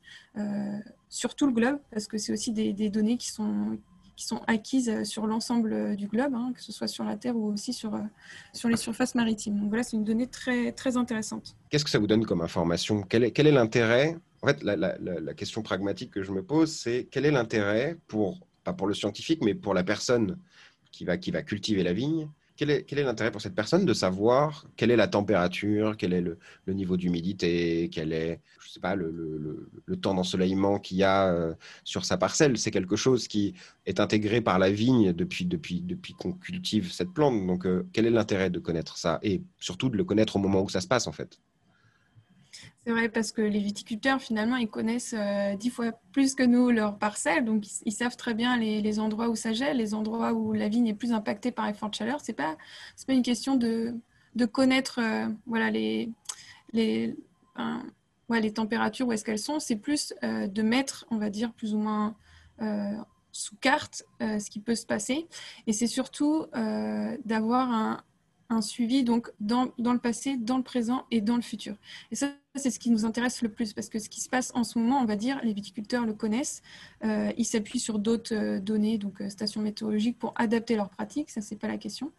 sur 1.10 1.34
tout 1.34 1.48
le 1.48 1.54
globe, 1.54 1.80
parce 1.90 2.08
que 2.08 2.20
c'est 2.20 2.34
aussi 2.34 2.52
des 2.52 2.90
données 2.90 3.18
qui 3.18 3.32
sont, 3.32 3.80
qui 4.16 4.26
sont 4.26 4.42
acquises 4.48 4.90
euh, 4.90 5.04
sur 5.04 5.28
l'ensemble 5.28 5.74
euh, 5.74 5.96
du 5.96 6.08
globe, 6.08 6.36
hein, 6.36 6.52
que 6.56 6.62
ce 6.62 6.72
soit 6.72 6.88
sur 6.88 7.04
la 7.04 7.18
Terre 7.18 7.36
ou 7.36 7.52
aussi 7.52 7.74
sur, 7.74 7.96
euh, 7.96 8.02
sur 8.54 8.70
les 8.70 8.78
surfaces 8.78 9.16
maritimes. 9.16 9.60
Donc 9.60 9.70
voilà, 9.70 9.84
c'est 9.84 9.98
une 9.98 10.04
donnée 10.04 10.28
très, 10.28 10.72
très 10.72 10.98
intéressante. 10.98 11.56
Qu'est-ce 11.70 11.84
que 11.84 11.90
ça 11.90 12.00
vous 12.00 12.08
donne 12.08 12.26
comme 12.26 12.42
information? 12.42 13.02
Quel 13.04 13.24
est, 13.24 13.52
l'intérêt? 13.52 14.18
En 14.42 14.48
fait, 14.48 14.64
la, 14.64 14.76
la, 14.76 14.98
la, 15.00 15.34
question 15.34 15.62
pragmatique 15.62 16.12
que 16.12 16.22
je 16.22 16.32
me 16.32 16.44
pose, 16.44 16.72
c'est 16.72 17.08
quel 17.10 17.26
est 17.26 17.32
l'intérêt 17.32 17.98
pour, 18.08 18.40
pas 18.64 18.74
pour 18.74 18.88
le 18.88 18.94
scientifique, 18.94 19.42
mais 19.42 19.56
pour 19.56 19.74
la 19.74 19.84
personne 19.84 20.38
qui 20.92 21.06
va, 21.06 21.18
qui 21.18 21.32
va 21.32 21.42
cultiver 21.42 21.82
la 21.84 21.94
vigne 21.94 22.30
quel 22.56 22.70
est, 22.70 22.92
l'intérêt 22.92 23.32
pour 23.32 23.42
cette 23.42 23.56
personne 23.56 23.86
de 23.86 23.94
savoir 23.94 24.66
quelle 24.76 24.92
est 24.92 24.96
la 24.96 25.08
température, 25.08 25.98
quel 25.98 26.14
est 26.14 26.22
le, 26.22 26.38
niveau 26.68 26.98
d'humidité, 26.98 27.90
quel 27.92 28.14
est, 28.14 28.42
je 28.60 28.70
sais 28.72 28.80
pas, 28.80 28.96
le, 28.96 29.70
temps 30.02 30.14
d'ensoleillement 30.14 30.80
qu'il 30.80 30.98
y 30.98 31.04
a 31.04 31.34
euh, 31.34 31.54
sur 31.84 32.06
sa 32.06 32.18
parcelle? 32.18 32.58
C'est 32.58 32.72
quelque 32.72 32.96
chose 32.96 33.28
qui 33.28 33.54
est 33.86 34.00
intégré 34.00 34.42
par 34.42 34.60
la 34.60 34.72
vigne 34.72 35.14
depuis, 35.14 35.46
depuis, 35.46 35.82
depuis 35.82 36.14
qu'on 36.14 36.34
cultive 36.34 36.92
cette 36.92 37.12
plante. 37.12 37.46
Donc, 37.48 37.66
euh, 37.66 37.88
quel 37.94 38.06
est 38.06 38.12
l'intérêt 38.12 38.50
de 38.50 38.60
connaître 38.60 38.98
ça 38.98 39.20
et 39.24 39.42
surtout 39.60 39.90
de 39.90 39.98
le 39.98 40.04
connaître 40.04 40.36
au 40.36 40.40
moment 40.40 40.62
où 40.62 40.70
ça 40.70 40.82
se 40.82 40.88
passe 40.88 41.08
en 41.08 41.12
fait? 41.12 41.40
C'est 42.86 42.92
vrai, 42.92 43.08
parce 43.08 43.32
que 43.32 43.42
les 43.42 43.60
viticulteurs, 43.60 44.22
finalement, 44.22 44.58
ils 44.58 44.70
connaissent 44.70 45.16
euh, 45.18 45.56
dix 45.56 45.70
fois 45.70 45.94
plus 46.12 46.36
que 46.36 46.44
nous 46.44 46.70
leurs 46.70 46.98
parcelles, 46.98 47.46
donc 47.46 47.64
ils, 47.86 47.94
savent 47.94 48.18
très 48.18 48.34
bien 48.34 48.58
les, 48.58 49.00
endroits 49.00 49.30
où 49.30 49.36
ça 49.38 49.54
gèle, 49.54 49.78
les 49.78 49.94
endroits 49.94 50.34
où 50.34 50.52
la 50.52 50.68
vigne 50.68 50.88
est 50.88 50.94
plus 50.94 51.14
impactée 51.14 51.52
par 51.52 51.66
les 51.66 51.74
fortes 51.74 51.96
chaleurs. 51.96 52.20
Ce 52.20 52.32
n'est 52.32 52.36
pas, 52.36 52.58
pas 53.08 53.14
une 53.14 53.24
question 53.24 53.56
de, 53.56 53.96
de 54.36 54.46
connaître 54.46 55.00
euh, 55.00 55.30
voilà, 55.46 55.72
les, 55.72 56.12
les, 56.74 57.16
les 58.30 58.54
températures, 58.54 59.08
où 59.08 59.14
est-ce 59.14 59.24
qu'elles 59.24 59.40
sont, 59.40 59.60
c'est 59.60 59.78
plus 59.78 60.14
euh, 60.24 60.48
de 60.48 60.62
mettre, 60.62 61.06
on 61.10 61.18
va 61.18 61.30
dire, 61.30 61.54
plus 61.54 61.74
ou 61.74 61.78
moins 61.78 62.16
sous 63.32 63.56
carte 63.58 64.06
ce 64.22 64.50
qui 64.50 64.60
peut 64.60 64.76
se 64.76 64.86
passer. 64.86 65.28
Et 65.68 65.74
c'est 65.74 65.88
surtout 65.88 66.46
d'avoir 67.26 67.72
un, 67.72 68.04
un 68.54 68.62
suivi 68.62 69.04
donc 69.04 69.32
dans, 69.40 69.72
le 69.78 69.98
passé, 69.98 70.38
dans 70.38 70.58
le 70.58 70.64
présent 70.64 71.06
et 71.12 71.22
dans 71.22 71.36
le 71.36 71.42
futur. 71.42 71.76
Et 72.12 72.16
ça, 72.16 72.32
c'est 72.56 72.70
ce 72.70 72.80
qui 72.80 72.90
nous 72.90 73.06
intéresse 73.06 73.42
le 73.42 73.50
plus 73.50 73.74
parce 73.74 73.90
que 73.90 74.00
ce 74.00 74.10
qui 74.10 74.22
se 74.22 74.30
passe 74.30 74.52
en 74.56 74.64
ce 74.64 74.78
moment, 74.78 75.00
on 75.00 75.06
va 75.06 75.16
dire, 75.16 75.40
les 75.44 75.54
viticulteurs 75.54 76.06
le 76.06 76.14
connaissent. 76.14 76.62
Euh, 77.04 77.32
ils 77.38 77.46
s'appuient 77.46 77.80
sur 77.80 78.00
d'autres 78.00 78.34
euh, 78.34 78.60
données, 78.60 78.98
donc 78.98 79.22
euh, 79.22 79.30
stations 79.30 79.62
météorologiques, 79.62 80.20
pour 80.20 80.34
adapter 80.36 80.76
leurs 80.76 80.90
pratiques. 80.90 81.32
Ça, 81.32 81.42
c'est 81.42 81.56
pas 81.56 81.68
la 81.68 81.78
question. 81.78 82.12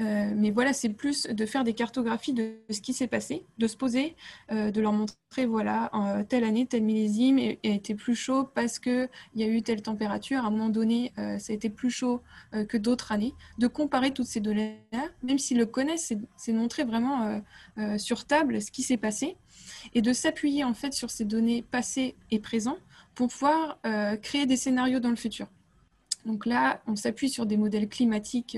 Euh, 0.00 0.32
mais 0.36 0.50
voilà, 0.50 0.72
c'est 0.72 0.90
plus 0.90 1.26
de 1.26 1.46
faire 1.46 1.64
des 1.64 1.74
cartographies 1.74 2.32
de 2.32 2.52
ce 2.70 2.80
qui 2.80 2.92
s'est 2.92 3.08
passé, 3.08 3.44
de 3.58 3.66
se 3.66 3.76
poser, 3.76 4.14
euh, 4.52 4.70
de 4.70 4.80
leur 4.80 4.92
montrer, 4.92 5.46
voilà, 5.46 5.90
telle 6.28 6.44
année, 6.44 6.66
tel 6.66 6.82
millésime 6.82 7.38
a 7.38 7.68
été 7.68 7.94
plus 7.94 8.14
chaud 8.14 8.48
parce 8.54 8.78
qu'il 8.78 9.08
y 9.34 9.42
a 9.42 9.46
eu 9.46 9.62
telle 9.62 9.82
température. 9.82 10.44
À 10.44 10.48
un 10.48 10.50
moment 10.50 10.68
donné, 10.68 11.12
euh, 11.18 11.38
ça 11.38 11.52
a 11.52 11.56
été 11.56 11.68
plus 11.70 11.90
chaud 11.90 12.22
que 12.68 12.76
d'autres 12.76 13.12
années. 13.12 13.34
De 13.58 13.66
comparer 13.66 14.12
toutes 14.12 14.26
ces 14.26 14.40
données-là, 14.40 15.04
même 15.22 15.38
s'ils 15.38 15.58
le 15.58 15.66
connaissent, 15.66 16.12
c'est 16.36 16.52
montrer 16.52 16.84
vraiment 16.84 17.42
sur 17.98 18.24
table 18.24 18.62
ce 18.62 18.70
qui 18.70 18.82
s'est 18.82 18.96
passé 18.96 19.36
et 19.94 20.02
de 20.02 20.12
s'appuyer 20.12 20.64
en 20.64 20.74
fait 20.74 20.92
sur 20.92 21.10
ces 21.10 21.24
données 21.24 21.62
passées 21.62 22.16
et 22.30 22.38
présentes 22.38 22.80
pour 23.14 23.28
pouvoir 23.28 23.78
créer 24.22 24.46
des 24.46 24.56
scénarios 24.56 25.00
dans 25.00 25.10
le 25.10 25.16
futur. 25.16 25.48
Donc 26.26 26.46
là, 26.46 26.80
on 26.86 26.96
s'appuie 26.96 27.28
sur 27.28 27.46
des 27.46 27.56
modèles 27.56 27.88
climatiques 27.88 28.56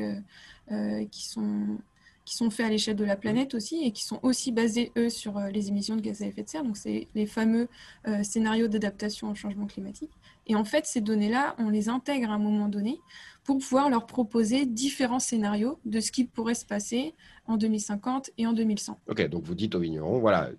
euh, 0.73 1.05
qui, 1.07 1.27
sont, 1.27 1.79
qui 2.25 2.37
sont 2.37 2.51
faits 2.51 2.67
à 2.67 2.69
l'échelle 2.69 2.97
de 2.97 3.05
la 3.05 3.17
planète 3.17 3.55
aussi 3.55 3.83
et 3.85 3.91
qui 3.91 4.05
sont 4.05 4.21
aussi 4.23 4.53
basés, 4.53 4.93
eux, 4.97 5.09
sur 5.09 5.37
euh, 5.37 5.49
les 5.49 5.69
émissions 5.69 5.97
de 5.97 6.01
gaz 6.01 6.23
à 6.23 6.27
effet 6.27 6.43
de 6.43 6.49
serre. 6.49 6.65
Donc, 6.65 6.77
c'est 6.77 7.09
les 7.15 7.27
fameux 7.27 7.69
euh, 8.07 8.23
scénarios 8.23 8.69
d'adaptation 8.69 9.31
au 9.31 9.35
changement 9.35 9.67
climatique. 9.67 10.11
Et 10.47 10.55
en 10.55 10.65
fait, 10.65 10.87
ces 10.87 11.01
données-là, 11.01 11.55
on 11.59 11.71
les 11.71 11.89
intègre 11.89 12.31
à 12.31 12.35
un 12.35 12.39
moment 12.39 12.69
donné 12.69 13.01
pour 13.45 13.59
pouvoir 13.59 13.91
leur 13.91 14.07
proposer 14.07 14.67
différents 14.67 15.19
scénarios 15.19 15.79
de 15.85 16.01
ce 16.01 16.13
qui 16.13 16.25
pourrait 16.25 16.55
se 16.55 16.65
passer 16.65 17.15
en 17.47 17.57
2050 17.57 18.31
et 18.39 18.47
en 18.47 18.53
2100. 18.53 18.99
Ok, 19.09 19.29
donc 19.29 19.45
vous 19.45 19.55
dites 19.55 19.75
aux 19.75 19.81
vignerons, 19.81 20.21
voilà, 20.21 20.51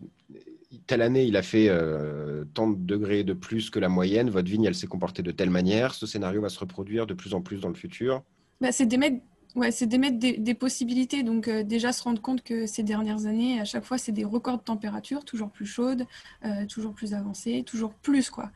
telle 0.88 1.02
année 1.02 1.24
il 1.24 1.36
a 1.36 1.42
fait 1.42 1.68
euh, 1.70 2.46
tant 2.54 2.70
de 2.70 2.78
degrés 2.78 3.24
de 3.24 3.34
plus 3.34 3.70
que 3.70 3.80
la 3.80 3.90
moyenne, 3.90 4.30
votre 4.30 4.50
vigne 4.50 4.66
elle 4.66 4.76
s'est 4.76 4.88
comportée 4.88 5.22
de 5.22 5.32
telle 5.32 5.50
manière, 5.50 5.94
ce 5.94 6.06
scénario 6.06 6.42
va 6.42 6.50
se 6.50 6.60
reproduire 6.60 7.08
de 7.08 7.14
plus 7.14 7.34
en 7.34 7.42
plus 7.42 7.62
dans 7.62 7.70
le 7.70 7.76
futur 7.76 8.24
bah, 8.62 8.72
C'est 8.72 8.86
d'émettre 8.86 9.18
des, 9.56 10.54
possibilités. 10.54 11.24
Donc 11.24 11.48
euh, 11.48 11.64
déjà 11.64 11.92
se 11.92 12.04
rendre 12.04 12.22
compte 12.22 12.42
que 12.42 12.66
ces 12.66 12.84
dernières 12.84 13.26
années, 13.26 13.60
à 13.60 13.66
chaque 13.66 13.84
fois, 13.84 13.98
c'est 13.98 14.14
des 14.14 14.24
records 14.24 14.60
de 14.60 14.64
température, 14.64 15.26
toujours 15.26 15.50
plus 15.50 15.66
chaudes, 15.66 16.06
euh, 16.46 16.66
toujours 16.68 16.94
plus 16.94 17.14
avancées, 17.14 17.64
toujours 17.66 17.94
plus 17.94 18.30
quoi. 18.30 18.52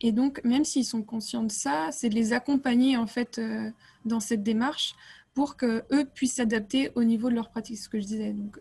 Et 0.00 0.12
donc 0.12 0.40
même 0.44 0.64
s'ils 0.64 0.84
sont 0.84 1.02
conscients 1.02 1.42
de 1.42 1.52
ça, 1.52 1.88
c'est 1.90 2.08
de 2.08 2.14
les 2.14 2.32
accompagner 2.32 2.96
en 2.96 3.06
fait 3.06 3.40
dans 4.04 4.20
cette 4.20 4.42
démarche 4.42 4.94
pour 5.34 5.56
que 5.56 5.82
eux 5.92 6.04
puissent 6.14 6.34
s'adapter 6.34 6.90
au 6.94 7.04
niveau 7.04 7.28
de 7.28 7.34
leur 7.34 7.50
pratique, 7.50 7.78
ce 7.78 7.88
que 7.88 7.98
je 7.98 8.06
disais. 8.06 8.32
Donc 8.32 8.60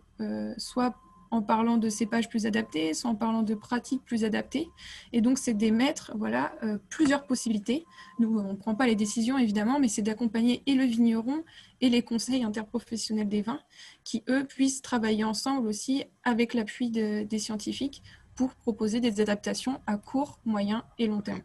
soit 0.58 0.96
en 1.32 1.42
parlant 1.42 1.78
de 1.78 1.90
cépages 1.90 2.30
plus 2.30 2.46
adaptés, 2.46 2.94
soit 2.94 3.10
en 3.10 3.16
parlant 3.16 3.44
de 3.44 3.56
pratiques 3.56 4.04
plus 4.04 4.24
adaptées. 4.24 4.70
Et 5.14 5.22
donc, 5.22 5.38
c'est 5.38 5.54
d'émettre 5.54 6.12
voilà, 6.16 6.54
euh, 6.64 6.78
plusieurs 6.90 7.26
possibilités. 7.26 7.86
Nous, 8.20 8.40
on 8.40 8.54
ne 8.54 8.58
prend 8.58 8.76
pas 8.76 8.88
les 8.88 8.96
décisions, 8.96 9.38
évidemment, 9.38 9.80
mais 9.80 9.88
c'est 9.88 10.02
d'accompagner 10.02 10.64
et 10.66 10.76
le 10.76 10.84
vigneron 10.86 11.44
et 11.82 11.90
les 11.90 12.02
conseils 12.02 12.44
interprofessionnels 12.44 13.30
des 13.30 13.42
vins, 13.42 13.60
qui, 14.04 14.24
eux, 14.30 14.46
puissent 14.46 14.82
travailler 14.82 15.24
ensemble 15.24 15.68
aussi 15.68 16.06
avec 16.24 16.54
l'appui 16.54 16.90
des 16.90 17.40
scientifiques 17.40 18.02
pour 18.36 18.56
proposer 18.56 19.00
des 19.00 19.22
adaptations 19.22 19.82
à 19.88 19.98
court, 19.98 20.40
moyen 20.46 20.84
et 21.00 21.08
long 21.08 21.22
terme. 21.22 21.42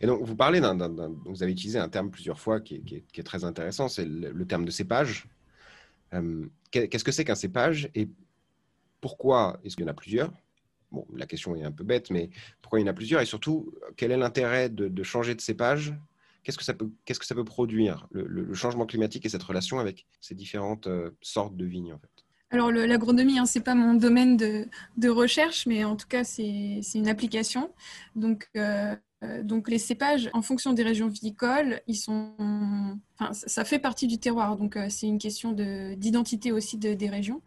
Et 0.00 0.06
donc, 0.06 0.22
vous 0.22 0.36
parlez 0.36 0.60
d'un, 0.60 0.76
vous 1.24 1.42
avez 1.42 1.52
utilisé 1.52 1.78
un 1.78 1.88
terme 1.88 2.10
plusieurs 2.10 2.38
fois 2.38 2.60
qui 2.60 3.04
est, 3.14 3.22
très 3.22 3.44
intéressant, 3.44 3.88
c'est 3.88 4.04
le, 4.04 4.46
terme 4.46 4.64
de 4.64 4.70
cépage. 4.70 5.26
Euh, 6.14 6.46
qu'est-ce 6.70 7.04
que 7.04 7.12
c'est 7.12 7.24
qu'un 7.24 7.34
cépage 7.34 7.90
et 7.94 8.08
pourquoi 9.00 9.58
est-ce 9.64 9.76
qu'il 9.76 9.84
y 9.84 9.88
en 9.88 9.90
a 9.90 9.94
plusieurs? 9.94 10.32
La 11.14 11.26
question 11.26 11.56
est 11.56 11.64
un 11.64 11.72
peu 11.72 11.84
bête, 11.84 12.10
mais 12.10 12.30
pourquoi 12.62 12.78
il 12.78 12.82
y 12.82 12.84
en 12.84 12.90
a 12.90 12.94
plusieurs? 12.94 13.20
Et 13.20 13.26
surtout, 13.26 13.72
quel 13.96 14.12
est 14.12 14.16
l'intérêt 14.16 14.68
de, 14.68 15.02
changer 15.02 15.34
de 15.34 15.40
cépage? 15.40 15.94
Qu'est-ce 16.42 16.58
que 16.58 16.64
ça 16.64 16.74
peut, 17.34 17.44
produire, 17.44 18.06
le, 18.12 18.54
changement 18.54 18.86
climatique 18.86 19.26
et 19.26 19.28
cette 19.28 19.42
relation 19.42 19.80
avec 19.80 20.06
ces 20.20 20.34
différentes 20.34 20.86
euh, 20.86 21.10
sortes 21.20 21.56
de 21.56 21.64
vignes 21.64 21.92
en 21.92 21.98
fait? 21.98 22.24
Alors 22.50 22.70
l'agronomie, 22.70 23.40
hein, 23.40 23.46
ce 23.46 23.58
n'est 23.58 23.64
pas 23.64 23.74
mon 23.74 23.94
domaine 23.94 24.36
de, 24.36 25.08
recherche, 25.08 25.66
mais 25.66 25.82
en 25.82 25.96
tout 25.96 26.06
cas 26.06 26.22
c'est 26.22 26.80
une 26.94 27.08
application. 27.08 27.72
Donc, 28.14 28.48
euh, 28.56 28.94
donc 29.42 29.70
les 29.70 29.78
cépages, 29.78 30.28
en 30.34 30.42
fonction 30.42 30.72
des 30.72 30.82
régions 30.82 31.08
viticoles, 31.08 31.80
ils 31.86 31.96
sont, 31.96 32.32
enfin, 33.18 33.32
ça 33.32 33.64
fait 33.64 33.78
partie 33.78 34.06
du 34.06 34.18
terroir. 34.18 34.56
Donc 34.56 34.76
euh, 34.76 34.86
c'est 34.88 35.06
une 35.06 35.18
question 35.18 35.52
d'identité 35.52 36.52
aussi 36.52 36.76
des 36.76 37.08
régions. 37.08 37.40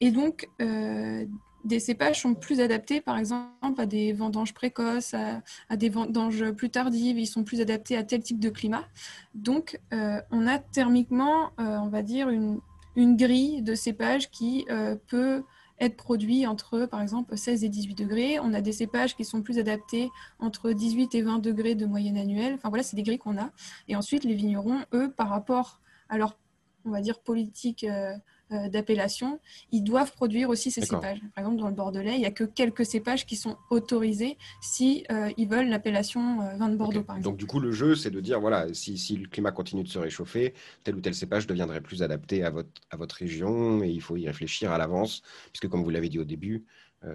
Et 0.00 0.10
donc 0.10 0.48
euh, 0.62 1.26
des 1.64 1.78
cépages 1.78 2.22
sont 2.22 2.34
plus 2.34 2.60
adaptés, 2.60 3.02
par 3.02 3.18
exemple, 3.18 3.80
à 3.80 3.84
des 3.84 4.14
vendanges 4.14 4.54
précoces, 4.54 5.14
à, 5.14 5.76
des 5.76 5.90
vendanges 5.90 6.52
plus 6.52 6.70
tardives. 6.70 7.18
Ils 7.18 7.26
sont 7.26 7.44
plus 7.44 7.60
adaptés 7.60 7.98
à 7.98 8.02
tel 8.02 8.22
type 8.22 8.40
de 8.40 8.48
climat. 8.48 8.86
Donc 9.34 9.78
on 9.92 10.46
a 10.46 10.58
thermiquement, 10.58 11.50
on 11.58 11.88
va 11.88 12.00
dire, 12.00 12.30
une, 12.30 12.60
une, 12.96 13.14
grille 13.16 13.60
de 13.60 13.74
cépages 13.74 14.30
qui 14.30 14.66
peut 15.08 15.42
être 15.80 15.96
produit 15.96 16.46
entre, 16.46 16.86
par 16.86 17.00
exemple, 17.00 17.36
16 17.36 17.64
et 17.64 17.68
18 17.68 17.94
degrés. 17.94 18.38
On 18.38 18.52
a 18.52 18.60
des 18.60 18.72
cépages 18.72 19.16
qui 19.16 19.24
sont 19.24 19.42
plus 19.42 19.58
adaptés 19.58 20.10
entre 20.38 20.72
18 20.72 21.14
et 21.14 21.22
20 21.22 21.38
degrés 21.38 21.74
de 21.74 21.86
moyenne 21.86 22.18
annuelle. 22.18 22.54
Enfin 22.54 22.68
voilà, 22.68 22.84
c'est 22.84 22.96
des 22.96 23.02
grilles 23.02 23.18
qu'on 23.18 23.38
a. 23.38 23.50
Et 23.88 23.96
ensuite, 23.96 24.24
les 24.24 24.34
vignerons, 24.34 24.78
eux, 24.92 25.10
par 25.10 25.30
rapport 25.30 25.80
à 26.08 26.18
leur, 26.18 26.38
on 26.84 26.90
va 26.90 27.00
dire, 27.00 27.20
politique 27.20 27.84
euh, 27.84 28.14
d'appellation, 28.50 29.40
ils 29.72 29.82
doivent 29.82 30.12
produire 30.12 30.48
aussi 30.48 30.70
ces 30.70 30.80
cépages. 30.80 31.20
Par 31.34 31.44
exemple, 31.44 31.60
dans 31.60 31.68
le 31.68 31.74
Bordelais, 31.74 32.14
il 32.14 32.18
n'y 32.18 32.26
a 32.26 32.30
que 32.30 32.44
quelques 32.44 32.84
cépages 32.84 33.26
qui 33.26 33.36
sont 33.36 33.56
autorisés 33.70 34.38
si 34.60 35.04
euh, 35.10 35.30
ils 35.36 35.48
veulent 35.48 35.68
l'appellation 35.68 36.42
euh, 36.42 36.56
vin 36.56 36.68
de 36.68 36.76
Bordeaux, 36.76 37.02
par 37.02 37.16
exemple. 37.16 37.30
Donc, 37.30 37.38
du 37.38 37.46
coup, 37.46 37.60
le 37.60 37.72
jeu, 37.72 37.94
c'est 37.94 38.10
de 38.10 38.20
dire, 38.20 38.40
voilà, 38.40 38.72
si, 38.72 39.16
le 39.16 39.28
climat 39.28 39.52
continue 39.52 39.82
de 39.82 39.88
se 39.88 39.98
réchauffer, 39.98 40.54
tel 40.84 40.96
ou 40.96 41.00
tel 41.00 41.14
cépage 41.14 41.46
deviendrait 41.46 41.80
plus 41.80 42.02
adapté 42.02 42.44
à 42.44 42.50
votre, 42.50 42.68
à 42.90 42.96
votre 42.96 43.14
région 43.16 43.82
et 43.82 43.88
il 43.88 44.00
faut 44.00 44.16
y 44.16 44.26
réfléchir 44.26 44.72
à 44.72 44.78
l'avance, 44.78 45.22
puisque 45.52 45.68
comme 45.68 45.82
vous 45.82 45.90
l'avez 45.90 46.08
dit 46.08 46.18
au 46.18 46.24
début, 46.24 46.64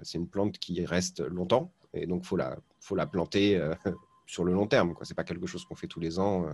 c'est 0.02 0.18
une 0.18 0.26
plante 0.26 0.58
qui 0.58 0.84
reste 0.84 1.20
longtemps 1.20 1.70
et 1.94 2.06
donc 2.06 2.22
il 2.24 2.26
faut 2.26 2.36
la, 2.36 2.58
faut 2.80 2.96
la 2.96 3.06
planter 3.06 3.60
sur 4.26 4.42
le 4.42 4.52
long 4.52 4.66
terme. 4.66 4.94
Ce 5.00 5.12
n'est 5.12 5.14
pas 5.14 5.22
quelque 5.22 5.46
chose 5.46 5.64
qu'on 5.64 5.76
fait 5.76 5.86
tous 5.86 6.00
les 6.00 6.18
ans. 6.18 6.46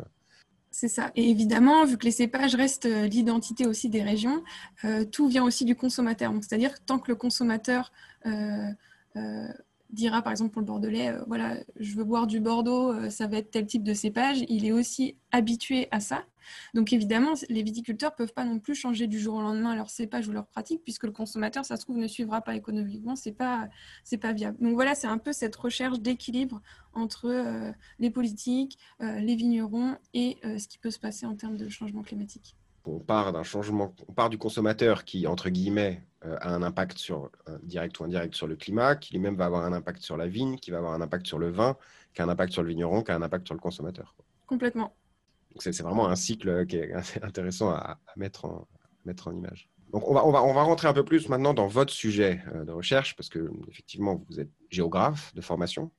C'est 0.72 0.88
ça. 0.88 1.12
Et 1.16 1.28
évidemment, 1.30 1.84
vu 1.84 1.98
que 1.98 2.06
les 2.06 2.10
cépages 2.10 2.54
restent 2.54 2.86
euh, 2.86 3.06
l'identité 3.06 3.66
aussi 3.66 3.90
des 3.90 4.02
régions, 4.02 4.42
euh, 4.84 5.04
tout 5.04 5.28
vient 5.28 5.44
aussi 5.44 5.66
du 5.66 5.76
consommateur. 5.76 6.32
C'est-à-dire 6.40 6.82
tant 6.86 6.98
que 6.98 7.10
le 7.10 7.14
consommateur 7.14 7.92
euh, 8.24 8.72
dira, 9.90 10.22
par 10.22 10.32
exemple 10.32 10.52
pour 10.52 10.62
le 10.62 10.66
bordelais, 10.66 11.14
voilà, 11.26 11.58
je 11.78 11.94
veux 11.94 12.04
boire 12.04 12.26
du 12.26 12.40
Bordeaux, 12.40 13.10
ça 13.10 13.26
va 13.26 13.36
être 13.36 13.50
tel 13.50 13.66
type 13.66 13.82
de 13.82 13.92
cépage, 13.92 14.38
il 14.48 14.64
est 14.64 14.72
aussi 14.72 15.16
habitué 15.30 15.88
à 15.90 16.00
ça. 16.00 16.24
Donc 16.74 16.92
évidemment, 16.92 17.32
les 17.48 17.62
viticulteurs 17.62 18.12
ne 18.12 18.16
peuvent 18.16 18.34
pas 18.34 18.44
non 18.44 18.58
plus 18.58 18.74
changer 18.74 19.06
du 19.06 19.18
jour 19.18 19.36
au 19.36 19.40
lendemain 19.40 19.74
leur 19.74 19.90
cépage 19.90 20.28
ou 20.28 20.32
leur 20.32 20.46
pratique, 20.46 20.82
puisque 20.82 21.04
le 21.04 21.12
consommateur, 21.12 21.64
ça 21.64 21.76
se 21.76 21.82
trouve, 21.82 21.98
ne 21.98 22.06
suivra 22.08 22.40
pas 22.40 22.54
économiquement, 22.54 23.16
ce 23.16 23.28
n'est 23.28 23.34
pas, 23.34 23.68
pas 24.20 24.32
viable. 24.32 24.58
Donc 24.60 24.74
voilà, 24.74 24.94
c'est 24.94 25.06
un 25.06 25.18
peu 25.18 25.32
cette 25.32 25.56
recherche 25.56 26.00
d'équilibre 26.00 26.60
entre 26.94 27.26
euh, 27.26 27.72
les 27.98 28.10
politiques, 28.10 28.78
euh, 29.00 29.18
les 29.18 29.34
vignerons 29.34 29.96
et 30.14 30.38
euh, 30.44 30.58
ce 30.58 30.68
qui 30.68 30.78
peut 30.78 30.90
se 30.90 30.98
passer 30.98 31.26
en 31.26 31.34
termes 31.34 31.56
de 31.56 31.68
changement 31.68 32.02
climatique. 32.02 32.56
On 32.84 32.98
part 32.98 33.32
d'un 33.32 33.44
changement, 33.44 33.94
on 34.08 34.12
part 34.12 34.28
du 34.28 34.38
consommateur 34.38 35.04
qui, 35.04 35.26
entre 35.28 35.50
guillemets, 35.50 36.02
a 36.22 36.52
un 36.52 36.62
impact 36.62 36.98
sur, 36.98 37.30
direct 37.62 37.98
ou 38.00 38.04
indirect 38.04 38.34
sur 38.34 38.48
le 38.48 38.56
climat, 38.56 38.96
qui 38.96 39.12
lui-même 39.12 39.36
va 39.36 39.46
avoir 39.46 39.64
un 39.64 39.72
impact 39.72 40.02
sur 40.02 40.16
la 40.16 40.26
vigne, 40.26 40.56
qui 40.56 40.72
va 40.72 40.78
avoir 40.78 40.92
un 40.92 41.00
impact 41.00 41.26
sur 41.26 41.38
le 41.38 41.50
vin, 41.50 41.76
qui 42.12 42.22
a 42.22 42.24
un 42.24 42.28
impact 42.28 42.52
sur 42.52 42.62
le 42.62 42.68
vigneron, 42.68 43.02
qui 43.02 43.12
a 43.12 43.14
un 43.14 43.22
impact 43.22 43.46
sur 43.46 43.54
le 43.54 43.60
consommateur. 43.60 44.16
Complètement. 44.46 44.92
C'est 45.58 45.78
vraiment 45.80 46.08
un 46.08 46.16
cycle 46.16 46.66
qui 46.66 46.76
est 46.76 46.92
intéressant 47.22 47.70
à, 47.70 47.98
mettre, 48.16 48.44
en, 48.44 49.32
image. 49.32 49.68
Donc 49.92 50.08
on 50.08 50.14
va, 50.14 50.26
on, 50.26 50.32
va, 50.32 50.42
on 50.42 50.54
va 50.54 50.62
rentrer 50.62 50.88
un 50.88 50.94
peu 50.94 51.04
plus 51.04 51.28
maintenant 51.28 51.52
dans 51.52 51.66
votre 51.66 51.92
sujet 51.92 52.42
de 52.54 52.72
recherche, 52.72 53.14
parce 53.16 53.28
que 53.28 53.50
effectivement, 53.68 54.24
vous 54.28 54.40
êtes 54.40 54.50
géographe 54.70 55.34
de 55.34 55.40
formation. 55.40 55.90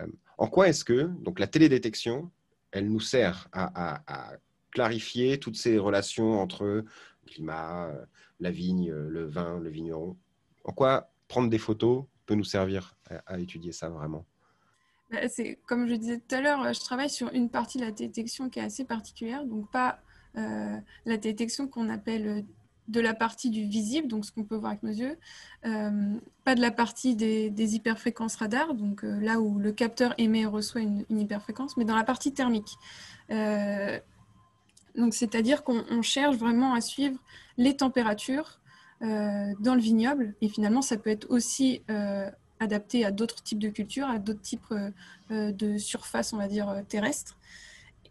Euh, 0.00 0.06
en 0.38 0.48
quoi 0.48 0.68
est-ce 0.68 0.84
que 0.84 1.10
donc 1.20 1.38
la 1.38 1.46
télédétection, 1.46 2.30
elle 2.72 2.88
nous 2.88 3.00
sert 3.00 3.48
à, 3.52 4.32
clarifier 4.72 5.38
toutes 5.38 5.56
ces 5.56 5.78
relations 5.78 6.40
entre 6.40 6.64
le 6.64 6.84
climat, 7.26 7.86
euh, 7.86 8.04
la 8.40 8.50
vigne, 8.50 8.90
euh, 8.90 9.08
le 9.08 9.24
vin, 9.24 9.60
le 9.60 9.70
vigneron? 9.70 10.16
En 10.64 10.72
quoi 10.72 11.12
prendre 11.28 11.48
des 11.48 11.58
photos 11.58 12.04
peut 12.26 12.34
nous 12.34 12.44
servir 12.44 12.96
à, 13.26 13.38
étudier 13.38 13.70
ça 13.70 13.88
vraiment? 13.88 14.26
C'est 15.28 15.58
comme 15.66 15.86
je 15.86 15.94
disais 15.94 16.18
tout 16.18 16.34
à 16.34 16.40
l'heure, 16.40 16.72
je 16.72 16.80
travaille 16.80 17.10
sur 17.10 17.32
une 17.32 17.48
partie 17.48 17.78
de 17.78 17.84
la 17.84 17.92
détection 17.92 18.48
qui 18.48 18.58
est 18.58 18.62
assez 18.62 18.84
particulière, 18.84 19.44
donc 19.44 19.70
pas 19.70 20.00
la 20.34 21.16
détection 21.16 21.68
qu'on 21.68 21.88
appelle 21.88 22.44
de 22.88 23.00
la 23.00 23.14
partie 23.14 23.50
du 23.50 23.64
visible, 23.64 24.08
donc 24.08 24.24
ce 24.24 24.32
qu'on 24.32 24.44
peut 24.44 24.56
voir 24.56 24.72
avec 24.72 24.82
nos 24.82 24.92
yeux, 24.92 25.16
euh, 25.64 26.14
pas 26.44 26.54
de 26.54 26.60
la 26.60 26.70
partie 26.70 27.16
des, 27.16 27.74
hyperfréquences 27.74 28.36
radar, 28.36 28.74
donc 28.74 29.04
euh, 29.04 29.18
là 29.20 29.40
où 29.40 29.58
le 29.58 29.72
capteur 29.72 30.14
émet 30.18 30.40
et 30.40 30.46
reçoit 30.46 30.82
une, 30.82 31.04
hyperfréquence, 31.10 31.76
mais 31.76 31.84
dans 31.84 31.96
la 31.96 32.04
partie 32.04 32.32
thermique. 32.32 32.76
Euh, 33.30 33.98
donc 34.96 35.14
c'est-à-dire 35.14 35.64
qu'on 35.64 36.02
cherche 36.02 36.36
vraiment 36.36 36.74
à 36.74 36.80
suivre 36.80 37.18
les 37.56 37.76
températures 37.76 38.60
dans 39.00 39.74
le 39.74 39.80
vignoble, 39.80 40.34
et 40.40 40.48
finalement 40.48 40.80
ça 40.80 40.96
peut 40.96 41.10
être 41.10 41.26
aussi 41.28 41.82
adapté 42.64 43.04
à 43.04 43.10
d'autres 43.10 43.42
types 43.42 43.58
de 43.58 43.68
cultures, 43.68 44.08
à 44.08 44.18
d'autres 44.18 44.40
types 44.40 44.74
de 45.30 45.78
surfaces, 45.78 46.32
on 46.32 46.38
va 46.38 46.48
dire, 46.48 46.82
terrestres. 46.88 47.38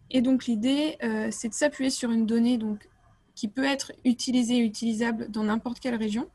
Et 0.09 0.21
donc 0.21 0.45
l'idée, 0.45 0.97
c'est 1.31 1.49
de 1.49 1.53
s'appuyer 1.53 1.89
sur 1.89 2.11
une 2.11 2.25
donnée 2.25 2.57
donc 2.57 2.87
qui 3.35 3.47
peut 3.47 3.63
être 3.63 3.91
utilisé 4.05 4.57
et 4.57 4.59
utilisable 4.59 5.29
dans 5.29 5.43
n'importe 5.43 5.79
quelle 5.79 5.95
région, 5.95 6.29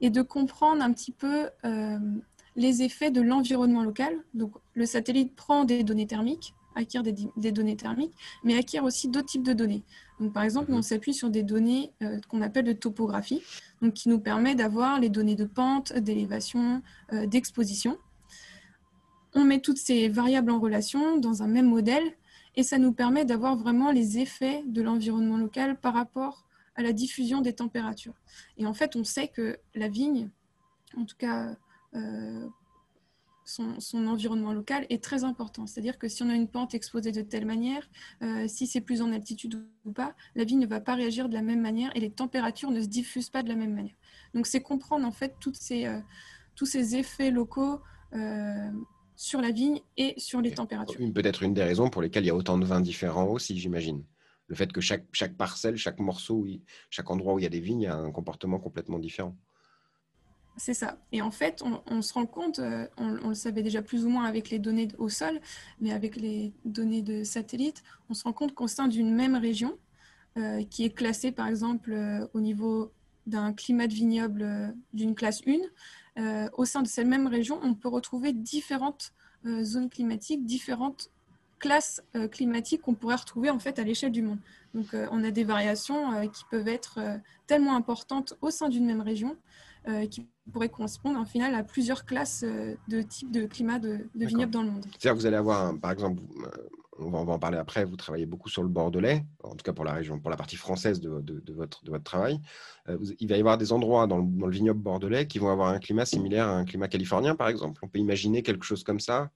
et 0.00 0.10
de 0.10 0.22
comprendre 0.22 0.82
un 0.82 0.92
petit 0.92 1.12
peu 1.12 1.50
euh, 1.64 1.98
les 2.56 2.82
effets 2.82 3.10
de 3.10 3.20
l'environnement 3.20 3.82
local. 3.82 4.14
Donc, 4.34 4.52
le 4.74 4.86
satellite 4.86 5.34
prend 5.34 5.64
des 5.64 5.82
données 5.82 6.06
thermiques, 6.06 6.54
acquiert 6.74 7.02
des, 7.02 7.52
données 7.52 7.76
thermiques, 7.76 8.14
mais 8.44 8.56
acquiert 8.56 8.84
aussi 8.84 9.08
d'autres 9.08 9.28
types 9.28 9.42
de 9.42 9.52
données. 9.52 9.82
Donc, 10.20 10.32
par 10.32 10.42
exemple, 10.42 10.72
on 10.72 10.76
mhm. 10.76 10.82
s'appuie 10.82 11.14
sur 11.14 11.30
des 11.30 11.42
données 11.42 11.92
euh, 12.02 12.18
qu'on 12.28 12.42
appelle 12.42 12.64
de 12.64 12.72
topographie, 12.72 13.42
donc 13.82 13.94
qui 13.94 14.08
nous 14.08 14.20
permet 14.20 14.54
d'avoir 14.54 15.00
les 15.00 15.08
données 15.08 15.36
de 15.36 15.44
pente, 15.44 15.92
d'élévation, 15.92 16.82
euh, 17.12 17.26
d'exposition. 17.26 17.98
On 19.34 19.44
met 19.44 19.60
toutes 19.60 19.78
ces 19.78 20.08
variables 20.08 20.50
en 20.50 20.58
relation 20.58 21.18
dans 21.18 21.42
un 21.42 21.46
même 21.46 21.68
modèle 21.68 22.14
et 22.56 22.62
ça 22.62 22.78
nous 22.78 22.92
permet 22.92 23.24
d'avoir 23.24 23.56
vraiment 23.56 23.90
les 23.90 24.18
effets 24.18 24.62
de 24.66 24.82
l'environnement 24.82 25.36
local 25.36 25.78
par 25.78 25.94
rapport 25.94 26.46
à 26.74 26.82
la 26.82 26.92
diffusion 26.92 27.40
des 27.40 27.52
températures. 27.52 28.14
Et 28.58 28.66
en 28.66 28.74
fait, 28.74 28.96
on 28.96 29.04
sait 29.04 29.28
que 29.28 29.58
la 29.74 29.88
vigne, 29.88 30.30
en 30.96 31.04
tout 31.04 31.16
cas 31.16 31.54
euh, 31.94 32.48
son, 33.50 34.06
environnement 34.06 34.52
local, 34.52 34.86
est 34.90 35.02
très 35.02 35.24
important. 35.24 35.66
C'est-à-dire 35.66 35.98
que 35.98 36.08
si 36.08 36.22
on 36.22 36.28
a 36.28 36.34
une 36.34 36.48
pente 36.48 36.74
exposée 36.74 37.12
de 37.12 37.22
telle 37.22 37.46
manière, 37.46 37.88
euh, 38.22 38.46
si 38.48 38.66
c'est 38.66 38.80
plus 38.80 39.02
en 39.02 39.12
altitude 39.12 39.62
ou 39.84 39.92
pas, 39.92 40.14
la 40.34 40.44
vigne 40.44 40.60
ne 40.60 40.66
va 40.66 40.80
pas 40.80 40.94
réagir 40.94 41.28
de 41.28 41.34
la 41.34 41.42
même 41.42 41.60
manière 41.60 41.94
et 41.96 42.00
les 42.00 42.10
températures 42.10 42.70
ne 42.70 42.80
se 42.80 42.88
diffusent 42.88 43.30
pas 43.30 43.42
de 43.42 43.48
la 43.48 43.56
même 43.56 43.74
manière. 43.74 43.96
Donc 44.34 44.46
c'est 44.46 44.62
comprendre 44.62 45.06
en 45.06 45.12
fait 45.12 45.34
toutes 45.40 45.56
ces... 45.56 45.86
Euh, 45.86 46.00
tous 46.56 46.66
ces 46.66 46.96
effets 46.96 47.30
locaux 47.30 47.80
sur 49.16 49.40
la 49.40 49.50
vigne 49.50 49.80
et 49.96 50.14
sur 50.18 50.40
les 50.40 50.50
températures. 50.50 50.98
Peut-être 51.14 51.42
une 51.42 51.52
des 51.52 51.62
raisons 51.62 51.90
pour 51.90 52.02
lesquelles 52.02 52.24
il 52.24 52.28
y 52.28 52.30
a 52.30 52.34
autant 52.34 52.58
de 52.58 52.64
vins 52.64 52.80
différents 52.80 53.28
aussi, 53.28 53.58
j'imagine. 53.58 54.04
Le 54.46 54.56
fait 54.56 54.72
que 54.72 54.80
chaque, 54.80 55.06
chaque 55.12 55.36
parcelle, 55.36 55.76
chaque 55.76 56.00
morceau, 56.00 56.46
chaque 56.90 57.10
endroit 57.10 57.34
où 57.34 57.38
il 57.38 57.42
y 57.42 57.46
a 57.46 57.50
des 57.50 57.60
vignes 57.60 57.86
a 57.86 57.96
un 57.96 58.10
comportement 58.10 58.58
complètement 58.58 58.98
différent. 58.98 59.36
C'est 60.60 60.74
ça. 60.74 60.98
Et 61.10 61.22
en 61.22 61.30
fait, 61.30 61.64
on, 61.86 62.02
se 62.02 62.12
rend 62.12 62.26
compte, 62.26 62.58
euh, 62.58 62.86
on, 62.98 63.28
le 63.28 63.34
savait 63.34 63.62
déjà 63.62 63.80
plus 63.80 64.04
ou 64.04 64.10
moins 64.10 64.24
avec 64.24 64.50
les 64.50 64.58
données 64.58 64.88
au 64.98 65.08
sol, 65.08 65.40
mais 65.80 65.90
avec 65.90 66.16
les 66.16 66.52
données 66.66 67.00
de 67.00 67.24
satellite, 67.24 67.82
on 68.10 68.14
se 68.14 68.24
rend 68.24 68.34
compte 68.34 68.54
qu'au 68.54 68.68
sein 68.68 68.86
d'une 68.86 69.14
même 69.14 69.36
région, 69.36 69.78
euh, 70.36 70.62
qui 70.62 70.84
est 70.84 70.90
classée 70.90 71.32
par 71.32 71.46
exemple 71.46 71.92
euh, 71.94 72.26
au 72.34 72.40
niveau 72.40 72.92
d'un 73.26 73.54
climat 73.54 73.86
de 73.86 73.94
vignoble 73.94 74.76
d'une 74.92 75.14
classe 75.14 75.40
1, 75.46 75.54
euh, 76.18 76.50
au 76.58 76.66
sein 76.66 76.82
de 76.82 76.88
cette 76.88 77.06
même 77.06 77.26
région, 77.26 77.58
on 77.62 77.72
peut 77.72 77.88
retrouver 77.88 78.34
différentes 78.34 79.14
zones 79.62 79.88
climatiques, 79.88 80.44
différentes 80.44 81.10
classes 81.58 82.02
climatiques 82.30 82.82
qu'on 82.82 82.92
pourrait 82.92 83.16
retrouver 83.16 83.48
en 83.48 83.58
fait 83.58 83.78
à 83.78 83.84
l'échelle 83.84 84.12
du 84.12 84.20
monde. 84.20 84.38
Donc 84.74 84.88
on 84.92 85.24
a 85.24 85.30
des 85.30 85.44
variations 85.44 86.28
qui 86.28 86.44
peuvent 86.50 86.68
être 86.68 87.00
tellement 87.46 87.74
importantes 87.74 88.34
au 88.42 88.50
sein 88.50 88.68
d'une 88.68 88.84
même 88.84 89.00
région 89.00 89.36
qui 90.10 90.26
pourraient 90.52 90.68
correspondre 90.68 91.18
en 91.18 91.24
final 91.24 91.54
à 91.54 91.62
plusieurs 91.62 92.04
classes 92.04 92.44
de 92.44 93.02
types 93.02 93.30
de 93.30 93.46
climat 93.46 93.78
de, 93.78 94.08
de 94.14 94.26
vignobles 94.26 94.52
dans 94.52 94.62
le 94.62 94.70
monde. 94.70 94.84
C'est-à-dire 94.84 95.12
que 95.12 95.18
vous 95.18 95.26
allez 95.26 95.36
avoir, 95.36 95.78
par 95.78 95.90
exemple, 95.90 96.22
on 97.00 97.24
va, 97.24 97.32
en 97.32 97.38
parler 97.38 97.58
après, 97.58 97.84
vous 97.84 97.96
travaillez 97.96 98.26
beaucoup 98.26 98.48
sur 98.48 98.62
le 98.62 98.68
Bordelais, 98.68 99.24
en 99.42 99.54
tout 99.54 99.64
cas 99.64 99.72
pour 99.72 99.84
la 99.84 99.92
région, 99.92 100.18
pour 100.20 100.30
la 100.30 100.36
partie 100.36 100.56
française 100.56 101.00
de, 101.00 101.08
votre, 101.08 101.82
de 101.84 101.90
votre, 101.90 102.02
travail. 102.02 102.40
Euh, 102.88 102.98
il 103.18 103.28
va 103.28 103.36
y 103.36 103.40
avoir 103.40 103.58
des 103.58 103.72
endroits 103.72 104.06
dans 104.06 104.18
le, 104.18 104.50
vignoble 104.50 104.80
bordelais 104.80 105.26
qui 105.26 105.38
vont 105.38 105.50
avoir 105.50 105.68
un 105.68 105.78
climat 105.78 106.04
similaire 106.04 106.46
à 106.46 106.56
un 106.56 106.64
climat 106.64 106.88
californien, 106.88 107.34
par 107.34 107.48
exemple. 107.48 107.80
On 107.82 107.88
peut 107.88 107.98
imaginer 107.98 108.42
quelque 108.42 108.64
chose 108.64 108.84
comme 108.84 109.00
ça, 109.00 109.30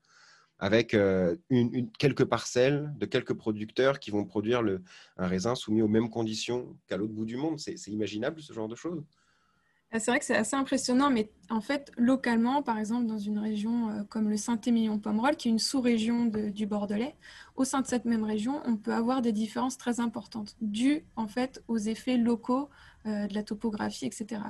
avec 0.58 0.94
euh, 0.94 1.36
une, 1.50 1.90
quelques 1.98 2.24
parcelles 2.24 2.92
de 2.96 3.06
quelques 3.06 3.34
producteurs 3.34 3.98
qui 3.98 4.10
vont 4.10 4.24
produire 4.24 4.62
le, 4.62 4.82
un 5.16 5.26
raisin 5.26 5.54
soumis 5.54 5.82
aux 5.82 5.88
mêmes 5.88 6.10
conditions 6.10 6.76
qu'à 6.86 6.96
l'autre 6.96 7.12
bout 7.12 7.26
du 7.26 7.36
monde. 7.36 7.58
C'est 7.58 7.88
imaginable 7.88 8.40
ce 8.40 8.52
genre 8.52 8.68
de 8.68 8.76
choses? 8.76 9.02
C'est 10.00 10.10
vrai 10.10 10.18
que 10.18 10.24
c'est 10.24 10.36
assez 10.36 10.56
impressionnant, 10.56 11.10
mais 11.10 11.30
en 11.50 11.60
fait, 11.60 11.92
localement, 11.96 12.62
par 12.62 12.78
exemple, 12.78 13.06
dans 13.06 13.18
une 13.18 13.38
région 13.38 13.90
euh, 13.90 14.02
comme 14.08 14.28
le 14.28 14.36
Saint-Émilion-Pomerol, 14.36 15.36
qui 15.36 15.48
est 15.48 15.50
une 15.52 15.58
sous-région 15.58 16.24
du 16.26 16.66
Bordelais, 16.66 17.14
au 17.56 17.64
sein 17.64 17.80
de 17.80 17.86
cette 17.86 18.04
même 18.04 18.24
région, 18.24 18.60
on 18.66 18.76
peut 18.76 18.92
avoir 18.92 19.22
des 19.22 19.32
différences 19.32 19.78
très 19.78 20.00
importantes, 20.00 20.56
dues 20.60 21.04
en 21.16 21.28
fait 21.28 21.62
aux 21.68 21.78
effets 21.78 22.16
locaux 22.16 22.68
euh, 23.06 23.26
de 23.26 23.34
la 23.34 23.42
topographie, 23.42 24.06
etc. 24.06 24.40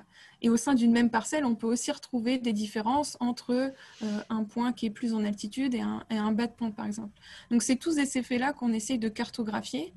Et 0.40 0.48
au 0.48 0.56
sein 0.56 0.74
d'une 0.74 0.92
même 0.92 1.10
parcelle, 1.10 1.44
on 1.44 1.56
peut 1.56 1.66
aussi 1.66 1.90
retrouver 1.90 2.38
des 2.38 2.52
différences 2.52 3.16
entre 3.18 3.50
euh, 3.50 3.72
un 4.30 4.44
point 4.44 4.72
qui 4.72 4.86
est 4.86 4.90
plus 4.90 5.12
en 5.12 5.24
altitude 5.24 5.74
et 5.74 5.80
un, 5.80 6.04
et 6.08 6.16
un 6.16 6.30
bas 6.30 6.46
de 6.46 6.52
pente, 6.52 6.76
par 6.76 6.86
exemple. 6.86 7.18
Donc, 7.50 7.62
c'est 7.64 7.76
tous 7.76 7.96
ces 7.96 8.16
effets-là 8.16 8.52
qu'on 8.52 8.72
essaye 8.72 8.98
de 8.98 9.08
cartographier. 9.08 9.92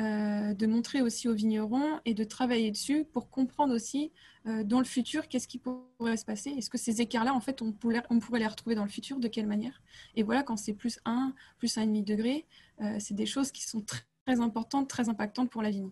Euh, 0.00 0.54
de 0.54 0.66
montrer 0.66 1.02
aussi 1.02 1.28
aux 1.28 1.34
vignerons 1.34 2.00
et 2.06 2.14
de 2.14 2.24
travailler 2.24 2.70
dessus 2.70 3.04
pour 3.04 3.28
comprendre 3.28 3.74
aussi 3.74 4.10
euh, 4.46 4.64
dans 4.64 4.78
le 4.78 4.86
futur 4.86 5.28
qu'est-ce 5.28 5.46
qui 5.46 5.58
pourrait 5.58 6.16
se 6.16 6.24
passer. 6.24 6.48
Est-ce 6.48 6.70
que 6.70 6.78
ces 6.78 7.02
écarts-là, 7.02 7.34
en 7.34 7.40
fait, 7.40 7.60
on 7.60 7.72
pourrait, 7.72 8.02
on 8.08 8.18
pourrait 8.18 8.38
les 8.40 8.46
retrouver 8.46 8.74
dans 8.74 8.84
le 8.84 8.88
futur, 8.88 9.18
de 9.18 9.28
quelle 9.28 9.46
manière? 9.46 9.82
Et 10.14 10.22
voilà, 10.22 10.42
quand 10.42 10.56
c'est 10.56 10.72
plus 10.72 10.98
1, 11.04 11.34
plus 11.58 11.76
1,5 11.76 12.04
degré, 12.04 12.46
euh, 12.80 12.96
c'est 13.00 13.12
des 13.12 13.26
choses 13.26 13.52
qui 13.52 13.64
sont 13.64 13.82
très, 13.82 14.40
importantes, 14.40 14.88
très 14.88 15.10
impactantes 15.10 15.50
pour 15.50 15.60
la 15.62 15.70
vigne. 15.70 15.90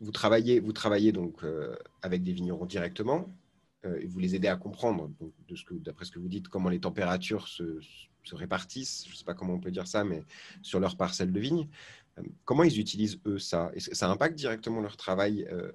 Vous 0.00 0.12
travaillez, 0.12 0.60
vous 0.60 0.72
travaillez 0.72 1.12
donc 1.12 1.42
avec 2.02 2.24
des 2.24 2.32
vignerons 2.32 2.66
directement 2.66 3.32
et 3.84 4.06
vous 4.06 4.18
les 4.18 4.34
aidez 4.34 4.48
à 4.48 4.56
comprendre, 4.56 5.10
d'après 5.70 6.04
ce 6.04 6.10
que 6.10 6.18
vous 6.18 6.28
dites, 6.28 6.48
comment 6.48 6.68
les 6.68 6.80
températures 6.80 7.46
se, 7.46 7.78
se 8.24 8.34
répartissent, 8.34 9.04
je 9.06 9.12
ne 9.12 9.16
sais 9.16 9.24
pas 9.24 9.34
comment 9.34 9.54
on 9.54 9.60
peut 9.60 9.70
dire 9.70 9.86
ça, 9.86 10.02
mais 10.02 10.24
sur 10.62 10.80
leur 10.80 10.96
parcelle 10.96 11.32
de 11.32 11.40
vigne. 11.40 11.68
Comment 12.44 12.62
ils 12.62 12.78
utilisent, 12.78 13.20
eux, 13.26 13.38
ça? 13.38 13.70
Est-ce 13.74 13.90
que 13.90 13.96
ça 13.96 14.08
impacte 14.08 14.36
directement 14.36 14.80
leur 14.80 14.96
travail 14.96 15.46
euh, 15.50 15.72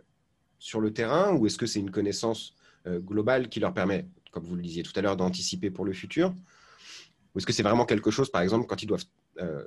sur 0.58 0.80
le 0.80 0.94
terrain 0.94 1.34
ou 1.36 1.46
est-ce 1.46 1.58
que 1.58 1.66
c'est 1.66 1.80
une 1.80 1.92
connaissance 1.92 2.56
euh, 2.88 3.00
globale 3.00 3.50
qui 3.50 3.60
leur 3.60 3.74
permet, 3.74 4.08
comme 4.32 4.46
vous 4.46 4.56
le 4.56 4.62
disiez 4.62 4.84
tout 4.84 4.94
à 4.96 5.02
l'heure, 5.02 5.18
d'anticiper 5.18 5.70
pour 5.70 5.86
le 5.86 5.94
futur? 5.94 6.34
Ou 7.34 7.40
est-ce 7.40 7.46
que 7.46 7.54
c'est 7.54 7.64
vraiment 7.64 7.86
quelque 7.86 8.12
chose, 8.12 8.30
par 8.30 8.42
exemple, 8.42 8.68
quand 8.68 8.82
ils 8.82 8.88
doivent... 8.88 9.06
Euh, 9.40 9.66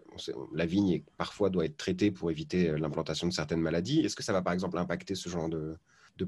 la 0.53 0.67
vigne 0.67 1.03
parfois 1.17 1.49
doit 1.49 1.65
être 1.65 1.77
traitée 1.77 2.11
pour 2.11 2.31
éviter 2.31 2.77
l'implantation 2.77 3.27
de 3.27 3.33
certaines 3.33 3.61
maladies. 3.61 4.01
Est-ce 4.01 4.17
que 4.17 4.23
ça 4.23 4.33
va, 4.33 4.43
par 4.43 4.53
exemple, 4.53 4.77
impacter 4.77 5.15
ce 5.15 5.29
genre 5.29 5.49
de, 5.49 5.79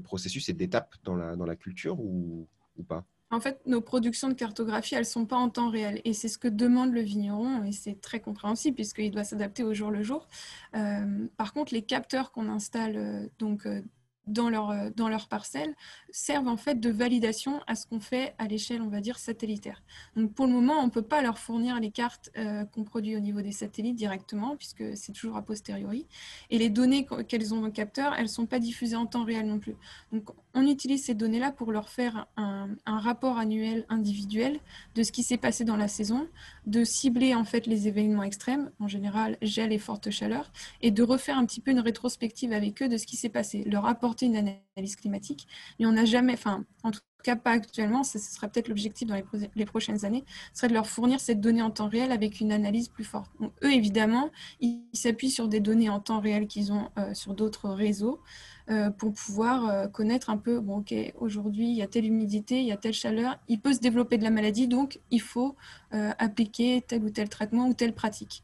processus 0.03 0.49
et 0.49 0.53
d'étapes 0.53 0.95
dans 1.03 1.15
la, 1.15 1.35
dans 1.35 1.45
la 1.45 1.55
culture 1.55 1.99
ou 1.99 2.47
pas? 2.87 3.05
En 3.35 3.41
fait, 3.41 3.59
nos 3.65 3.81
productions 3.81 4.29
de 4.29 4.33
cartographie, 4.33 4.95
elles 4.95 5.01
ne 5.01 5.05
sont 5.05 5.25
pas 5.25 5.35
en 5.35 5.49
temps 5.49 5.69
réel. 5.69 6.01
Et 6.05 6.13
c'est 6.13 6.29
ce 6.29 6.37
que 6.37 6.47
demande 6.47 6.93
le 6.93 7.01
vigneron, 7.01 7.63
et 7.65 7.73
c'est 7.73 7.99
très 7.99 8.21
compréhensible 8.21 8.75
puisqu'il 8.75 9.11
doit 9.11 9.25
s'adapter 9.25 9.63
au 9.63 9.73
jour 9.73 9.91
le 9.91 10.03
jour. 10.03 10.27
Euh, 10.75 11.27
par 11.35 11.53
contre, 11.53 11.73
les 11.73 11.81
capteurs 11.81 12.31
qu'on 12.31 12.47
installe 12.47 12.95
euh, 12.95 13.27
donc, 13.37 13.65
euh, 13.65 13.81
dans 14.25 14.49
leur, 14.49 14.73
dans 14.95 15.07
leur 15.07 15.27
parcelle 15.27 15.75
servent 16.09 16.47
en 16.47 16.57
fait 16.57 16.79
de 16.79 16.89
validation 16.89 17.61
à 17.67 17.75
ce 17.75 17.85
qu'on 17.85 17.99
fait 17.99 18.33
à 18.39 18.47
l'échelle, 18.47 18.81
on 18.81 18.87
va 18.87 18.99
dire, 18.99 19.19
satellitaire. 19.19 19.83
Donc 20.15 20.33
pour 20.33 20.47
le 20.47 20.53
moment, 20.53 20.79
on 20.79 20.85
ne 20.85 20.89
peut 20.89 21.03
pas 21.03 21.21
leur 21.21 21.37
fournir 21.37 21.79
les 21.79 21.91
cartes 21.91 22.31
qu'on 22.71 22.83
produit 22.83 23.15
au 23.15 23.19
niveau 23.19 23.43
des 23.43 23.51
satellites 23.51 23.95
directement, 23.95 24.55
puisque 24.57 24.97
c'est 24.97 25.11
toujours 25.11 25.37
a 25.37 25.43
posteriori. 25.43 26.07
Et 26.49 26.57
les 26.57 26.69
données 26.69 27.05
qu'elles 27.27 27.53
ont 27.53 27.59
dans 27.59 27.67
le 27.67 27.71
capteur, 27.71 28.15
elles 28.15 28.23
ne 28.23 28.27
sont 28.27 28.47
pas 28.47 28.57
diffusées 28.57 28.95
en 28.95 29.05
temps 29.05 29.25
réel 29.25 29.45
non 29.45 29.59
plus. 29.59 29.75
Donc 30.11 30.31
on 30.55 30.65
utilise 30.67 31.03
ces 31.03 31.13
données-là 31.13 31.51
pour 31.51 31.71
leur 31.71 31.89
faire 31.89 32.27
un, 32.37 32.69
rapport 32.85 33.37
annuel 33.37 33.85
individuel 33.89 34.59
de 34.95 35.03
ce 35.03 35.11
qui 35.11 35.21
s'est 35.21 35.37
passé 35.37 35.65
dans 35.65 35.75
la 35.75 35.87
saison, 35.87 36.27
de 36.65 36.83
cibler 36.83 37.35
en 37.35 37.43
fait 37.43 37.67
les 37.67 37.87
événements 37.87 38.23
extrêmes, 38.23 38.71
en 38.79 38.87
général 38.87 39.37
gel 39.41 39.71
et 39.73 39.77
forte 39.77 40.09
chaleur, 40.09 40.51
et 40.81 40.91
de 40.91 41.03
refaire 41.03 41.37
un 41.37 41.45
petit 41.45 41.59
peu 41.59 41.71
une 41.71 41.81
rétrospective 41.81 42.53
avec 42.53 42.81
eux 42.81 42.89
de 42.89 42.97
ce 42.97 43.05
qui 43.05 43.17
s'est 43.17 43.29
passé, 43.29 43.63
leur 43.65 43.85
apporter 43.85 44.25
une 44.25 44.37
analyse 44.37 44.95
climatique, 44.95 45.47
mais 45.77 45.85
on 45.85 45.91
n'a 45.91 46.05
jamais, 46.05 46.33
enfin, 46.33 46.63
en 46.83 46.91
tout 46.91 47.01
cas 47.23 47.35
pas 47.35 47.51
actuellement, 47.51 48.03
ce 48.03 48.19
serait 48.19 48.47
peut-être 48.47 48.67
l'objectif 48.69 49.07
dans 49.07 49.21
les, 49.55 49.65
prochaines 49.65 50.05
années, 50.05 50.23
serait 50.53 50.69
de 50.69 50.73
leur 50.73 50.87
fournir 50.87 51.19
cette 51.19 51.41
donnée 51.41 51.61
en 51.61 51.71
temps 51.71 51.89
réel 51.89 52.11
avec 52.11 52.39
une 52.39 52.51
analyse 52.51 52.87
plus 52.87 53.03
forte. 53.03 53.31
Eux, 53.63 53.73
évidemment, 53.73 54.29
ils 54.61 54.83
s'appuient 54.93 55.31
sur 55.31 55.47
des 55.47 55.59
données 55.59 55.89
en 55.89 55.99
temps 55.99 56.19
réel 56.19 56.47
qu'ils 56.47 56.71
ont 56.71 56.89
euh, 56.97 57.13
sur 57.13 57.33
d'autres 57.33 57.69
réseaux 57.69 58.21
euh, 58.69 58.89
pour 58.89 59.13
pouvoir 59.13 59.69
euh, 59.69 59.87
connaître 59.87 60.29
un 60.29 60.37
peu, 60.37 60.59
bon, 60.59 60.77
ok, 60.77 60.93
aujourd'hui, 61.19 61.69
il 61.69 61.75
y 61.75 61.81
a 61.81 61.87
telle 61.87 62.05
humidité, 62.05 62.59
il 62.59 62.65
y 62.65 62.71
a 62.71 62.77
telle 62.77 62.93
chaleur, 62.93 63.37
il 63.47 63.59
peut 63.59 63.73
se 63.73 63.79
développer 63.79 64.17
de 64.17 64.23
la 64.23 64.31
maladie, 64.31 64.67
donc 64.67 64.99
il 65.11 65.21
faut 65.21 65.55
appliquer 65.91 66.83
tel 66.85 67.03
ou 67.03 67.09
tel 67.09 67.29
traitement 67.29 67.69
ou 67.69 67.73
telle 67.73 67.93
pratique. 67.93 68.43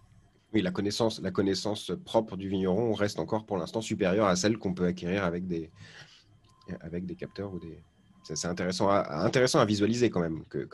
Oui, 0.54 0.62
la 0.62 0.72
connaissance, 0.72 1.22
la 1.22 1.32
connaissance 1.32 1.92
propre 2.06 2.38
du 2.38 2.48
vigneron 2.50 2.94
reste 2.94 3.20
encore 3.20 3.46
pour 3.46 3.58
l'instant 3.58 3.82
supérieure 3.82 4.28
à 4.28 4.36
celle 4.36 4.58
qu'on 4.58 4.74
peut 4.74 4.86
acquérir 4.86 5.24
avec 5.26 5.48
des, 5.48 5.70
avec 6.82 7.06
des 7.06 7.16
capteurs 7.16 7.54
ou 7.54 7.60
des. 7.60 7.84
C'est 8.24 8.48
intéressant 8.48 8.88
à, 8.90 9.26
intéressant 9.26 9.60
à 9.60 9.66
visualiser 9.66 10.10
quand 10.10 10.22
même. 10.22 10.46
Que, 10.46 10.68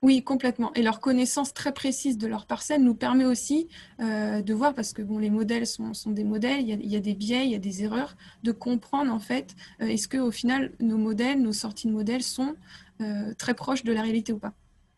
Oui, 0.00 0.22
complètement. 0.22 0.72
Et 0.74 0.82
leur 0.82 1.00
connaissance 1.00 1.52
très 1.52 1.72
précise 1.72 2.18
de 2.18 2.28
leur 2.28 2.46
parcelle 2.46 2.84
nous 2.84 2.94
permet 2.94 3.24
aussi 3.24 3.68
euh, 4.00 4.42
de 4.42 4.54
voir, 4.54 4.74
parce 4.74 4.92
que 4.92 5.02
bon, 5.02 5.18
les 5.18 5.30
modèles 5.30 5.66
sont, 5.66 5.92
des 6.06 6.24
modèles, 6.24 6.60
il 6.60 6.86
y, 6.86 6.96
a, 6.96 7.00
des 7.00 7.14
biais, 7.14 7.44
il 7.44 7.50
y 7.50 7.56
a 7.56 7.58
des 7.58 7.82
erreurs, 7.82 8.16
de 8.44 8.52
comprendre 8.52 9.12
en 9.12 9.18
fait, 9.18 9.56
euh, 9.80 9.86
est-ce 9.86 10.06
qu'au 10.06 10.30
final, 10.30 10.72
nos 10.78 10.98
modèles, 10.98 11.42
nos 11.42 11.52
sorties 11.52 11.88
de 11.88 11.92
modèles 11.92 12.22
sont 12.22 12.54
euh, 13.00 13.34
très 13.36 13.54
proches 13.54 13.82
de 13.82 13.92
la 13.92 14.02
réalité 14.02 14.32
ou 14.32 14.38
pas. 14.38 14.52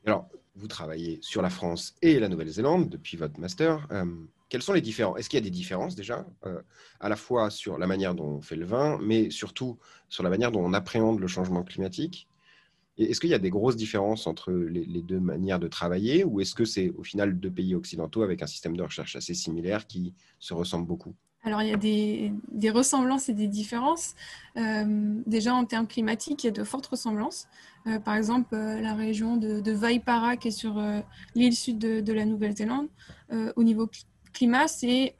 Alors, 0.05 0.29
vous 0.55 0.69
travaillez 0.69 1.19
sur 1.23 1.41
la 1.41 1.51
France 1.51 1.95
et 2.03 2.19
la 2.21 2.29
Nouvelle-Zélande 2.29 2.91
depuis 2.91 3.17
votre 3.17 3.41
master. 3.41 3.89
Quels 4.51 4.63
sont 4.63 4.73
les 4.73 4.81
différents 4.81 5.17
Est-ce 5.17 5.31
qu'il 5.31 5.39
y 5.39 5.43
a 5.43 5.45
des 5.45 5.51
différences 5.51 5.95
déjà, 5.95 6.27
à 6.99 7.09
la 7.09 7.17
fois 7.17 7.51
sur 7.51 7.79
la 7.79 7.87
manière 7.87 8.15
dont 8.15 8.27
on 8.27 8.41
fait 8.43 8.57
le 8.57 8.67
vin, 8.67 8.99
mais 9.01 9.31
surtout 9.31 9.79
sur 10.09 10.23
la 10.23 10.29
manière 10.29 10.51
dont 10.51 10.63
on 10.63 10.75
appréhende 10.75 11.21
le 11.21 11.29
changement 11.29 11.63
climatique? 11.63 12.29
Est-ce 12.99 13.21
qu'il 13.21 13.31
y 13.31 13.35
a 13.35 13.39
des 13.39 13.51
grosses 13.51 13.77
différences 13.77 14.27
entre 14.27 14.53
les, 14.53 15.03
deux 15.03 15.21
manières 15.21 15.59
de 15.59 15.69
travailler, 15.69 16.25
ou 16.25 16.41
est-ce 16.41 16.55
que 16.55 16.65
c'est 16.65 16.91
au 16.91 17.03
final 17.03 17.39
deux 17.39 17.51
pays 17.51 17.75
occidentaux 17.75 18.23
avec 18.23 18.43
un 18.43 18.47
système 18.47 18.77
de 18.77 18.83
recherche 18.83 19.17
assez 19.17 19.35
similaire 19.35 19.87
qui 19.87 20.15
se 20.39 20.53
ressemblent 20.53 20.87
beaucoup? 20.87 21.15
Alors, 21.43 21.63
il 21.63 21.69
y 21.69 21.73
a 21.73 21.77
des, 21.77 22.71
ressemblances 22.71 23.31
et 23.31 23.33
des 23.33 23.49
différences. 23.49 24.15
Euh, 24.59 25.15
déjà, 25.27 25.55
en 25.55 25.65
termes 25.65 25.87
climatiques, 25.87 26.45
il 26.45 26.49
y 26.49 26.51
a 26.51 26.53
de 26.53 26.65
fortes 26.65 26.87
ressemblances. 26.87 27.49
Euh, 27.87 27.99
par 27.99 28.15
exemple, 28.17 28.55
euh, 28.55 28.79
la 28.81 28.95
région 28.95 29.39
de, 29.39 29.73
Vaipara, 29.73 30.37
qui 30.37 30.49
est 30.49 30.51
sur 30.51 30.83
l'île 31.35 31.57
sud 31.57 31.79
de, 31.79 32.01
de 32.01 32.13
la 32.13 32.27
Nouvelle-Zélande, 32.27 32.89
au 33.57 33.63
niveau 33.63 33.89
climat, 34.33 34.69
c'est, 34.69 35.15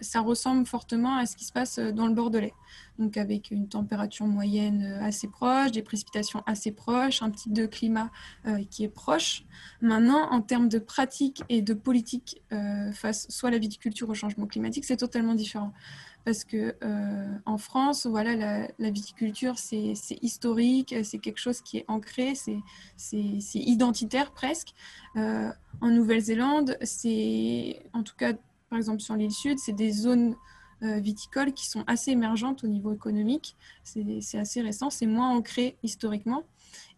ça 0.00 0.20
ressemble 0.20 0.66
fortement 0.66 1.16
à 1.16 1.26
ce 1.26 1.36
qui 1.36 1.44
se 1.44 1.52
passe 1.52 1.78
dans 1.78 2.06
le 2.06 2.14
Bordelais 2.14 2.52
donc 3.00 3.16
avec 3.16 3.50
une 3.50 3.66
température 3.66 4.26
moyenne 4.26 4.82
euh, 4.84 5.04
assez 5.04 5.26
proche, 5.26 5.72
des 5.72 5.82
précipitations 5.82 6.42
assez 6.46 6.70
proches, 6.70 7.22
un 7.22 7.30
type 7.30 7.52
de 7.52 7.66
climat 7.66 8.10
euh, 8.46 8.62
qui 8.70 8.84
est 8.84 8.88
proche. 8.88 9.44
Maintenant, 9.80 10.30
en 10.30 10.42
termes 10.42 10.68
de 10.68 10.78
pratique 10.78 11.42
et 11.48 11.62
de 11.62 11.74
politique 11.74 12.42
euh, 12.52 12.92
face 12.92 13.26
soit 13.30 13.48
à 13.48 13.52
la 13.52 13.58
viticulture 13.58 14.08
au 14.08 14.14
changement 14.14 14.46
climatique, 14.46 14.84
c'est 14.84 14.98
totalement 14.98 15.34
différent. 15.34 15.72
parce 16.26 16.44
que 16.44 16.76
en 17.46 17.56
France, 17.56 18.06
voilà, 18.06 18.68
la, 18.78 18.90
viticulture, 18.90 19.58
c'est 19.58 19.94
historique, 20.20 20.94
c'est 21.02 21.18
quelque 21.18 21.38
chose 21.38 21.62
qui 21.62 21.78
est 21.78 21.84
ancré, 21.88 22.34
c'est 22.34 23.32
identitaire 23.54 24.30
presque. 24.32 24.74
en 25.14 25.88
Nouvelle-Zélande, 25.88 26.76
c'est, 26.82 27.82
en 27.94 28.02
tout 28.02 28.16
cas, 28.16 28.34
par 28.70 28.78
exemple 28.78 29.00
sur 29.00 29.14
l'île 29.16 29.32
Sud, 29.32 29.58
c'est 29.58 29.72
des 29.72 29.92
zones 29.92 30.36
viticoles 30.82 31.52
qui 31.52 31.68
sont 31.68 31.84
assez 31.86 32.10
émergentes 32.10 32.64
au 32.64 32.66
niveau 32.66 32.94
économique. 32.94 33.54
C'est 33.84 34.38
assez 34.38 34.62
récent, 34.62 34.88
c'est 34.88 35.04
moins 35.04 35.28
ancré 35.28 35.76
historiquement. 35.82 36.44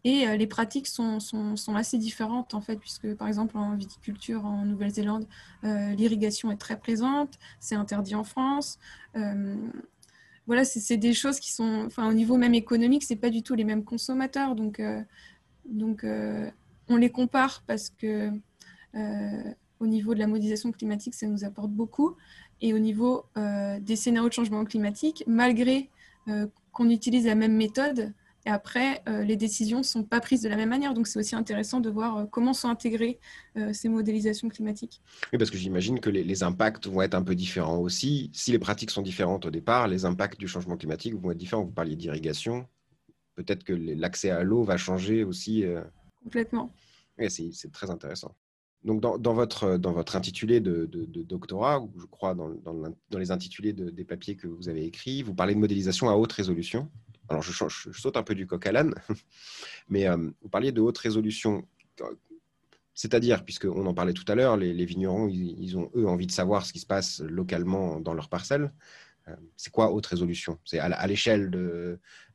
Et 0.04 0.26
euh, 0.26 0.36
les 0.36 0.46
pratiques 0.46 0.88
sont, 0.88 1.18
assez 1.74 1.98
différentes, 1.98 2.54
en 2.54 2.60
fait, 2.60 2.76
puisque, 2.76 3.14
par 3.14 3.28
exemple, 3.28 3.56
en 3.56 3.76
viticulture 3.76 4.44
en 4.44 4.64
Nouvelle-Zélande, 4.64 5.26
euh, 5.64 5.92
l'irrigation 5.92 6.50
est 6.50 6.56
très 6.56 6.76
présente, 6.78 7.38
c'est 7.60 7.76
interdit 7.76 8.14
en 8.14 8.24
France. 8.24 8.78
Euh, 9.16 9.56
voilà, 10.46 10.64
c'est 10.64 10.96
des 10.96 11.14
choses 11.14 11.38
qui 11.38 11.52
sont, 11.52 11.84
enfin, 11.86 12.08
au 12.08 12.12
niveau 12.12 12.36
même 12.36 12.54
économique, 12.54 13.04
c'est 13.04 13.16
pas 13.16 13.30
du 13.30 13.44
tout 13.44 13.54
les 13.54 13.62
mêmes 13.64 13.84
consommateurs. 13.84 14.56
Donc 14.56 14.82
on 16.88 16.96
les 16.96 17.10
compare 17.10 17.62
parce 17.68 17.90
que 17.90 18.32
au 19.82 19.86
niveau 19.86 20.14
de 20.14 20.18
la 20.18 20.26
modélisation 20.26 20.72
climatique, 20.72 21.14
ça 21.14 21.26
nous 21.26 21.44
apporte 21.44 21.70
beaucoup. 21.70 22.16
Et 22.60 22.72
au 22.72 22.78
niveau 22.78 23.24
des 23.80 23.96
scénarios 23.96 24.28
de 24.28 24.34
changement 24.34 24.64
climatique, 24.64 25.24
malgré 25.26 25.90
qu'on 26.72 26.88
utilise 26.88 27.26
la 27.26 27.34
même 27.34 27.56
méthode, 27.56 28.14
et 28.44 28.50
après, 28.50 29.02
euh, 29.08 29.22
les 29.22 29.36
décisions 29.36 29.78
ne 29.78 29.82
sont 29.84 30.02
pas 30.02 30.20
prises 30.20 30.42
de 30.42 30.48
la 30.48 30.56
même 30.56 30.68
manière. 30.68 30.94
Donc, 30.94 31.06
c'est 31.06 31.18
aussi 31.18 31.36
intéressant 31.36 31.80
de 31.80 31.88
voir 31.88 32.16
euh, 32.16 32.24
comment 32.26 32.54
sont 32.54 32.68
intégrées 32.68 33.20
euh, 33.56 33.72
ces 33.72 33.88
modélisations 33.88 34.48
climatiques. 34.48 35.00
Oui, 35.32 35.38
parce 35.38 35.50
que 35.50 35.56
j'imagine 35.56 36.00
que 36.00 36.10
les, 36.10 36.42
impacts 36.42 36.88
vont 36.88 37.02
être 37.02 37.14
un 37.14 37.22
peu 37.22 37.36
différents 37.36 37.78
aussi. 37.78 38.30
Si 38.34 38.50
les 38.50 38.58
pratiques 38.58 38.90
sont 38.90 39.02
différentes 39.02 39.46
au 39.46 39.50
départ, 39.50 39.86
les 39.86 40.04
impacts 40.04 40.40
du 40.40 40.48
changement 40.48 40.76
climatique 40.76 41.14
vont 41.14 41.30
être 41.30 41.38
différents. 41.38 41.62
Vous 41.62 41.70
parliez 41.70 41.94
d'irrigation. 41.94 42.66
Peut-être 43.36 43.62
que 43.62 43.72
l'accès 43.72 44.30
à 44.30 44.42
l'eau 44.42 44.64
va 44.64 44.76
changer 44.76 45.22
aussi. 45.22 45.64
Complètement. 46.22 46.74
Oui, 47.18 47.30
c'est 47.30 47.70
très 47.70 47.90
intéressant. 47.90 48.34
Donc, 48.84 49.00
dans, 49.00 49.34
votre, 49.34 49.76
dans 49.76 49.92
votre 49.92 50.16
intitulé 50.16 50.60
de, 50.60 50.86
doctorat, 51.22 51.80
ou 51.80 51.92
je 52.00 52.06
crois 52.06 52.34
dans, 52.34 52.50
dans 52.50 53.18
les 53.18 53.30
intitulés 53.30 53.72
des 53.72 54.04
papiers 54.04 54.36
que 54.36 54.48
vous 54.48 54.68
avez 54.68 54.84
écrits, 54.84 55.22
vous 55.22 55.34
parlez 55.34 55.54
de 55.54 55.60
modélisation 55.60 56.10
à 56.10 56.14
haute 56.14 56.32
résolution 56.32 56.90
alors 57.28 57.42
je, 57.42 57.92
saute 57.92 58.16
un 58.16 58.22
peu 58.22 58.34
du 58.34 58.46
coq 58.46 58.66
à 58.66 58.72
l'âne, 58.72 58.94
mais 59.88 60.06
euh, 60.06 60.30
vous 60.42 60.48
parliez 60.48 60.72
de 60.72 60.80
haute 60.80 60.98
résolution. 60.98 61.66
C'est-à-dire, 62.94 63.44
puisqu'on 63.44 63.86
en 63.86 63.94
parlait 63.94 64.12
tout 64.12 64.24
à 64.28 64.34
l'heure, 64.34 64.56
les, 64.56 64.84
vignerons, 64.84 65.28
ils, 65.28 65.78
ont, 65.78 65.90
eux, 65.96 66.06
envie 66.06 66.26
de 66.26 66.32
savoir 66.32 66.66
ce 66.66 66.72
qui 66.72 66.78
se 66.78 66.86
passe 66.86 67.20
localement 67.20 68.00
dans 68.00 68.12
leur 68.12 68.28
parcelle. 68.28 68.72
Euh, 69.28 69.36
c'est 69.56 69.70
quoi 69.70 69.92
haute 69.92 70.06
résolution? 70.06 70.58
C'est 70.64 70.78
à, 70.78 71.06
l'échelle 71.06 71.50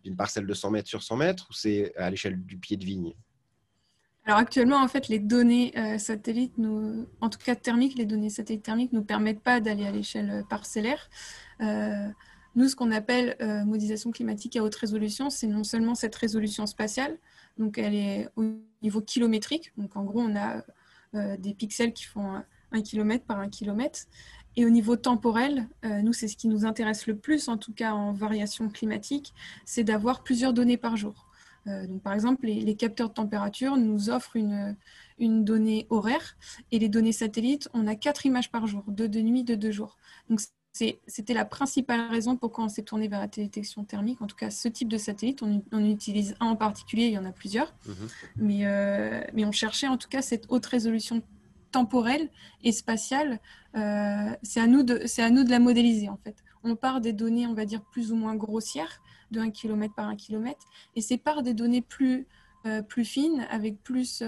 d'une 0.04 0.16
parcelle 0.16 0.48
de 0.48 0.54
100 0.54 0.72
mètres 0.72 0.90
sur 0.90 1.04
100 1.04 1.18
mètres 1.18 1.48
ou 1.50 1.54
c'est 1.54 1.96
à 1.96 2.10
l'échelle 2.10 2.44
du 2.44 2.58
pied 2.58 2.76
de 2.76 2.86
vigne? 2.86 3.14
Alors 4.28 4.40
actuellement, 4.40 4.78
en 4.78 4.88
fait, 4.88 5.08
les 5.08 5.20
données 5.20 5.74
euh, 5.78 5.98
satellites, 5.98 6.54
en 7.22 7.30
tout 7.30 7.40
cas 7.44 7.56
thermiques, 7.56 7.98
les 7.98 8.06
données 8.06 8.30
satellites 8.30 8.64
thermiques 8.64 8.92
ne 8.92 9.00
nous 9.00 9.06
permettent 9.06 9.42
pas 9.42 9.60
d'aller 9.62 9.88
à 9.88 9.92
l'échelle 9.92 10.44
parcellaire. 10.50 11.10
Nous, 12.58 12.70
ce 12.70 12.76
qu'on 12.76 12.90
appelle 12.90 13.36
euh, 13.40 13.64
modélisation 13.66 14.10
climatique 14.10 14.56
à 14.56 14.64
haute 14.64 14.74
résolution, 14.74 15.30
c'est 15.30 15.46
non 15.46 15.64
seulement 15.64 15.94
cette 15.94 16.16
résolution 16.16 16.66
spatiale, 16.66 17.20
donc 17.60 17.78
elle 17.78 17.94
est 17.94 18.30
au 18.36 18.46
niveau 18.82 19.00
kilométrique, 19.00 19.72
donc 19.78 19.96
en 19.96 20.04
gros, 20.04 20.22
on 20.22 20.36
a 20.36 20.64
euh, 21.14 21.38
des 21.38 21.54
pixels 21.54 21.94
qui 21.94 22.06
font 22.06 22.42
un, 22.72 22.82
kilomètre 22.82 23.26
par 23.26 23.38
un 23.38 23.48
kilomètre, 23.48 24.00
et 24.56 24.66
au 24.66 24.72
niveau 24.72 24.96
temporel, 24.96 25.70
euh, 25.86 26.02
nous, 26.02 26.14
c'est 26.14 26.28
ce 26.28 26.36
qui 26.36 26.48
nous 26.48 26.66
intéresse 26.66 27.06
le 27.06 27.16
plus, 27.16 27.48
en 27.48 27.58
tout 27.58 27.74
cas 27.74 27.94
en 27.94 28.12
variation 28.12 28.70
climatique, 28.70 29.36
c'est 29.66 29.84
d'avoir 29.84 30.24
plusieurs 30.24 30.52
données 30.52 30.78
par 30.78 30.98
jour. 30.98 31.27
Donc, 31.88 32.02
par 32.02 32.14
exemple, 32.14 32.46
les, 32.46 32.76
capteurs 32.76 33.10
de 33.10 33.14
température 33.14 33.78
nous 33.78 34.10
offrent 34.10 34.36
une, 34.36 34.76
une 35.20 35.44
donnée 35.44 35.88
horaire 35.90 36.38
et 36.72 36.80
les 36.80 36.90
données 36.90 37.12
satellites, 37.12 37.70
on 37.74 37.88
a 37.88 37.96
quatre 37.96 38.26
images 38.26 38.52
par 38.52 38.68
jour, 38.68 38.84
deux 38.88 39.10
de 39.10 39.20
nuit, 39.22 39.44
deux 39.44 39.58
de 39.58 39.72
jour. 39.72 39.98
Donc, 40.30 40.40
c'était 41.08 41.34
la 41.34 41.46
principale 41.46 42.02
raison 42.10 42.36
pourquoi 42.38 42.66
on 42.66 42.70
s'est 42.70 42.84
tourné 42.84 43.08
vers 43.08 43.20
la 43.20 43.28
détection 43.28 43.84
thermique. 43.84 44.22
En 44.22 44.28
tout 44.28 44.36
cas, 44.36 44.50
ce 44.50 44.68
type 44.68 44.88
de 44.88 44.98
satellite, 44.98 45.42
on, 45.42 45.84
utilise 45.84 46.36
un 46.40 46.48
en 46.48 46.56
particulier, 46.56 47.06
il 47.06 47.14
y 47.14 47.18
en 47.18 47.26
a 47.26 47.32
plusieurs. 47.32 47.74
Mhm. 47.86 47.96
Mais, 48.38 48.60
euh, 48.66 49.22
mais 49.34 49.46
on 49.46 49.52
cherchait 49.52 49.88
en 49.88 49.98
tout 49.98 50.10
cas 50.10 50.22
cette 50.22 50.46
haute 50.50 50.66
résolution 50.66 51.24
temporelle 51.72 52.30
et 52.64 52.72
spatiale. 52.72 53.40
Euh, 53.76 54.30
c'est 54.44 54.60
à, 54.60 54.68
nous 54.68 54.84
de, 54.84 55.04
à 55.20 55.30
nous 55.30 55.44
de 55.44 55.50
la 55.50 55.60
modéliser 55.60 56.10
en 56.10 56.18
fait. 56.18 56.36
On 56.64 56.76
part 56.76 57.02
des 57.02 57.14
données, 57.14 57.48
on 57.48 57.54
va 57.54 57.66
dire, 57.66 57.82
plus 57.82 58.12
ou 58.12 58.16
moins 58.16 58.36
grossières, 58.36 59.02
de 59.32 59.40
1 59.40 59.52
km 59.52 59.94
par 59.96 60.08
1 60.08 60.16
km, 60.16 60.66
et 60.96 61.02
c'est 61.02 61.18
par 61.18 61.44
des 61.44 61.54
données 61.54 61.82
plus, 61.82 62.28
euh, 62.66 62.82
plus 62.82 63.06
fines, 63.06 63.46
avec 63.50 63.82
plus, 63.84 64.24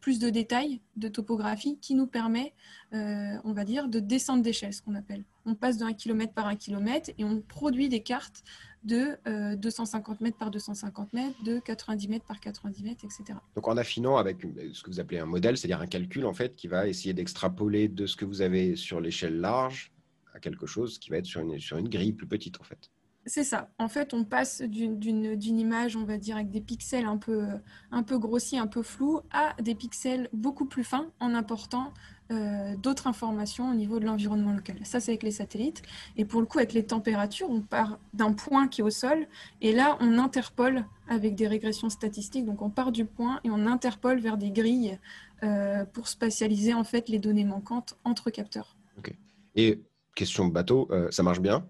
plus 0.00 0.18
de 0.18 0.30
détails, 0.30 0.80
de 0.96 1.08
topographie, 1.08 1.78
qui 1.80 1.94
nous 1.94 2.06
permet, 2.06 2.54
on 2.92 3.52
va 3.52 3.64
dire, 3.64 3.88
de 3.88 4.00
descendre 4.00 4.42
d'échelle, 4.42 4.72
ce 4.72 4.82
qu'on 4.82 4.94
appelle 4.94 5.24
on 5.46 5.54
passe 5.54 5.78
de 5.78 5.84
1 5.84 5.92
km 5.94 6.32
par 6.32 6.46
1 6.46 6.56
km 6.56 7.10
et 7.16 7.24
on 7.24 7.40
produit 7.40 7.88
des 7.88 8.00
cartes 8.00 8.42
de 8.84 9.16
250 9.56 10.20
euh, 10.20 10.24
mètres 10.24 10.36
par 10.36 10.50
250 10.50 11.12
mètres, 11.12 11.42
de 11.42 11.58
90 11.58 12.08
mètres 12.08 12.26
par 12.26 12.40
90 12.40 12.82
mètres, 12.82 13.04
etc. 13.04 13.38
Donc 13.54 13.66
en 13.66 13.76
affinant 13.76 14.16
avec 14.16 14.46
ce 14.72 14.82
que 14.82 14.90
vous 14.90 15.00
appelez 15.00 15.18
un 15.18 15.26
modèle, 15.26 15.56
c'est-à-dire 15.56 15.80
un 15.80 15.86
calcul 15.86 16.26
en 16.26 16.34
fait 16.34 16.54
qui 16.54 16.68
va 16.68 16.86
essayer 16.86 17.14
d'extrapoler 17.14 17.88
de 17.88 18.06
ce 18.06 18.16
que 18.16 18.24
vous 18.24 18.42
avez 18.42 18.76
sur 18.76 19.00
l'échelle 19.00 19.40
large 19.40 19.92
à 20.34 20.40
quelque 20.40 20.66
chose 20.66 20.98
qui 20.98 21.10
va 21.10 21.18
être 21.18 21.26
sur 21.26 21.40
une, 21.40 21.58
sur 21.58 21.78
une 21.78 21.88
grille 21.88 22.12
plus 22.12 22.26
petite 22.26 22.60
en 22.60 22.64
fait. 22.64 22.90
C'est 23.26 23.44
ça. 23.44 23.70
En 23.78 23.88
fait, 23.88 24.12
on 24.12 24.24
passe 24.24 24.60
d'une 24.60 25.58
image, 25.58 25.96
on 25.96 26.04
va 26.04 26.18
dire, 26.18 26.36
avec 26.36 26.50
des 26.50 26.60
pixels 26.60 27.06
un 27.06 27.16
peu, 27.16 28.18
grossis, 28.18 28.58
un 28.58 28.66
peu 28.66 28.82
flous, 28.82 29.20
à 29.32 29.54
des 29.62 29.74
pixels 29.74 30.28
beaucoup 30.32 30.66
plus 30.66 30.84
fins 30.84 31.06
en 31.20 31.34
important 31.34 31.92
euh, 32.30 32.74
d'autres 32.76 33.06
informations 33.06 33.70
au 33.70 33.74
niveau 33.74 33.98
de 33.98 34.06
l'environnement 34.06 34.52
local. 34.52 34.76
Ça, 34.82 34.98
c'est 34.98 35.12
avec 35.12 35.22
les 35.22 35.30
satellites. 35.30 35.82
Et 36.16 36.24
pour 36.24 36.40
le 36.40 36.46
coup, 36.46 36.58
avec 36.58 36.72
les 36.72 36.84
températures, 36.84 37.50
on 37.50 37.60
part 37.60 37.98
d'un 38.12 38.32
point 38.32 38.66
qui 38.68 38.80
est 38.80 38.84
au 38.84 38.90
sol, 38.90 39.26
et 39.60 39.72
là, 39.72 39.96
on 40.00 40.18
interpole 40.18 40.84
avec 41.08 41.34
des 41.34 41.46
régressions 41.46 41.90
statistiques. 41.90 42.44
Donc, 42.44 42.62
on 42.62 42.70
part 42.70 42.92
du 42.92 43.04
point 43.04 43.40
et 43.44 43.50
on 43.50 43.66
interpole 43.66 44.20
vers 44.20 44.38
des 44.38 44.50
grilles 44.50 44.98
euh, 45.42 45.84
pour 45.84 46.08
spatialiser 46.08 46.72
en 46.72 46.84
fait 46.84 47.08
les 47.08 47.18
données 47.18 47.44
manquantes 47.44 47.98
entre 48.04 48.30
capteurs. 48.30 48.76
Ok. 48.98 49.14
Et 49.54 49.82
question 50.14 50.46
bateau, 50.46 50.88
euh, 50.90 51.10
ça 51.10 51.22
marche 51.22 51.40
bien? 51.40 51.66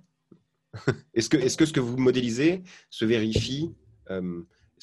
Est-ce 1.14 1.28
que, 1.28 1.48
ce 1.48 1.72
que 1.72 1.80
vous 1.80 1.96
modélisez 1.96 2.62
se 2.90 3.04
vérifie 3.04 3.74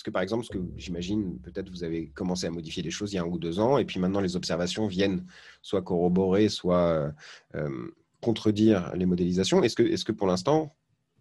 est-ce 0.02 0.04
que 0.04 0.10
par 0.10 0.22
exemple, 0.24 0.46
ce 0.46 0.50
que 0.50 0.58
j'imagine, 0.78 1.40
peut-être 1.42 1.70
vous 1.70 1.84
avez 1.84 2.10
commencé 2.10 2.48
à 2.48 2.50
modifier 2.50 2.82
des 2.82 2.92
choses 2.92 3.14
il 3.14 3.18
y 3.18 3.20
a 3.20 3.22
un 3.22 3.28
ou 3.28 3.38
deux 3.38 3.60
ans, 3.60 3.78
et 3.78 3.86
puis 3.86 4.00
maintenant 4.00 4.22
les 4.22 4.36
observations 4.36 4.88
viennent 4.88 5.26
soit 5.62 5.82
corroborer, 5.82 6.50
soit 6.50 6.88
euh, 6.88 7.12
euh, 7.56 7.92
contredire 8.22 8.96
les 8.96 9.06
modélisations. 9.06 9.62
Est-ce 9.62 9.76
que, 9.76 10.04
que 10.04 10.12
pour 10.12 10.26
l'instant, 10.28 10.76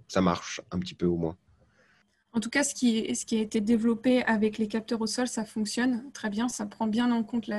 ça 0.08 0.20
marche 0.20 0.60
un 0.70 0.78
petit 0.78 0.94
peu 0.94 1.06
au 1.06 1.16
moins? 1.16 1.36
En 2.33 2.39
tout 2.39 2.51
cas, 2.51 2.62
ce 2.62 2.74
qui, 2.74 2.97
a 2.99 3.41
été 3.41 3.61
développé 3.61 4.22
avec 4.22 4.59
les 4.59 4.68
capteurs 4.68 5.01
au 5.01 5.09
sol, 5.09 5.26
ça 5.26 5.45
fonctionne 5.45 6.05
très 6.12 6.31
bien, 6.31 6.49
ça 6.49 6.64
prend 6.64 6.87
bien 6.87 7.11
en 7.11 7.24
compte 7.24 7.51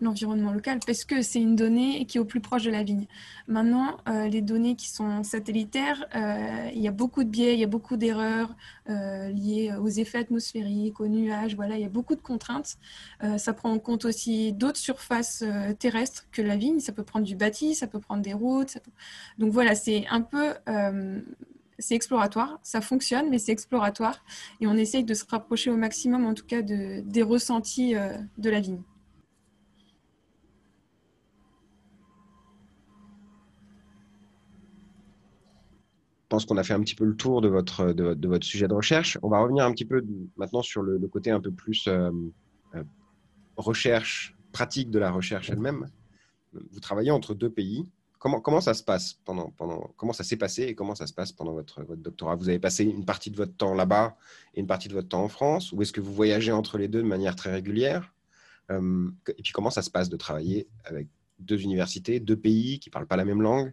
l'environnement 0.00 0.52
local 0.52 0.80
parce 0.84 1.04
que 1.04 1.22
c'est 1.22 1.40
une 1.40 1.54
donnée 1.54 2.06
qui 2.06 2.18
est 2.18 2.20
au 2.20 2.24
plus 2.24 2.40
proche 2.40 2.64
de 2.64 2.72
la 2.72 2.82
vigne. 2.82 3.06
Maintenant, 3.46 3.98
euh, 4.08 4.26
les 4.26 4.40
données 4.40 4.74
qui 4.74 4.88
sont 4.88 5.22
satellitaires, 5.22 6.04
euh, 6.16 6.70
il 6.74 6.82
y 6.82 6.88
a 6.88 6.92
beaucoup 6.92 7.22
de 7.22 7.28
biais, 7.28 7.54
il 7.54 7.60
y 7.60 7.64
a 7.64 7.68
beaucoup 7.68 7.96
d'erreurs 7.96 8.56
euh, 8.90 9.28
liées 9.30 9.72
aux 9.80 9.88
effets 9.88 10.18
atmosphériques, 10.18 10.98
aux 10.98 11.08
nuages, 11.08 11.54
voilà, 11.54 11.76
il 11.76 11.82
y 11.82 11.86
a 11.86 11.88
beaucoup 11.88 12.16
de 12.16 12.20
contraintes. 12.20 12.78
ça 13.38 13.52
prend 13.52 13.70
en 13.70 13.78
compte 13.78 14.04
aussi 14.04 14.52
d'autres 14.52 14.78
surfaces 14.78 15.44
terrestres 15.78 16.26
que 16.32 16.42
la 16.42 16.56
vigne, 16.56 16.80
ça 16.80 16.92
peut 16.92 17.04
prendre 17.04 17.24
du 17.24 17.36
bâti, 17.36 17.76
ça 17.76 17.86
peut 17.86 18.00
prendre 18.00 18.22
des 18.22 18.32
routes. 18.32 18.78
Donc 19.38 19.52
voilà, 19.52 19.74
c'est 19.76 20.04
un 20.08 20.20
peu 20.20 20.54
c'est 21.78 21.94
exploratoire, 21.94 22.58
ça 22.62 22.80
fonctionne, 22.80 23.28
mais 23.30 23.38
c'est 23.38 23.52
exploratoire. 23.52 24.24
Et 24.60 24.66
on 24.66 24.74
essaye 24.74 25.04
de 25.04 25.14
se 25.14 25.24
rapprocher 25.28 25.70
au 25.70 25.76
maximum, 25.76 26.24
en 26.24 26.34
tout 26.34 26.46
cas, 26.46 26.62
de, 26.62 27.00
des 27.00 27.22
ressentis 27.22 27.94
euh, 27.94 28.16
de 28.38 28.50
la 28.50 28.60
vigne. 28.60 28.82
Je 36.24 36.28
pense 36.30 36.44
qu'on 36.44 36.56
a 36.56 36.64
fait 36.64 36.74
un 36.74 36.80
petit 36.80 36.96
peu 36.96 37.04
le 37.04 37.14
tour 37.14 37.40
de 37.40 37.48
votre, 37.48 37.92
de, 37.92 38.28
votre 38.28 38.44
sujet 38.44 38.66
de 38.66 38.74
recherche. 38.74 39.16
On 39.22 39.28
va 39.28 39.38
revenir 39.38 39.64
un 39.64 39.70
petit 39.70 39.84
peu 39.84 40.04
maintenant 40.36 40.60
sur 40.60 40.82
le, 40.82 40.98
côté 41.06 41.30
un 41.30 41.40
peu 41.40 41.52
plus 41.52 41.86
euh, 41.86 42.10
euh, 42.74 42.82
recherche, 43.56 44.36
pratique 44.50 44.90
de 44.90 44.98
la 44.98 45.12
recherche 45.12 45.50
elle-même. 45.50 45.86
Vous 46.52 46.80
travaillez 46.80 47.12
entre 47.12 47.34
deux 47.34 47.50
pays, 47.50 47.86
Comment, 48.18 48.60
ça 48.60 48.74
se 48.74 48.82
passe 48.82 49.14
pendant, 49.24 49.50
pendant 49.50 49.92
comment 49.96 50.12
ça 50.12 50.24
s'est 50.24 50.36
passé 50.36 50.62
et 50.64 50.74
comment 50.74 50.94
ça 50.94 51.06
se 51.06 51.12
passe 51.12 51.32
pendant 51.32 51.52
votre, 51.52 51.82
votre 51.82 52.00
doctorat? 52.00 52.34
Vous 52.34 52.48
avez 52.48 52.58
passé 52.58 52.84
une 52.84 53.04
partie 53.04 53.30
de 53.30 53.36
votre 53.36 53.54
temps 53.54 53.74
là-bas 53.74 54.16
et 54.54 54.60
une 54.60 54.66
partie 54.66 54.88
de 54.88 54.94
votre 54.94 55.08
temps 55.08 55.22
en 55.22 55.28
France 55.28 55.72
ou 55.72 55.82
est-ce 55.82 55.92
que 55.92 56.00
vous 56.00 56.12
voyagez 56.12 56.50
entre 56.50 56.78
les 56.78 56.88
deux 56.88 57.02
de 57.02 57.06
manière 57.06 57.36
très 57.36 57.52
régulière? 57.52 58.12
Euh, 58.70 59.10
Et 59.28 59.42
puis 59.42 59.52
comment 59.52 59.70
ça 59.70 59.82
se 59.82 59.90
passe 59.90 60.08
de 60.08 60.16
travailler 60.16 60.66
avec 60.84 61.08
deux 61.38 61.62
universités, 61.62 62.18
deux 62.18 62.36
pays 62.36 62.80
qui 62.80 62.88
ne 62.88 62.92
parlent 62.92 63.06
pas 63.06 63.16
la 63.16 63.24
même 63.24 63.42
langue? 63.42 63.72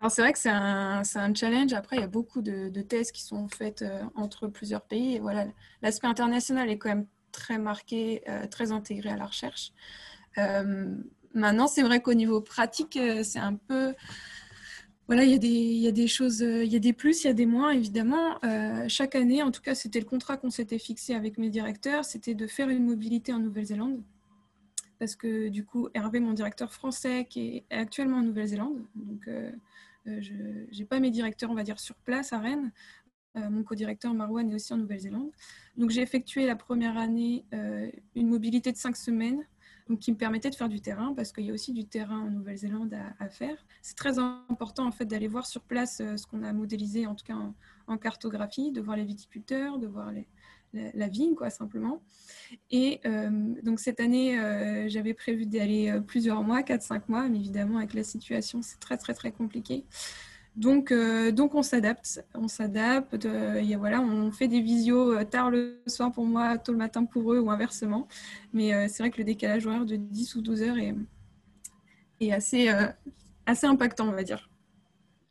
Alors 0.00 0.10
c'est 0.10 0.22
vrai 0.22 0.32
que 0.32 0.38
c'est 0.38 0.48
un, 0.48 1.02
un, 1.14 1.34
challenge. 1.34 1.72
Après, 1.72 1.96
il 1.96 2.00
y 2.00 2.04
a 2.04 2.08
beaucoup 2.08 2.40
de, 2.40 2.68
de 2.68 2.82
thèses 2.82 3.12
qui 3.12 3.22
sont 3.22 3.48
faites 3.48 3.84
entre 4.14 4.46
plusieurs 4.46 4.82
pays. 4.82 5.16
Et 5.16 5.18
voilà, 5.20 5.46
l'aspect 5.82 6.06
international 6.06 6.70
est 6.70 6.78
quand 6.78 6.88
même 6.88 7.06
très 7.32 7.58
marqué, 7.58 8.22
très 8.50 8.70
intégré 8.72 9.10
à 9.10 9.16
la 9.16 9.26
recherche. 9.26 9.72
Maintenant, 11.38 11.66
c'est 11.66 11.82
vrai 11.82 12.00
qu'au 12.00 12.14
niveau 12.14 12.40
pratique, 12.40 12.98
c'est 13.22 13.38
un 13.38 13.54
peu 13.54 13.94
voilà, 15.08 15.24
il 15.24 15.30
y, 15.30 15.34
a 15.34 15.38
des, 15.38 15.48
il 15.48 15.78
y 15.78 15.88
a 15.88 15.92
des 15.92 16.06
choses, 16.06 16.42
euh, 16.42 16.62
il 16.62 16.70
y 16.70 16.76
a 16.76 16.78
des 16.78 16.92
plus, 16.92 17.24
il 17.24 17.28
y 17.28 17.30
a 17.30 17.32
des 17.32 17.46
moins, 17.46 17.70
évidemment. 17.70 18.38
Euh, 18.44 18.84
chaque 18.88 19.14
année, 19.14 19.42
en 19.42 19.50
tout 19.50 19.62
cas, 19.62 19.74
c'était 19.74 20.00
le 20.00 20.04
contrat 20.04 20.36
qu'on 20.36 20.50
s'était 20.50 20.78
fixé 20.78 21.14
avec 21.14 21.38
mes 21.38 21.48
directeurs, 21.48 22.04
c'était 22.04 22.34
de 22.34 22.46
faire 22.46 22.68
une 22.68 22.84
mobilité 22.84 23.32
en 23.32 23.38
Nouvelle-Zélande. 23.38 24.02
Parce 24.98 25.16
que 25.16 25.48
du 25.48 25.64
coup, 25.64 25.88
Hervé, 25.94 26.20
mon 26.20 26.34
directeur 26.34 26.74
français, 26.74 27.24
qui 27.24 27.64
est 27.70 27.74
actuellement 27.74 28.18
en 28.18 28.22
Nouvelle-Zélande, 28.22 28.84
donc 28.96 29.26
euh, 29.28 29.50
je 30.04 30.34
n'ai 30.78 30.84
pas 30.84 31.00
mes 31.00 31.10
directeurs, 31.10 31.50
on 31.50 31.54
va 31.54 31.62
dire, 31.62 31.80
sur 31.80 31.94
place 31.94 32.34
à 32.34 32.38
Rennes. 32.38 32.70
mon 33.34 33.62
co-directeur 33.62 34.12
Marwan 34.12 34.50
est 34.50 34.54
aussi 34.54 34.74
en 34.74 34.76
Nouvelle-Zélande. 34.76 35.30
Donc 35.78 35.88
j'ai 35.88 36.02
effectué 36.02 36.44
la 36.44 36.56
première 36.56 36.98
année 36.98 37.44
une 38.14 38.28
mobilité 38.28 38.72
de 38.72 38.76
cinq 38.76 38.96
semaines 38.96 39.46
donc 39.88 40.00
qui 40.00 40.12
me 40.12 40.16
permettait 40.16 40.50
de 40.50 40.54
faire 40.54 40.68
du 40.68 40.80
terrain 40.80 41.14
parce 41.14 41.32
qu'il 41.32 41.44
y 41.44 41.50
a 41.50 41.52
aussi 41.52 41.72
du 41.72 41.84
terrain 41.84 42.20
en 42.20 42.30
Nouvelle-Zélande 42.30 42.94
à, 43.18 43.28
faire. 43.28 43.56
C'est 43.82 43.96
très 43.96 44.18
important 44.18 44.86
en 44.86 44.92
fait 44.92 45.06
d'aller 45.06 45.28
voir 45.28 45.46
sur 45.46 45.62
place 45.62 46.00
euh, 46.00 46.16
ce 46.16 46.26
qu'on 46.26 46.42
a 46.42 46.52
modélisé 46.52 47.06
en 47.06 47.14
tout 47.14 47.24
cas 47.24 47.36
en, 47.86 47.96
cartographie, 47.96 48.70
de 48.70 48.80
voir 48.80 48.96
les 48.96 49.04
viticulteurs, 49.04 49.78
de 49.78 49.86
voir 49.86 50.12
la, 50.74 51.08
vigne 51.08 51.34
quoi 51.34 51.48
simplement. 51.48 52.02
Et 52.70 53.00
euh, 53.06 53.54
donc 53.62 53.80
cette 53.80 54.00
année 54.00 54.38
euh, 54.38 54.88
j'avais 54.88 55.14
prévu 55.14 55.46
d'aller 55.46 55.98
plusieurs 56.06 56.42
mois, 56.42 56.60
4-5 56.60 57.02
mois, 57.08 57.28
mais 57.28 57.38
évidemment 57.38 57.78
avec 57.78 57.94
la 57.94 58.04
situation 58.04 58.60
c'est 58.60 58.78
très 58.78 58.98
très 58.98 59.14
très 59.14 59.32
compliqué. 59.32 59.84
Donc, 60.58 60.90
euh, 60.90 61.30
donc 61.30 61.54
on 61.54 61.62
s'adapte, 61.62 62.24
on 62.34 62.48
s'adapte. 62.48 63.24
Euh, 63.26 63.62
voilà, 63.78 64.00
on 64.00 64.32
fait 64.32 64.48
des 64.48 64.60
visios 64.60 65.16
euh, 65.16 65.24
tard 65.24 65.50
le 65.52 65.80
soir 65.86 66.10
pour 66.10 66.24
moi, 66.24 66.58
tôt 66.58 66.72
le 66.72 66.78
matin 66.78 67.04
pour 67.04 67.32
eux 67.32 67.38
ou 67.38 67.48
inversement. 67.48 68.08
Mais 68.52 68.88
c'est 68.88 69.04
vrai 69.04 69.10
que 69.10 69.18
le 69.18 69.24
décalage 69.24 69.66
horaire 69.68 69.86
de 69.86 69.94
10 69.94 70.34
ou 70.34 70.42
12 70.42 70.62
heures 70.62 70.76
est, 72.20 72.32
assez, 72.32 72.68
assez 73.46 73.66
impactant, 73.68 74.08
on 74.08 74.12
va 74.12 74.24
dire. 74.24 74.50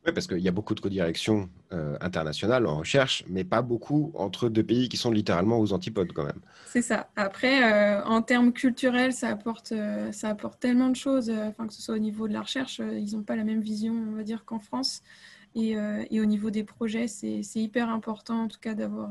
Oui, 0.08 0.14
parce 0.14 0.26
qu'il 0.26 0.40
y 0.40 0.48
a 0.48 0.52
beaucoup 0.52 0.74
de 0.74 0.80
codirections 0.80 1.50
euh, 1.74 1.98
internationales 2.00 2.66
en 2.66 2.78
recherche, 2.78 3.26
mais 3.28 3.44
pas 3.44 3.62
beaucoup 3.62 4.14
entre 4.16 4.48
deux 4.48 4.64
pays 4.64 4.88
qui 4.88 4.96
sont 4.96 5.12
littéralement 5.12 5.60
aux 5.60 5.74
antipodes 5.74 6.14
quand 6.14 6.24
même. 6.24 6.40
C'est 6.66 6.82
ça. 6.82 7.10
Après, 7.18 7.62
euh, 7.62 8.02
en 8.06 8.22
termes 8.22 8.54
culturels, 8.54 9.12
ça 9.12 9.28
apporte, 9.28 9.74
euh, 9.74 10.10
ça 10.14 10.30
apporte 10.30 10.62
tellement 10.62 10.88
de 10.88 10.96
choses, 10.96 11.30
enfin, 11.30 11.68
que 11.68 11.74
ce 11.74 11.82
soit 11.82 11.96
au 11.96 12.00
niveau 12.00 12.30
de 12.30 12.34
la 12.34 12.42
recherche, 12.42 12.80
ils 12.80 13.18
n'ont 13.18 13.24
pas 13.24 13.36
la 13.36 13.44
même 13.44 13.60
vision, 13.60 13.94
on 13.94 14.16
va 14.16 14.24
dire, 14.24 14.46
qu'en 14.46 14.60
France. 14.60 15.02
Et, 15.56 15.72
et, 16.12 16.22
au 16.22 16.26
niveau 16.26 16.52
des 16.52 16.64
projets, 16.64 17.08
c'est 17.08 17.42
hyper 17.56 17.90
important, 17.90 18.44
en 18.44 18.48
tout 18.48 18.60
cas, 18.62 18.76
d'avoir, 18.76 19.10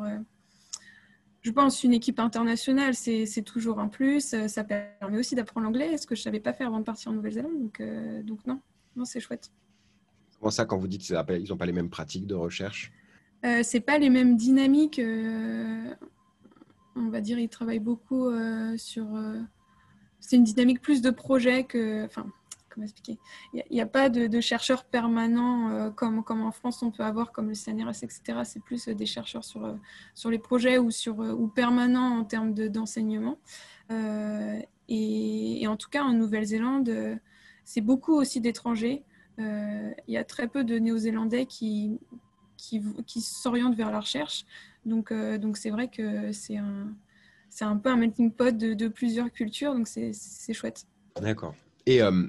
je 1.42 1.50
pense, 1.50 1.82
une 1.82 1.92
équipe 1.92 2.20
internationale, 2.20 2.94
c'est 2.94 3.42
toujours 3.44 3.80
un 3.80 3.88
plus. 3.88 4.36
Ça 4.46 4.62
permet 4.62 5.18
aussi 5.18 5.34
d'apprendre 5.34 5.64
l'anglais, 5.64 5.98
ce 5.98 6.06
que 6.06 6.14
je 6.14 6.20
ne 6.20 6.24
savais 6.24 6.40
pas 6.40 6.52
faire 6.52 6.68
avant 6.68 6.78
de 6.78 6.84
partir 6.84 7.10
en 7.10 7.14
Nouvelle-Zélande. 7.14 7.58
Donc, 7.58 7.82
donc 8.24 8.46
non, 8.46 8.60
non 8.94 9.04
c'est 9.04 9.18
chouette. 9.18 9.50
Ça, 10.50 10.64
quand 10.64 10.76
vous 10.76 10.88
dites 10.88 11.02
qu'ils 11.02 11.16
n'ont 11.48 11.56
pas 11.56 11.66
les 11.66 11.72
mêmes 11.72 11.90
pratiques 11.90 12.26
de 12.26 12.34
recherche 12.34 12.92
euh, 13.44 13.60
C'est 13.62 13.80
pas 13.80 13.98
les 13.98 14.10
mêmes 14.10 14.36
dynamiques. 14.36 14.98
Euh, 14.98 15.94
on 16.94 17.08
va 17.08 17.20
dire, 17.20 17.38
ils 17.38 17.48
travaillent 17.48 17.78
beaucoup 17.78 18.28
euh, 18.28 18.76
sur. 18.76 19.14
Euh, 19.14 19.40
c'est 20.20 20.36
une 20.36 20.44
dynamique 20.44 20.80
plus 20.80 21.02
de 21.02 21.10
projet 21.10 21.64
que. 21.64 22.04
Enfin, 22.04 22.26
comment 22.70 22.84
expliquer? 22.84 23.18
Il 23.54 23.62
n'y 23.70 23.80
a, 23.80 23.86
pas 23.86 24.08
de, 24.08 24.40
chercheurs 24.40 24.84
permanents 24.84 25.90
comme, 25.92 26.22
en 26.28 26.52
France 26.52 26.82
on 26.82 26.90
peut 26.90 27.04
avoir, 27.04 27.32
comme 27.32 27.48
le 27.48 27.54
CNRS, 27.54 28.02
etc. 28.02 28.40
C'est 28.44 28.62
plus 28.62 28.88
des 28.88 29.06
chercheurs 29.06 29.44
sur, 29.44 29.78
sur 30.14 30.30
les 30.30 30.38
projets 30.38 30.76
ou, 30.76 30.90
sur, 30.90 31.18
ou 31.18 31.48
permanents 31.48 32.18
en 32.18 32.24
termes 32.24 32.52
d'enseignement. 32.52 33.38
Et, 34.88 35.64
en 35.66 35.76
tout 35.76 35.88
cas, 35.88 36.04
en 36.04 36.12
Nouvelle-Zélande, 36.12 37.18
c'est 37.64 37.80
beaucoup 37.80 38.14
aussi 38.14 38.40
d'étrangers. 38.40 39.02
Euh, 39.38 39.92
il 40.08 40.14
y 40.14 40.16
a 40.16 40.24
très 40.24 40.48
peu 40.48 40.64
de 40.64 40.78
Néo-Zélandais 40.78 41.46
qui, 41.46 42.00
qui, 42.56 43.20
s'orientent 43.20 43.76
vers 43.76 43.90
la 43.90 44.00
recherche. 44.00 44.44
Donc, 44.84 45.10
euh, 45.10 45.38
donc 45.38 45.56
c'est 45.56 45.70
vrai 45.70 45.88
que 45.88 46.32
c'est 46.32 46.56
un, 46.56 46.94
c'est 47.50 47.64
un 47.64 47.76
peu 47.76 47.90
un 47.90 47.96
melting 47.96 48.30
pot 48.30 48.56
de, 48.56 48.88
plusieurs 48.88 49.30
cultures, 49.30 49.74
donc 49.74 49.88
c'est, 49.88 50.12
chouette. 50.52 50.86
D'accord. 51.20 51.54
Et 51.86 52.02
euh, 52.02 52.26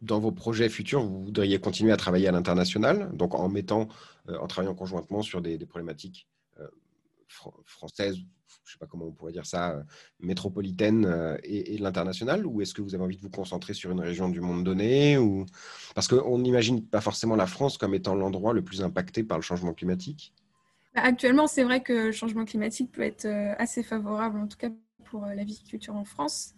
dans 0.00 0.18
vos 0.18 0.32
projets 0.32 0.68
futurs, 0.68 1.02
vous 1.04 1.24
voudriez 1.24 1.60
continuer 1.60 1.92
à 1.92 1.96
travailler 1.96 2.28
à 2.28 2.32
l'international, 2.32 3.10
donc 3.14 3.34
en 3.34 3.48
mettant, 3.48 3.88
en 4.28 4.46
travaillant 4.46 4.74
conjointement 4.74 5.22
sur 5.22 5.40
des 5.40 5.58
problématiques 5.58 6.28
françaises 7.64 8.18
je 8.64 8.72
sais 8.72 8.78
pas 8.78 8.86
comment 8.86 9.06
on 9.06 9.12
pourrait 9.12 9.32
dire 9.32 9.46
ça, 9.46 9.72
euh, 9.72 9.82
métropolitaine 10.20 11.04
euh, 11.04 11.36
et, 11.42 11.78
l'international 11.78 12.46
Ou 12.46 12.62
est-ce 12.62 12.74
que 12.74 12.82
vous 12.82 12.94
avez 12.94 13.04
envie 13.04 13.16
de 13.16 13.22
vous 13.22 13.30
concentrer 13.30 13.74
sur 13.74 13.90
une 13.90 14.00
région 14.00 14.28
du 14.28 14.40
monde 14.40 14.64
donné 14.64 15.18
ou... 15.18 15.46
Parce 15.94 16.08
qu'on 16.08 16.38
n'imagine 16.38 16.84
pas 16.84 17.00
forcément 17.00 17.36
la 17.36 17.46
France 17.46 17.78
comme 17.78 17.94
étant 17.94 18.14
l'endroit 18.14 18.52
le 18.52 18.62
plus 18.62 18.82
impacté 18.82 19.24
par 19.24 19.38
le 19.38 19.42
changement 19.42 19.72
climatique? 19.72 20.34
Bah, 20.94 21.02
actuellement, 21.04 21.46
c'est 21.46 21.64
vrai 21.64 21.82
que 21.82 21.92
le 21.92 22.12
changement 22.12 22.44
climatique 22.44 22.92
peut 22.92 23.02
être 23.02 23.24
euh, 23.24 23.54
assez 23.58 23.82
favorable, 23.82 24.38
en 24.38 24.46
tout 24.46 24.58
cas 24.58 24.70
pour 25.04 25.26
la 25.26 25.44
viticulture 25.44 25.94
en 25.94 26.04
France. 26.04 26.54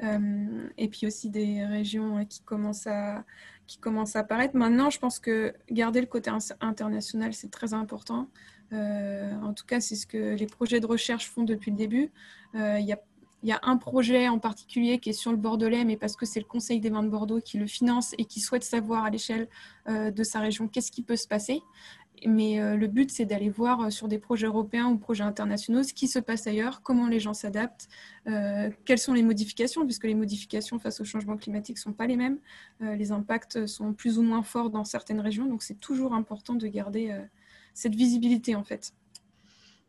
et 0.00 0.88
puis 0.88 1.06
aussi 1.06 1.30
des 1.30 1.64
régions 1.64 2.24
qui 2.26 2.42
commencent 2.42 2.86
à, 2.86 3.24
qui 3.66 3.78
commencent 3.78 4.16
à 4.16 4.20
apparaître. 4.20 4.56
Maintenant, 4.56 4.90
je 4.90 4.98
pense 4.98 5.18
que 5.18 5.52
garder 5.70 6.00
le 6.00 6.06
côté 6.06 6.30
international, 6.60 7.34
c'est 7.34 7.50
très 7.50 7.74
important. 7.74 8.28
Euh, 8.72 9.32
en 9.42 9.52
tout 9.52 9.66
cas, 9.66 9.80
c'est 9.80 9.96
ce 9.96 10.06
que 10.06 10.34
les 10.34 10.46
projets 10.46 10.80
de 10.80 10.86
recherche 10.86 11.28
font 11.28 11.44
depuis 11.44 11.70
le 11.70 11.76
début. 11.76 12.10
Euh, 12.54 12.78
il 12.78 12.86
y 12.86 12.92
a 12.92 13.00
il 13.44 13.48
y 13.48 13.52
a 13.52 13.60
un 13.62 13.76
projet 13.76 14.26
en 14.26 14.40
particulier 14.40 14.98
qui 14.98 15.10
est 15.10 15.12
sur 15.12 15.30
le 15.30 15.36
Bordelais, 15.36 15.84
mais 15.84 15.96
parce 15.96 16.16
que 16.16 16.26
c'est 16.26 16.40
le 16.40 16.44
Conseil 16.44 16.80
des 16.80 16.90
vins 16.90 17.04
de 17.04 17.08
Bordeaux 17.08 17.40
qui 17.40 17.56
le 17.56 17.68
finance 17.68 18.12
et 18.18 18.24
qui 18.24 18.40
souhaite 18.40 18.64
savoir 18.64 19.04
à 19.04 19.10
l'échelle 19.10 19.46
euh, 19.88 20.10
de 20.10 20.24
sa 20.24 20.40
région 20.40 20.66
qu'est-ce 20.66 20.90
qui 20.90 21.02
peut 21.02 21.14
se 21.14 21.28
passer. 21.28 21.62
Mais 22.26 22.58
le 22.76 22.88
but, 22.88 23.12
c'est 23.12 23.26
d'aller 23.26 23.48
voir 23.48 23.92
sur 23.92 24.08
des 24.08 24.18
projets 24.18 24.48
européens 24.48 24.88
ou 24.88 24.98
projets 24.98 25.22
internationaux 25.22 25.84
ce 25.84 25.94
qui 25.94 26.08
se 26.08 26.18
passe 26.18 26.48
ailleurs, 26.48 26.82
comment 26.82 27.06
les 27.06 27.20
gens 27.20 27.32
s'adaptent, 27.32 27.88
quelles 28.24 28.98
sont 28.98 29.12
les 29.12 29.22
modifications, 29.22 29.84
puisque 29.84 30.02
les 30.02 30.16
modifications 30.16 30.80
face 30.80 31.00
au 31.00 31.04
changement 31.04 31.36
climatique 31.36 31.76
ne 31.76 31.80
sont 31.80 31.92
pas 31.92 32.08
les 32.08 32.16
mêmes. 32.16 32.38
les 32.80 33.12
impacts 33.12 33.66
sont 33.66 33.92
plus 33.92 34.18
ou 34.18 34.22
moins 34.22 34.42
forts 34.42 34.70
dans 34.70 34.82
certaines 34.82 35.20
régions, 35.20 35.46
donc 35.46 35.62
c'est 35.62 35.78
toujours 35.78 36.12
important 36.12 36.54
de 36.54 36.66
garder 36.66 37.16
cette 37.74 37.94
visibilité 37.94 38.54
en 38.54 38.64
fait. 38.64 38.92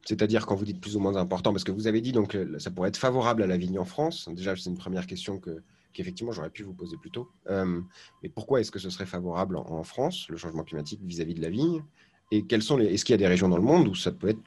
C'est-à-dire 0.05 0.45
quand 0.45 0.55
vous 0.55 0.65
dites 0.65 0.80
plus 0.80 0.95
ou 0.95 0.99
moins 0.99 1.15
important, 1.15 1.51
parce 1.51 1.63
que 1.63 1.71
vous 1.71 1.88
avez 1.88 2.01
dit 2.01 2.11
donc 2.11 2.36
euh, 2.36 2.57
ça 2.59 2.71
pourrait 2.71 2.89
être 2.89 2.97
favorable 2.97 3.43
à 3.43 3.47
la 3.47 3.57
vigne 3.57 3.80
en 3.80 3.86
France. 3.86 4.30
Déjà, 4.32 4.55
c'est 4.55 4.69
une 4.69 4.77
première 4.77 5.07
question 5.07 5.39
que 5.39 5.61
qu'effectivement 5.91 6.32
j'aurais 6.32 6.51
pu 6.51 6.63
vous 6.63 6.73
poser 6.73 6.97
plus 6.97 7.11
tôt. 7.11 7.30
Euh, 7.49 7.82
mais 8.23 8.30
pourquoi 8.30 8.61
est-ce 8.61 8.71
que 8.71 8.80
ce 8.80 8.89
serait 8.89 9.05
favorable 9.05 9.57
en, 9.57 9.84
France, 9.84 10.27
le 10.30 10.38
changement 10.38 10.63
climatique 10.63 11.01
vis-à-vis 11.03 11.34
de 11.34 11.41
la 11.41 11.49
vigne? 11.49 11.84
Et 12.32 12.45
quelles 12.45 12.61
sont 12.61 12.77
les 12.77 12.93
Est-ce 12.93 13.03
qu'il 13.03 13.13
y 13.13 13.15
a 13.15 13.17
des 13.17 13.27
régions 13.27 13.49
dans 13.49 13.57
le 13.57 13.63
monde 13.63 13.88
où 13.88 13.95
ça 13.95 14.11
peut 14.11 14.30
être 14.30 14.41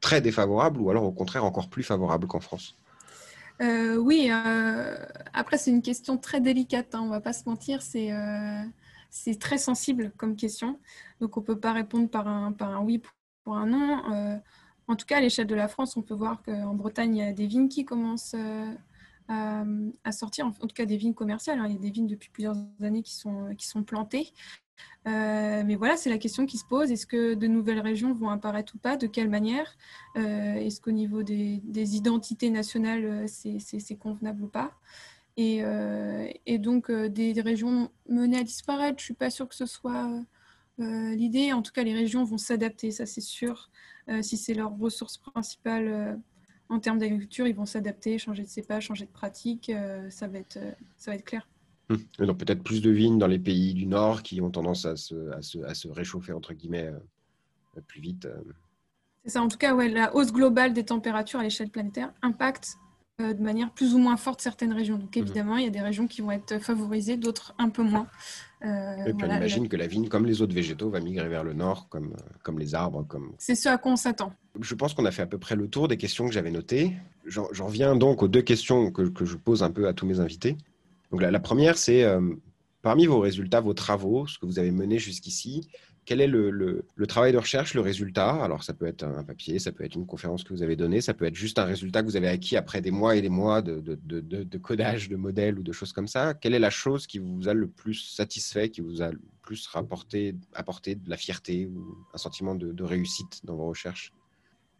très 0.00 0.20
défavorable 0.20 0.80
ou 0.80 0.90
alors 0.90 1.04
au 1.04 1.12
contraire 1.12 1.44
encore 1.44 1.70
plus 1.70 1.84
favorable 1.84 2.26
qu'en 2.26 2.40
France? 2.40 2.76
Euh, 3.62 3.96
Oui. 3.96 4.30
après, 5.32 5.56
c'est 5.56 5.70
une 5.70 5.82
question 5.82 6.18
très 6.18 6.40
délicate. 6.40 6.94
Hein, 6.94 7.02
on 7.02 7.10
va 7.10 7.20
pas 7.20 7.32
se 7.32 7.48
mentir. 7.48 7.80
C'est 7.80 8.10
c'est 9.10 9.38
très 9.38 9.58
sensible 9.58 10.12
comme 10.16 10.36
question. 10.36 10.78
Donc, 11.20 11.36
on 11.36 11.40
ne 11.40 11.46
peut 11.46 11.58
pas 11.58 11.72
répondre 11.72 12.08
par 12.08 12.28
un, 12.28 12.80
oui 12.82 13.02
pour 13.44 13.56
un 13.56 13.66
non. 13.66 14.12
Euh, 14.12 14.38
en 14.86 14.96
tout 14.96 15.06
cas, 15.06 15.18
à 15.18 15.20
l'échelle 15.20 15.46
de 15.46 15.54
la 15.54 15.68
France, 15.68 15.96
on 15.96 16.02
peut 16.02 16.14
voir 16.14 16.42
qu'en 16.42 16.74
Bretagne, 16.74 17.16
il 17.16 17.18
y 17.18 17.22
a 17.22 17.32
des 17.32 17.46
vignes 17.46 17.68
qui 17.68 17.84
commencent 17.84 18.34
euh, 18.34 19.90
à, 20.04 20.12
sortir, 20.12 20.46
en, 20.46 20.52
tout 20.52 20.68
cas 20.68 20.86
des 20.86 20.96
vignes 20.96 21.14
commerciales. 21.14 21.58
Hein. 21.58 21.66
Il 21.66 21.74
y 21.74 21.76
a 21.76 21.80
des 21.80 21.90
vignes 21.90 22.06
depuis 22.06 22.30
plusieurs 22.30 22.56
années 22.80 23.02
qui 23.02 23.14
sont, 23.14 23.82
plantées. 23.84 24.32
Euh, 25.06 25.62
mais 25.64 25.74
voilà, 25.74 25.96
c'est 25.96 26.10
la 26.10 26.18
question 26.18 26.46
qui 26.46 26.56
se 26.56 26.64
pose. 26.64 26.90
Est-ce 26.90 27.06
que 27.06 27.34
de 27.34 27.46
nouvelles 27.46 27.80
régions 27.80 28.14
vont 28.14 28.30
apparaître 28.30 28.74
ou 28.76 28.78
pas? 28.78 28.96
De 28.96 29.06
quelle 29.06 29.28
manière? 29.28 29.76
Est-ce 30.14 30.80
qu'au 30.80 30.92
niveau 30.92 31.22
des, 31.22 31.60
identités 31.96 32.50
nationales, 32.50 33.28
c'est 33.28 33.98
convenable 33.98 34.44
ou 34.44 34.48
pas? 34.48 34.72
Euh, 35.38 36.28
et, 36.46 36.58
donc, 36.58 36.90
euh, 36.90 37.08
des, 37.08 37.40
régions 37.40 37.90
menées 38.08 38.38
à 38.38 38.42
disparaître, 38.42 38.98
je 38.98 39.02
ne 39.02 39.06
suis 39.06 39.14
pas 39.14 39.30
sûre 39.30 39.48
que 39.48 39.54
ce 39.54 39.66
soit 39.66 40.10
euh, 40.80 41.14
l'idée. 41.14 41.52
En 41.52 41.62
tout 41.62 41.72
cas, 41.72 41.82
les 41.82 41.94
régions 41.94 42.24
vont 42.24 42.38
s'adapter, 42.38 42.90
ça 42.90 43.06
c'est 43.06 43.20
sûr. 43.20 43.70
si 44.22 44.36
c'est 44.36 44.54
leur 44.54 44.76
ressource 44.76 45.18
principale 45.18 46.18
en 46.68 46.80
termes 46.80 46.98
d'agriculture, 46.98 47.46
ils 47.46 47.54
vont 47.54 47.66
s'adapter, 47.66 48.18
changer 48.18 48.42
de 48.42 48.48
cépage, 48.48 48.84
changer 48.84 49.06
de 49.06 49.10
pratique. 49.10 49.70
ça, 50.08 50.26
va 50.26 50.38
être, 50.38 50.58
ça 50.96 51.10
va 51.10 51.16
être 51.16 51.24
clair. 51.24 51.48
Hum. 51.90 51.98
Donc 52.18 52.38
peut-être 52.38 52.62
plus 52.62 52.82
de 52.82 52.90
vignes 52.90 53.18
dans 53.18 53.26
les 53.26 53.38
pays 53.38 53.74
du 53.74 53.86
Nord 53.86 54.22
qui 54.22 54.40
ont 54.40 54.50
tendance 54.50 54.84
à 54.84 54.96
se, 54.96 55.30
à 55.32 55.42
se, 55.42 55.58
à 55.58 55.74
se 55.74 55.88
réchauffer, 55.88 56.32
entre 56.32 56.54
guillemets, 56.54 56.90
plus 57.86 58.00
vite. 58.00 58.26
C'est 59.24 59.30
ça, 59.30 59.42
en 59.42 59.48
tout 59.48 59.58
cas, 59.58 59.74
ouais, 59.74 59.88
la 59.88 60.14
hausse 60.14 60.32
globale 60.32 60.72
des 60.72 60.84
températures 60.84 61.40
à 61.40 61.42
l'échelle 61.42 61.70
planétaire 61.70 62.12
impacte 62.22 62.78
de 63.20 63.42
manière 63.42 63.70
plus 63.70 63.94
ou 63.94 63.98
moins 63.98 64.16
forte 64.16 64.40
certaines 64.40 64.72
régions. 64.72 64.98
Donc 64.98 65.14
mhm. 65.16 65.22
évidemment, 65.22 65.56
il 65.56 65.64
y 65.64 65.68
a 65.68 65.70
des 65.70 65.80
régions 65.80 66.06
qui 66.06 66.20
vont 66.20 66.32
être 66.32 66.58
favorisées, 66.58 67.16
d'autres 67.16 67.54
un 67.58 67.68
peu 67.68 67.82
moins. 67.82 68.06
Euh, 68.62 69.06
et 69.06 69.14
puis 69.14 69.26
on 69.26 69.34
imagine 69.34 69.68
que 69.68 69.76
la 69.76 69.86
vigne, 69.86 70.08
comme 70.08 70.26
les 70.26 70.42
autres 70.42 70.54
végétaux, 70.54 70.90
va 70.90 71.00
migrer 71.00 71.28
vers 71.28 71.44
le 71.44 71.54
nord, 71.54 71.88
comme, 71.88 72.14
comme 72.42 72.58
les 72.58 72.74
arbres. 72.74 73.06
Comme... 73.08 73.32
C'est 73.38 73.54
ce 73.54 73.68
à 73.68 73.78
quoi 73.78 73.92
on 73.92 73.96
s'attend. 73.96 74.32
Je 74.60 74.74
pense 74.74 74.92
qu'on 74.92 75.06
a 75.06 75.10
fait 75.10 75.22
à 75.22 75.26
peu 75.26 75.38
près 75.38 75.56
le 75.56 75.68
tour 75.68 75.88
des 75.88 75.96
questions 75.96 76.26
que 76.26 76.32
j'avais 76.32 76.50
notées. 76.50 76.92
J'en 77.26 77.66
reviens 77.66 77.96
donc 77.96 78.22
aux 78.22 78.28
deux 78.28 78.42
questions 78.42 78.90
que, 78.90 79.02
que, 79.02 79.24
je 79.24 79.36
pose 79.36 79.62
un 79.62 79.70
peu 79.70 79.86
à 79.86 79.92
tous 79.92 80.06
mes 80.06 80.20
invités. 80.20 80.56
Donc 81.10 81.22
la, 81.22 81.40
première, 81.40 81.78
c'est 81.78 82.02
euh, 82.04 82.20
parmi 82.82 83.06
vos 83.06 83.20
résultats, 83.20 83.60
vos 83.60 83.74
travaux, 83.74 84.26
ce 84.26 84.38
que 84.38 84.46
vous 84.46 84.58
avez 84.58 84.70
mené 84.70 84.98
jusqu'ici, 84.98 85.68
quel 86.10 86.20
est 86.20 86.26
le, 86.26 86.84
travail 87.06 87.30
de 87.30 87.38
recherche, 87.38 87.72
le 87.74 87.82
résultat? 87.82 88.42
Alors, 88.42 88.64
ça 88.64 88.74
peut 88.74 88.86
être 88.86 89.04
un 89.04 89.22
papier, 89.22 89.60
ça 89.60 89.70
peut 89.70 89.84
être 89.84 89.94
une 89.94 90.06
conférence 90.06 90.42
que 90.42 90.52
vous 90.52 90.64
avez 90.64 90.74
donnée, 90.74 91.00
ça 91.00 91.14
peut 91.14 91.24
être 91.24 91.36
juste 91.36 91.56
un 91.60 91.64
résultat 91.64 92.00
que 92.00 92.06
vous 92.06 92.16
avez 92.16 92.26
acquis 92.26 92.56
après 92.56 92.80
des 92.80 92.90
mois 92.90 93.14
et 93.14 93.22
des 93.22 93.28
mois 93.28 93.62
de, 93.62 93.80
codage 94.60 95.08
de 95.08 95.14
modèles 95.14 95.56
ou 95.60 95.62
de 95.62 95.70
choses 95.70 95.92
comme 95.92 96.08
ça. 96.08 96.34
Quelle 96.34 96.54
est 96.54 96.58
la 96.58 96.70
chose 96.70 97.06
qui 97.06 97.20
vous 97.20 97.48
a 97.48 97.54
le 97.54 97.68
plus 97.68 97.94
satisfait, 97.94 98.70
qui 98.70 98.80
vous 98.80 99.02
a 99.02 99.12
le 99.12 99.20
plus 99.40 99.68
rapporté, 99.68 100.34
apporté 100.52 100.96
de 100.96 101.08
la 101.08 101.16
fierté 101.16 101.66
ou 101.66 101.96
un 102.12 102.18
sentiment 102.18 102.56
de, 102.56 102.82
réussite 102.82 103.46
dans 103.46 103.54
vos 103.54 103.68
recherches? 103.68 104.12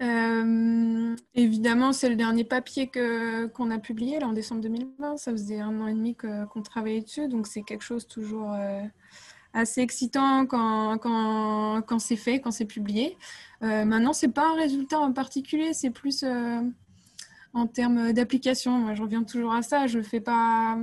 Euh, 0.02 1.14
évidemment, 1.36 1.92
c'est 1.92 2.08
le 2.08 2.16
dernier 2.16 2.42
papier 2.42 2.90
qu'on 2.90 3.70
a 3.70 3.78
publié 3.78 4.18
là, 4.18 4.26
en 4.26 4.32
décembre 4.32 4.62
2020. 4.62 5.16
Ça 5.16 5.30
faisait 5.30 5.60
un 5.60 5.80
an 5.80 5.86
et 5.86 5.94
demi 5.94 6.16
qu'on 6.16 6.62
travaillait 6.62 7.02
dessus, 7.02 7.28
donc 7.28 7.46
c'est 7.46 7.62
quelque 7.62 7.84
chose 7.84 8.08
toujours 8.08 8.52
euh, 8.52 8.82
assez 9.52 9.80
excitant 9.80 10.46
quand, 10.46 10.98
quand, 10.98 11.82
quand 11.82 11.98
c'est 11.98 12.16
fait, 12.16 12.40
quand 12.40 12.50
c'est 12.50 12.66
publié. 12.66 13.16
Euh, 13.62 13.84
maintenant, 13.84 14.12
ce 14.12 14.26
n'est 14.26 14.32
pas 14.32 14.48
un 14.48 14.54
résultat 14.54 14.98
en 14.98 15.12
particulier, 15.12 15.72
c'est 15.72 15.90
plus 15.90 16.22
euh, 16.22 16.60
en 17.52 17.66
termes 17.66 18.12
d'application. 18.12 18.72
Moi, 18.72 18.94
je 18.94 19.02
reviens 19.02 19.24
toujours 19.24 19.52
à 19.52 19.62
ça. 19.62 19.86
Je 19.86 19.98
ne 19.98 20.02
le 20.02 20.08
fais 20.08 20.20
pas 20.20 20.78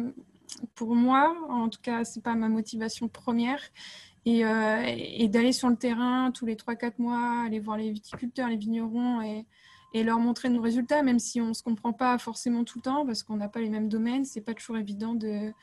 pour 0.76 0.96
moi, 0.96 1.36
en 1.50 1.70
tout 1.70 1.80
cas, 1.82 2.04
ce 2.04 2.18
n'est 2.18 2.24
pas 2.24 2.36
ma 2.36 2.50
motivation 2.50 3.08
première. 3.08 3.62
Et, 4.26 4.46
euh, 4.46 4.84
et 4.86 5.30
d'aller 5.30 5.54
sur 5.54 5.70
le 5.70 5.78
terrain 5.78 6.32
tous 6.32 6.46
les 6.46 6.56
3-4 6.56 6.96
mois, 6.98 7.44
aller 7.46 7.62
voir 7.62 7.78
les 7.78 7.92
viticulteurs, 7.92 8.50
les 8.50 8.58
vignerons 8.58 9.22
et, 9.22 9.46
et 9.94 10.04
leur 10.04 10.20
montrer 10.20 10.50
nos 10.50 10.62
résultats, 10.62 11.02
même 11.02 11.20
si 11.20 11.40
on 11.42 11.50
ne 11.50 11.54
se 11.54 11.64
comprend 11.64 11.94
pas 11.94 12.18
forcément 12.18 12.64
tout 12.64 12.80
le 12.80 12.84
temps, 12.84 13.06
parce 13.06 13.24
qu'on 13.24 13.38
n'a 13.38 13.48
pas 13.48 13.62
les 13.62 13.70
mêmes 13.70 13.90
domaines, 13.90 14.26
c'est 14.26 14.42
pas 14.42 14.54
toujours 14.54 14.78
évident 14.78 15.16
de, 15.16 15.54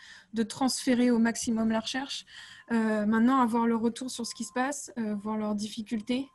transférer 0.43 1.11
au 1.11 1.19
maximum 1.19 1.71
la 1.71 1.81
recherche. 1.81 2.25
Euh, 2.73 3.07
maintenant, 3.07 3.41
avoir 3.41 3.67
le 3.67 3.77
retour 3.77 4.11
sur 4.11 4.27
ce 4.27 4.35
qui 4.35 4.45
se 4.45 4.53
passe, 4.53 4.93
euh, 4.99 5.15
voir 5.15 5.37
leurs 5.37 5.55
difficultés 5.55 6.29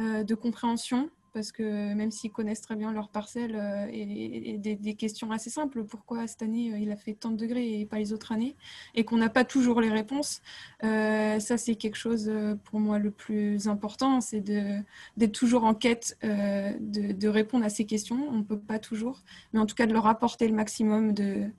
euh, 0.00 0.24
de 0.24 0.34
compréhension, 0.34 1.10
parce 1.36 1.52
que 1.52 1.92
même 1.92 2.10
s'ils 2.10 2.32
connaissent 2.32 2.62
très 2.62 2.76
bien 2.76 2.94
leur 2.94 3.10
parcelle 3.10 3.56
euh, 3.56 3.86
et, 3.92 4.56
des, 4.56 4.94
questions 4.94 5.30
assez 5.32 5.50
simples, 5.50 5.84
pourquoi 5.84 6.26
cette 6.26 6.40
année 6.40 6.72
euh, 6.72 6.78
il 6.78 6.90
a 6.90 6.96
fait 6.96 7.12
tant 7.12 7.30
de 7.30 7.36
degrés 7.36 7.78
et 7.78 7.84
pas 7.84 7.98
les 7.98 8.14
autres 8.14 8.32
années, 8.32 8.56
et 8.94 9.04
qu'on 9.04 9.18
n'a 9.18 9.28
pas 9.28 9.44
toujours 9.44 9.82
les 9.82 9.90
réponses, 9.90 10.40
euh, 10.82 11.38
ça 11.38 11.58
c'est 11.58 11.74
quelque 11.74 11.96
chose 11.96 12.32
pour 12.64 12.80
moi 12.80 12.98
le 12.98 13.10
plus 13.10 13.68
important, 13.68 14.22
c'est 14.22 14.40
d'être 14.40 15.32
toujours 15.32 15.64
en 15.64 15.74
quête 15.74 16.16
de, 16.22 17.28
répondre 17.28 17.66
à 17.66 17.68
ces 17.68 17.84
questions. 17.84 18.26
On 18.30 18.38
ne 18.38 18.42
peut 18.42 18.58
pas 18.58 18.78
toujours, 18.78 19.22
mais 19.52 19.60
en 19.60 19.66
tout 19.66 19.74
cas 19.74 19.84
de 19.84 19.92
leur 19.92 20.06
apporter 20.06 20.48
le 20.48 20.54
maximum 20.54 21.12
de, 21.12 21.50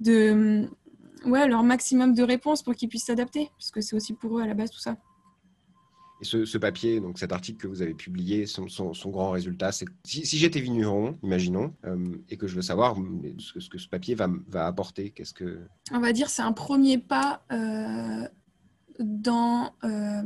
de 0.00 0.68
ouais, 1.24 1.48
leur 1.48 1.62
maximum 1.62 2.12
de 2.12 2.22
réponses 2.22 2.62
pour 2.62 2.74
qu'ils 2.74 2.90
puissent 2.90 3.06
s'adapter, 3.06 3.50
puisque 3.56 3.82
c'est 3.82 3.96
aussi 3.96 4.12
pour 4.12 4.38
eux 4.38 4.42
à 4.42 4.46
la 4.46 4.52
base 4.52 4.70
tout 4.70 4.80
ça. 4.80 4.98
Et 6.20 6.24
ce, 6.24 6.58
papier, 6.58 7.00
donc 7.00 7.18
cet 7.18 7.32
article 7.32 7.58
que 7.58 7.68
vous 7.68 7.80
avez 7.80 7.94
publié, 7.94 8.46
son, 8.46 8.66
grand 9.06 9.30
résultat, 9.30 9.70
c'est 9.70 9.86
si, 10.04 10.26
si 10.26 10.36
j'étais 10.38 10.60
vigneron, 10.60 11.16
imaginons, 11.22 11.74
euh, 11.84 12.16
et 12.28 12.36
que 12.36 12.48
je 12.48 12.56
veux 12.56 12.62
savoir 12.62 12.96
ce 13.38 13.52
que 13.52 13.60
ce, 13.60 13.68
que 13.68 13.78
ce 13.78 13.88
papier 13.88 14.14
va, 14.14 14.28
va 14.48 14.66
apporter, 14.66 15.10
qu'est-ce 15.10 15.32
que... 15.32 15.60
On 15.92 16.00
va 16.00 16.12
dire 16.12 16.28
c'est 16.28 16.42
un 16.42 16.52
premier 16.52 16.98
pas 16.98 17.44
euh, 17.52 18.26
dans... 18.98 19.72
Euh, 19.84 20.22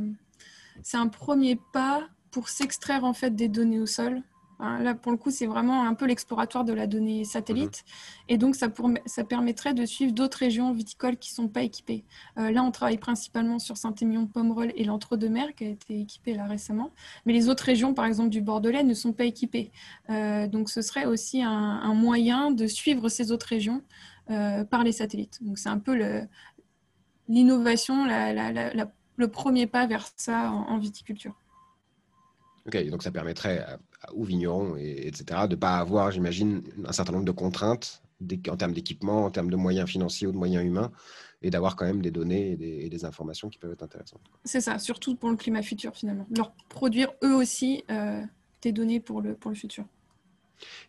c'est 0.81 0.97
un 0.97 1.07
premier 1.07 1.59
pas 1.71 2.09
pour 2.31 2.49
s'extraire 2.49 3.03
en 3.03 3.13
fait 3.13 3.35
des 3.35 3.47
données 3.47 3.79
au 3.79 3.85
sol 3.85 4.23
Hein, 4.63 4.81
là, 4.81 4.95
pour 4.95 5.11
le 5.11 5.17
coup, 5.17 5.29
c'est 5.29 5.45
vraiment 5.45 5.85
un 5.85 5.93
peu 5.93 6.05
l'exploratoire 6.05 6.63
de 6.63 6.71
la 6.71 6.87
donnée 6.87 7.25
satellite. 7.25 7.83
Mhm. 7.85 8.23
Et 8.29 8.37
donc, 8.37 8.55
ça, 8.55 8.69
ça 9.05 9.25
permettrait 9.25 9.73
de 9.73 9.85
suivre 9.85 10.13
d'autres 10.13 10.37
régions 10.37 10.71
viticoles 10.71 11.17
qui 11.17 11.31
ne 11.31 11.35
sont 11.35 11.47
pas 11.49 11.63
équipées. 11.63 12.05
Euh, 12.37 12.49
là, 12.49 12.63
on 12.63 12.71
travaille 12.71 12.97
principalement 12.97 13.59
sur 13.59 13.75
Saint-Émilion, 13.75 14.25
Pomerol 14.25 14.71
et 14.77 14.85
l'Entre-deux-Mers, 14.85 15.53
qui 15.55 15.65
a 15.65 15.67
été 15.67 15.99
équipé 15.99 16.33
là 16.33 16.45
récemment. 16.45 16.91
Mais 17.25 17.33
les 17.33 17.49
autres 17.49 17.65
régions, 17.65 17.93
par 17.93 18.05
exemple 18.05 18.29
du 18.29 18.41
Bordelais, 18.41 18.83
ne 18.83 18.93
sont 18.93 19.11
pas 19.11 19.25
équipées. 19.25 19.71
Euh, 20.09 20.47
donc, 20.47 20.69
ce 20.69 20.81
serait 20.81 21.05
aussi 21.05 21.41
un, 21.43 21.93
moyen 21.93 22.51
de 22.51 22.65
suivre 22.65 23.09
ces 23.09 23.31
autres 23.31 23.47
régions 23.47 23.81
euh, 24.29 24.63
par 24.63 24.83
les 24.83 24.93
satellites. 24.93 25.43
Donc, 25.43 25.57
c'est 25.57 25.69
un 25.69 25.79
peu 25.79 26.25
l'innovation, 27.27 28.05
le 28.05 29.27
premier 29.27 29.67
pas 29.67 29.85
vers 29.87 30.07
ça 30.15 30.51
en, 30.51 30.77
viticulture. 30.77 31.35
Ok, 32.65 32.89
donc 32.89 33.03
ça 33.03 33.11
permettrait 33.11 33.65
aux 34.13 34.23
vignerons, 34.23 34.77
et, 34.77 35.07
etc., 35.07 35.41
de 35.47 35.55
ne 35.55 35.59
pas 35.59 35.77
avoir, 35.77 36.11
j'imagine, 36.11 36.63
un 36.85 36.93
certain 36.93 37.11
nombre 37.13 37.25
de 37.25 37.31
contraintes 37.31 38.01
en 38.49 38.57
termes 38.57 38.73
d'équipement, 38.73 39.25
en 39.25 39.31
termes 39.31 39.49
de 39.49 39.55
moyens 39.55 39.89
financiers 39.89 40.27
ou 40.27 40.31
de 40.31 40.37
moyens 40.37 40.65
humains, 40.65 40.91
et 41.41 41.49
d'avoir 41.49 41.75
quand 41.75 41.85
même 41.85 42.01
des 42.01 42.11
données 42.11 42.57
et 42.59 42.89
des, 42.89 43.05
informations 43.05 43.49
qui 43.49 43.59
peuvent 43.59 43.73
être 43.73 43.83
intéressantes. 43.83 44.21
C'est 44.45 44.61
ça, 44.61 44.79
surtout 44.79 45.15
pour 45.15 45.29
le 45.29 45.35
climat 45.35 45.61
futur 45.61 45.93
finalement. 45.93 46.25
Leur 46.35 46.53
produire 46.69 47.11
eux 47.23 47.35
aussi 47.35 47.83
euh, 47.91 48.21
des 48.61 48.71
données 48.71 49.01
pour 49.01 49.21
le, 49.21 49.35
pour 49.35 49.51
le 49.51 49.57
futur. 49.57 49.85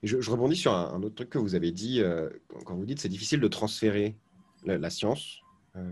je, 0.04 0.30
rebondis 0.30 0.56
sur 0.56 0.72
un, 0.72 1.02
autre 1.02 1.16
truc 1.16 1.30
que 1.30 1.38
vous 1.38 1.56
avez 1.56 1.72
dit, 1.72 2.00
euh, 2.00 2.30
quand 2.64 2.76
vous 2.76 2.86
dites 2.86 3.00
c'est 3.00 3.08
difficile 3.08 3.40
de 3.40 3.48
transférer 3.48 4.16
la, 4.64 4.90
science 4.90 5.40
euh, 5.76 5.90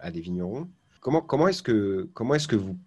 à 0.00 0.10
des 0.10 0.20
vignerons. 0.20 0.70
Comment, 1.00 1.20
comment 1.20 1.46
est-ce 1.46 1.62
que, 1.62 2.08
comment 2.14 2.34
est 2.34 2.46
que 2.46 2.56
vous 2.56 2.78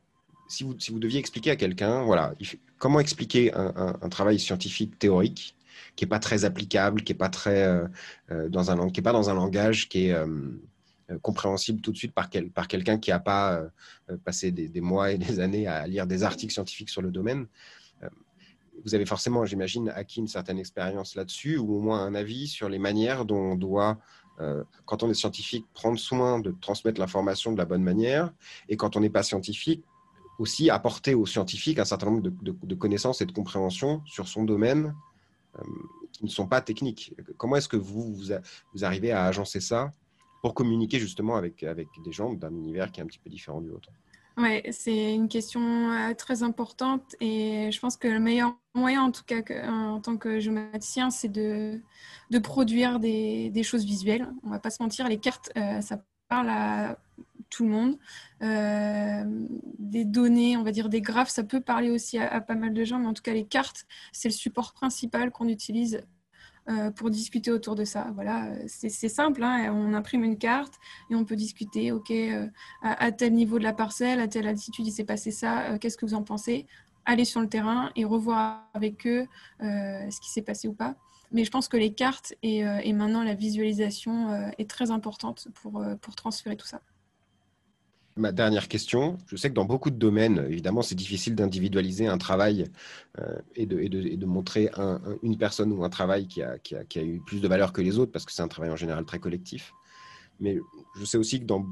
si 0.48 0.64
vous, 0.64 1.00
deviez 1.00 1.20
expliquer 1.20 1.52
à 1.52 1.56
quelqu'un, 1.56 2.04
voilà, 2.04 2.34
comment 2.78 3.00
expliquer 3.00 3.54
un, 3.54 4.10
travail 4.10 4.40
scientifique 4.40 4.98
théorique 5.00 5.56
qui 5.96 6.06
n'est 6.06 6.10
pas 6.10 6.20
très 6.20 6.46
applicable, 6.46 7.04
qui 7.04 7.12
n'est 7.12 7.18
pas, 7.18 7.30
très, 7.30 7.64
euh, 7.64 7.88
euh, 8.32 8.50
dans 8.50 8.72
un, 8.72 8.90
qui 8.90 9.00
est 9.00 9.04
pas 9.04 9.12
dans 9.12 9.30
un 9.30 9.34
langage 9.34 9.90
qui 9.90 10.08
est 10.08 10.14
euh, 10.14 10.28
compréhensible 11.22 11.82
tout 11.82 11.92
de 11.92 11.98
suite 11.98 12.14
par, 12.14 12.30
quel, 12.30 12.50
par 12.50 12.68
quelqu'un 12.68 12.98
qui 12.98 13.10
n'a 13.10 13.20
pas 13.20 13.62
passé 14.26 14.52
des, 14.52 14.82
mois 14.82 15.12
et 15.12 15.18
des 15.18 15.40
années 15.40 15.66
à 15.66 15.88
lire 15.88 16.06
des 16.06 16.24
articles 16.24 16.54
scientifiques 16.54 16.90
sur 16.90 17.02
le 17.02 17.12
domaine. 17.12 17.48
vous 18.84 18.94
avez 18.94 19.06
forcément, 19.06 19.46
j'imagine, 19.46 19.90
acquis 19.90 20.20
une 20.20 20.28
certaine 20.28 20.60
expérience 20.60 21.16
là-dessus, 21.16 21.58
ou 21.58 21.76
au 21.76 21.80
moins 21.80 22.02
un 22.02 22.14
avis 22.14 22.48
sur 22.48 22.68
les 22.68 22.78
manières 22.78 23.24
dont 23.26 23.40
on 23.40 23.56
doit 23.56 23.98
quand 24.86 25.02
on 25.02 25.10
est 25.10 25.16
scientifique, 25.16 25.66
prendre 25.74 25.98
soin 25.98 26.40
de 26.40 26.54
transmettre 26.62 27.00
l'information 27.00 27.54
de 27.54 27.58
la 27.58 27.66
bonne 27.66 27.82
manière, 27.82 28.32
et 28.70 28.78
quand 28.78 28.96
on 28.96 29.00
n'est 29.00 29.10
pas 29.10 29.24
scientifique, 29.24 29.84
aussi 30.40 30.70
apporter 30.70 31.14
aux 31.14 31.26
scientifiques 31.26 31.80
un 31.80 31.86
certain 31.86 32.08
nombre 32.08 32.22
de, 32.22 32.76
connaissances 32.76 33.22
et 33.22 33.26
de 33.26 33.32
compréhension 33.32 34.02
sur 34.06 34.28
son 34.28 34.44
domaine 34.44 34.96
euh, 35.58 35.64
qui 36.12 36.26
ne 36.26 36.30
sont 36.30 36.48
pas 36.48 36.62
techniques. 36.62 37.14
Comment 37.38 37.56
est-ce 37.56 37.68
que 37.68 37.78
vous, 37.78 38.14
vous, 38.14 38.84
arrivez 38.84 39.12
à 39.12 39.26
agencer 39.26 39.60
ça 39.60 39.92
pour 40.42 40.54
communiquer 40.54 41.00
justement 41.00 41.36
avec, 41.36 41.64
avec 41.64 41.88
des 42.04 42.12
gens 42.12 42.34
d'un 42.34 42.52
univers 42.52 42.92
qui 42.92 43.00
est 43.00 43.04
un 43.04 43.08
petit 43.08 43.20
peu 43.20 43.30
différent 43.30 43.62
du 43.62 43.70
vôtre? 43.70 43.90
Oui, 44.38 44.62
c'est 44.72 45.16
une 45.16 45.30
question 45.30 45.92
euh, 45.92 46.14
très 46.14 46.44
importante 46.44 47.16
et 47.20 47.72
je 47.72 47.80
pense 47.80 47.98
que 47.98 48.08
le 48.08 48.20
meilleur 48.20 48.56
moyen, 48.76 49.02
en 49.02 49.12
tout 49.12 49.24
cas 49.26 49.42
en 49.68 50.00
tant 50.00 50.16
que 50.18 50.40
géomaticien, 50.40 51.10
c'est 51.10 51.28
de, 51.28 51.82
de 52.30 52.38
produire 52.38 53.00
des, 53.00 53.50
des, 53.50 53.64
choses 53.64 53.84
visuelles. 53.84 54.32
On 54.44 54.50
ne 54.50 54.52
va 54.52 54.60
pas 54.60 54.70
se 54.70 54.82
mentir, 54.82 55.08
les 55.08 55.18
cartes, 55.18 55.52
euh, 55.58 55.82
ça 55.82 56.04
parle 56.28 56.50
à 56.50 57.00
tout 57.50 57.64
le 57.64 57.70
monde. 57.70 57.98
Euh, 58.44 59.24
des 59.80 60.06
données, 60.06 60.58
on 60.58 60.64
va 60.64 60.72
dire 60.72 60.90
des 60.90 61.02
graphes, 61.02 61.30
ça 61.30 61.44
peut 61.44 61.62
parler 61.62 61.90
aussi 61.90 62.18
à, 62.18 62.42
pas 62.42 62.56
mal 62.56 62.74
de 62.74 62.84
gens, 62.84 63.00
mais 63.00 63.08
en 63.08 63.14
tout 63.14 63.24
cas 63.24 63.34
les 63.34 63.46
cartes, 63.46 63.86
c'est 64.12 64.30
le 64.30 64.34
support 64.34 64.74
principal 64.74 65.32
qu'on 65.32 65.48
utilise 65.48 66.02
euh, 66.70 66.92
pour 66.92 67.10
discuter 67.10 67.52
autour 67.52 67.76
de 67.76 67.86
ça. 67.86 68.12
Voilà, 68.14 68.52
c'est 68.68 68.90
simple, 68.90 69.44
hein. 69.44 69.72
on 69.74 69.94
imprime 69.94 70.24
une 70.24 70.38
carte 70.38 70.74
et 71.10 71.16
on 71.16 71.26
peut 71.26 71.36
discuter, 71.36 71.92
ok, 71.92 72.12
euh, 72.12 72.48
à, 72.82 73.12
tel 73.12 73.34
niveau 73.34 73.58
de 73.58 73.64
la 73.64 73.74
parcelle, 73.74 74.20
à 74.20 74.28
telle 74.28 74.48
altitude, 74.48 74.86
il 74.86 74.92
s'est 74.92 75.06
passé 75.06 75.32
ça, 75.32 75.78
qu'est-ce 75.80 75.98
que 75.98 76.06
vous 76.06 76.14
en 76.14 76.24
pensez? 76.24 76.68
Aller 77.06 77.26
sur 77.26 77.40
le 77.40 77.48
terrain 77.48 77.90
et 77.96 78.04
revoir 78.04 78.68
avec 78.74 79.08
eux 79.08 79.26
ce 79.62 80.20
qui 80.20 80.30
s'est 80.30 80.42
passé 80.42 80.68
ou 80.68 80.74
pas. 80.74 80.96
Mais 81.32 81.46
je 81.46 81.52
pense 81.52 81.70
que 81.70 81.78
les 81.78 81.94
cartes 81.94 82.34
et, 82.44 82.60
et 82.60 82.94
maintenant 82.94 83.24
la 83.24 83.34
visualisation 83.34 84.52
est 84.58 84.70
très 84.70 84.92
importante 84.92 85.48
pour, 85.54 85.82
pour 86.02 86.16
transférer 86.16 86.58
tout 86.58 86.68
ça 86.68 86.82
ma 88.18 88.32
dernière 88.32 88.68
question. 88.68 89.18
Je 89.28 89.36
sais 89.36 89.50
que 89.50 89.54
dans 89.54 89.66
beaucoup 89.66 89.90
de 89.90 89.96
domaines, 89.96 90.46
évidemment, 90.50 90.82
c'est 90.82 90.96
difficile 90.96 91.36
d'individualiser 91.36 92.08
un 92.08 92.18
travail 92.18 92.66
euh, 93.20 93.38
et, 93.56 93.66
de, 93.66 94.26
montrer 94.26 94.70
une 95.24 95.38
personne 95.38 95.72
ou 95.72 95.84
un 95.84 95.90
travail 95.90 96.28
qui 96.28 96.42
a, 96.42 96.58
qui, 96.60 96.76
a, 96.76 97.04
eu 97.04 97.22
plus 97.26 97.42
de 97.42 97.48
valeur 97.48 97.74
que 97.74 97.82
les 97.82 98.00
autres, 98.00 98.12
parce 98.12 98.26
que 98.26 98.32
c'est 98.32 98.42
un 98.42 98.48
travail 98.48 98.72
en 98.72 98.76
général 98.76 99.06
très 99.06 99.20
collectif. 99.20 99.74
Mais 100.40 100.60
je 101.00 101.06
sais 101.06 101.18
aussi 101.18 101.40
que 101.40 101.46
dans 101.46 101.66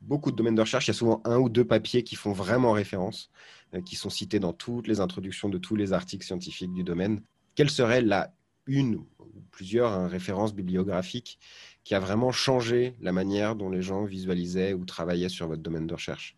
beaucoup 0.00 0.30
de 0.30 0.36
domaines 0.36 0.54
de 0.54 0.60
recherche, 0.60 0.86
il 0.86 0.90
y 0.90 0.92
a 0.92 0.94
souvent 0.94 1.20
un 1.24 1.38
ou 1.38 1.48
deux 1.48 1.64
papiers 1.64 2.02
qui 2.02 2.16
font 2.16 2.32
vraiment 2.32 2.72
référence, 2.72 3.30
euh, 3.74 3.80
qui 3.80 3.96
sont 3.96 4.10
cités 4.10 4.40
dans 4.40 4.52
toutes 4.52 4.88
les 4.88 5.00
introductions 5.00 5.48
de 5.48 5.58
tous 5.58 5.76
les 5.76 5.92
articles 5.92 6.24
scientifiques 6.24 6.72
du 6.72 6.84
domaine. 6.84 7.22
Quelle 7.54 7.70
serait 7.70 8.02
la 8.02 8.34
une 8.66 8.96
ou 9.18 9.42
plusieurs 9.50 9.92
hein, 9.92 10.08
références 10.08 10.54
bibliographiques 10.54 11.38
qui 11.84 11.94
a 11.94 12.00
vraiment 12.00 12.32
changé 12.32 12.94
la 13.00 13.12
manière 13.12 13.56
dont 13.56 13.70
les 13.70 13.82
gens 13.82 14.04
visualisaient 14.04 14.72
ou 14.72 14.84
travaillaient 14.84 15.28
sur 15.28 15.48
votre 15.48 15.62
domaine 15.62 15.86
de 15.86 15.94
recherche 15.94 16.36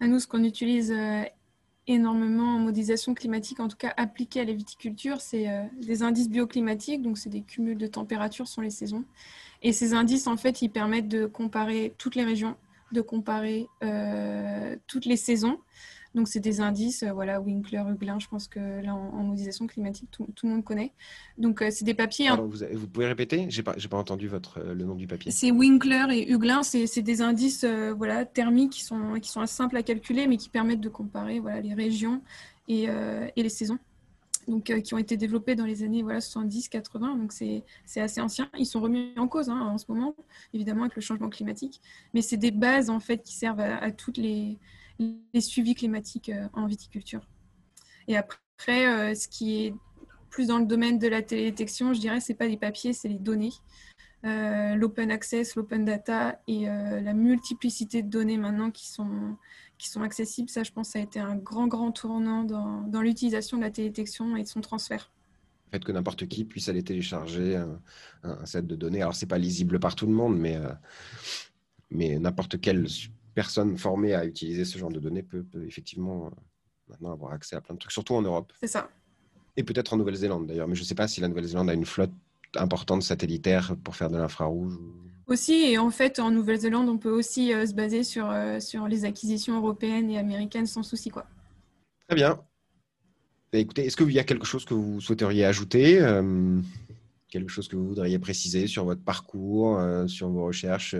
À 0.00 0.06
nous, 0.06 0.20
ce 0.20 0.26
qu'on 0.26 0.44
utilise 0.44 0.92
euh, 0.92 1.22
énormément 1.86 2.56
en 2.56 2.58
modélisation 2.58 3.14
climatique, 3.14 3.60
en 3.60 3.68
tout 3.68 3.76
cas 3.76 3.92
appliquée 3.96 4.40
à 4.40 4.44
la 4.44 4.52
viticulture, 4.52 5.20
c'est 5.20 5.48
euh, 5.48 5.64
des 5.80 6.02
indices 6.02 6.28
bioclimatiques, 6.28 7.02
donc 7.02 7.18
c'est 7.18 7.30
des 7.30 7.42
cumuls 7.42 7.78
de 7.78 7.86
température 7.86 8.48
sur 8.48 8.62
les 8.62 8.70
saisons. 8.70 9.04
Et 9.62 9.72
ces 9.72 9.94
indices, 9.94 10.26
en 10.26 10.36
fait, 10.36 10.62
ils 10.62 10.70
permettent 10.70 11.08
de 11.08 11.26
comparer 11.26 11.94
toutes 11.98 12.14
les 12.14 12.24
régions, 12.24 12.56
de 12.92 13.00
comparer 13.00 13.66
euh, 13.82 14.76
toutes 14.86 15.06
les 15.06 15.16
saisons. 15.16 15.58
Donc, 16.14 16.28
c'est 16.28 16.40
des 16.40 16.60
indices, 16.60 17.02
euh, 17.02 17.12
voilà, 17.12 17.40
Winkler, 17.40 17.82
Huglin, 17.88 18.18
je 18.18 18.28
pense 18.28 18.46
que 18.46 18.60
là, 18.82 18.94
en, 18.94 19.22
modélisation 19.22 19.66
climatique, 19.66 20.08
tout, 20.10 20.26
le 20.42 20.48
monde 20.48 20.64
connaît. 20.64 20.92
Donc, 21.38 21.60
euh, 21.60 21.68
c'est 21.70 21.84
des 21.84 21.94
papiers. 21.94 22.28
Hein. 22.28 22.36
vous, 22.72 22.86
pouvez 22.86 23.06
répéter? 23.06 23.50
Je 23.50 23.58
n'ai 23.58 23.62
pas, 23.64 23.74
pas, 23.74 23.96
entendu 23.96 24.28
votre, 24.28 24.60
le 24.60 24.84
nom 24.84 24.94
du 24.94 25.06
papier. 25.06 25.30
C'est 25.32 25.50
Winkler 25.50 26.06
et 26.12 26.30
Huglin, 26.30 26.62
c'est 26.62 27.02
des 27.02 27.20
indices 27.20 27.64
voilà, 27.64 28.24
thermiques 28.24 28.72
qui 28.72 28.84
sont, 28.84 29.18
qui 29.20 29.30
sont 29.30 29.44
simples 29.46 29.76
à 29.76 29.82
calculer, 29.82 30.26
mais 30.26 30.36
qui 30.36 30.48
permettent 30.48 30.80
de 30.80 30.88
comparer 30.88 31.40
voilà, 31.40 31.60
les 31.60 31.74
régions 31.74 32.22
et, 32.68 32.84
et 32.84 33.42
les 33.42 33.48
saisons 33.48 33.78
donc, 34.48 34.70
euh, 34.70 34.80
qui 34.80 34.94
ont 34.94 34.98
été 34.98 35.16
développés 35.16 35.54
dans 35.54 35.64
les 35.64 35.82
années 35.82 36.02
voilà, 36.02 36.18
70-80, 36.18 37.18
donc 37.18 37.32
c'est 37.32 37.62
assez 37.96 38.20
ancien. 38.20 38.48
Ils 38.58 38.66
sont 38.66 38.80
remis 38.80 39.12
en 39.16 39.28
cause 39.28 39.48
hein, 39.48 39.60
en 39.60 39.78
ce 39.78 39.86
moment, 39.88 40.14
évidemment 40.52 40.82
avec 40.82 40.96
le 40.96 41.02
changement 41.02 41.28
climatique, 41.28 41.80
mais 42.12 42.22
c'est 42.22 42.36
des 42.36 42.50
bases 42.50 42.90
en 42.90 43.00
fait 43.00 43.22
qui 43.22 43.34
servent 43.34 43.60
à, 43.60 43.90
tous 43.90 44.12
les, 44.16 44.58
les, 44.98 45.40
suivis 45.40 45.74
climatiques 45.74 46.28
euh, 46.28 46.48
en 46.52 46.66
viticulture. 46.66 47.26
Et 48.08 48.16
après, 48.16 48.86
euh, 48.86 49.14
ce 49.14 49.28
qui 49.28 49.64
est 49.64 49.74
plus 50.30 50.48
dans 50.48 50.58
le 50.58 50.66
domaine 50.66 50.98
de 50.98 51.08
la 51.08 51.22
télédétection, 51.22 51.94
je 51.94 52.00
dirais, 52.00 52.20
c'est 52.20 52.34
pas 52.34 52.46
les 52.46 52.56
papiers, 52.56 52.92
c'est 52.92 53.08
les 53.08 53.18
données. 53.18 53.52
l'open 54.24 55.10
access, 55.10 55.54
l'open 55.54 55.84
data 55.84 56.40
et 56.48 56.66
la 56.66 57.12
multiplicité 57.12 58.02
de 58.02 58.08
données 58.08 58.36
maintenant 58.36 58.72
qui 58.72 58.88
sont 58.88 59.36
qui 59.78 59.88
sont 59.88 60.02
accessibles. 60.02 60.48
Ça, 60.48 60.62
je 60.62 60.72
pense, 60.72 60.96
a 60.96 61.00
été 61.00 61.20
un 61.20 61.36
grand, 61.36 61.66
grand 61.66 61.92
tournant 61.92 62.44
dans, 62.44 62.82
dans 62.82 63.02
l'utilisation 63.02 63.56
de 63.56 63.62
la 63.62 63.70
télédétection 63.70 64.36
et 64.36 64.42
de 64.42 64.48
son 64.48 64.60
transfert. 64.60 65.10
Le 65.66 65.78
fait 65.78 65.84
que 65.84 65.92
n'importe 65.92 66.26
qui 66.26 66.44
puisse 66.44 66.68
aller 66.68 66.82
télécharger 66.82 67.56
un, 68.22 68.46
set 68.46 68.66
de 68.66 68.76
données. 68.76 69.02
Alors, 69.02 69.14
c'est 69.14 69.26
pas 69.26 69.38
lisible 69.38 69.80
par 69.80 69.94
tout 69.94 70.06
le 70.06 70.12
monde, 70.12 70.38
mais, 70.38 70.56
euh, 70.56 70.72
mais 71.90 72.18
n'importe 72.18 72.60
quelle 72.60 72.86
personne 73.34 73.76
formée 73.76 74.14
à 74.14 74.24
utiliser 74.24 74.64
ce 74.64 74.78
genre 74.78 74.90
de 74.90 75.00
données 75.00 75.22
peut, 75.22 75.42
peut 75.42 75.64
effectivement 75.66 76.26
euh, 76.26 76.30
maintenant 76.88 77.12
avoir 77.12 77.32
accès 77.32 77.56
à 77.56 77.60
plein 77.60 77.74
de 77.74 77.80
trucs, 77.80 77.92
surtout 77.92 78.14
en 78.14 78.22
Europe. 78.22 78.52
C'est 78.60 78.68
ça. 78.68 78.88
Et 79.56 79.62
peut-être 79.62 79.92
en 79.92 79.96
Nouvelle-Zélande 79.96 80.46
d'ailleurs, 80.46 80.68
mais 80.68 80.74
je 80.74 80.82
ne 80.82 80.86
sais 80.86 80.94
pas 80.94 81.08
si 81.08 81.20
la 81.20 81.28
Nouvelle-Zélande 81.28 81.70
a 81.70 81.74
une 81.74 81.86
flotte 81.86 82.12
importante 82.56 83.02
satellitaire 83.02 83.76
pour 83.82 83.96
faire 83.96 84.10
de 84.10 84.16
l'infrarouge. 84.16 84.78
Aussi, 85.26 85.64
et 85.64 85.78
en 85.78 85.90
fait, 85.90 86.18
en 86.18 86.30
Nouvelle-Zélande, 86.30 86.88
on 86.88 86.98
peut 86.98 87.10
aussi 87.10 87.52
euh, 87.54 87.66
se 87.66 87.72
baser 87.72 88.04
sur, 88.04 88.30
euh, 88.30 88.60
sur 88.60 88.88
les 88.88 89.04
acquisitions 89.04 89.56
européennes 89.56 90.10
et 90.10 90.18
américaines 90.18 90.66
sans 90.66 90.82
souci. 90.82 91.10
Quoi. 91.10 91.24
Très 92.08 92.16
bien. 92.16 92.40
Bah, 93.52 93.58
écoutez, 93.58 93.86
est-ce 93.86 93.96
qu'il 93.96 94.10
y 94.10 94.18
a 94.18 94.24
quelque 94.24 94.44
chose 94.44 94.64
que 94.64 94.74
vous 94.74 95.00
souhaiteriez 95.00 95.46
ajouter 95.46 96.00
euh, 96.00 96.60
Quelque 97.34 97.50
chose 97.50 97.66
que 97.66 97.74
vous 97.74 97.88
voudriez 97.88 98.20
préciser 98.20 98.68
sur 98.68 98.84
votre 98.84 99.02
parcours, 99.02 99.80
sur 100.06 100.28
vos 100.28 100.44
recherches 100.44 100.94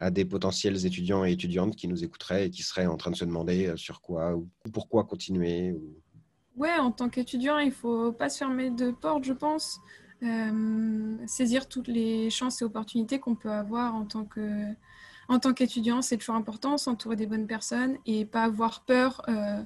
à 0.00 0.10
des 0.10 0.24
potentiels 0.24 0.84
étudiants 0.84 1.24
et 1.24 1.30
étudiantes 1.30 1.76
qui 1.76 1.86
nous 1.86 2.02
écouteraient 2.02 2.46
et 2.46 2.50
qui 2.50 2.64
seraient 2.64 2.86
en 2.86 2.96
train 2.96 3.12
de 3.12 3.16
se 3.16 3.24
demander 3.24 3.72
sur 3.76 4.00
quoi 4.00 4.34
ou 4.34 4.48
pourquoi 4.72 5.04
continuer 5.04 5.70
ou... 5.70 5.94
Ouais, 6.56 6.76
en 6.76 6.90
tant 6.90 7.08
qu'étudiant, 7.08 7.58
il 7.58 7.68
ne 7.68 7.72
faut 7.72 8.10
pas 8.10 8.28
se 8.28 8.38
fermer 8.38 8.70
de 8.70 8.90
porte, 8.90 9.22
je 9.22 9.32
pense. 9.32 9.78
Euh, 10.24 11.16
saisir 11.26 11.68
toutes 11.68 11.86
les 11.86 12.28
chances 12.30 12.60
et 12.60 12.64
opportunités 12.64 13.20
qu'on 13.20 13.36
peut 13.36 13.52
avoir 13.52 13.94
en 13.94 14.04
tant 14.04 14.24
que 14.24 14.74
en 15.28 15.38
tant 15.38 15.52
qu'étudiant, 15.52 16.00
c'est 16.00 16.16
toujours 16.16 16.34
important, 16.34 16.78
s'entourer 16.78 17.14
des 17.14 17.26
bonnes 17.26 17.46
personnes 17.46 17.98
et 18.06 18.24
pas 18.24 18.44
avoir 18.44 18.80
peur 18.86 19.22
euh, 19.28 19.62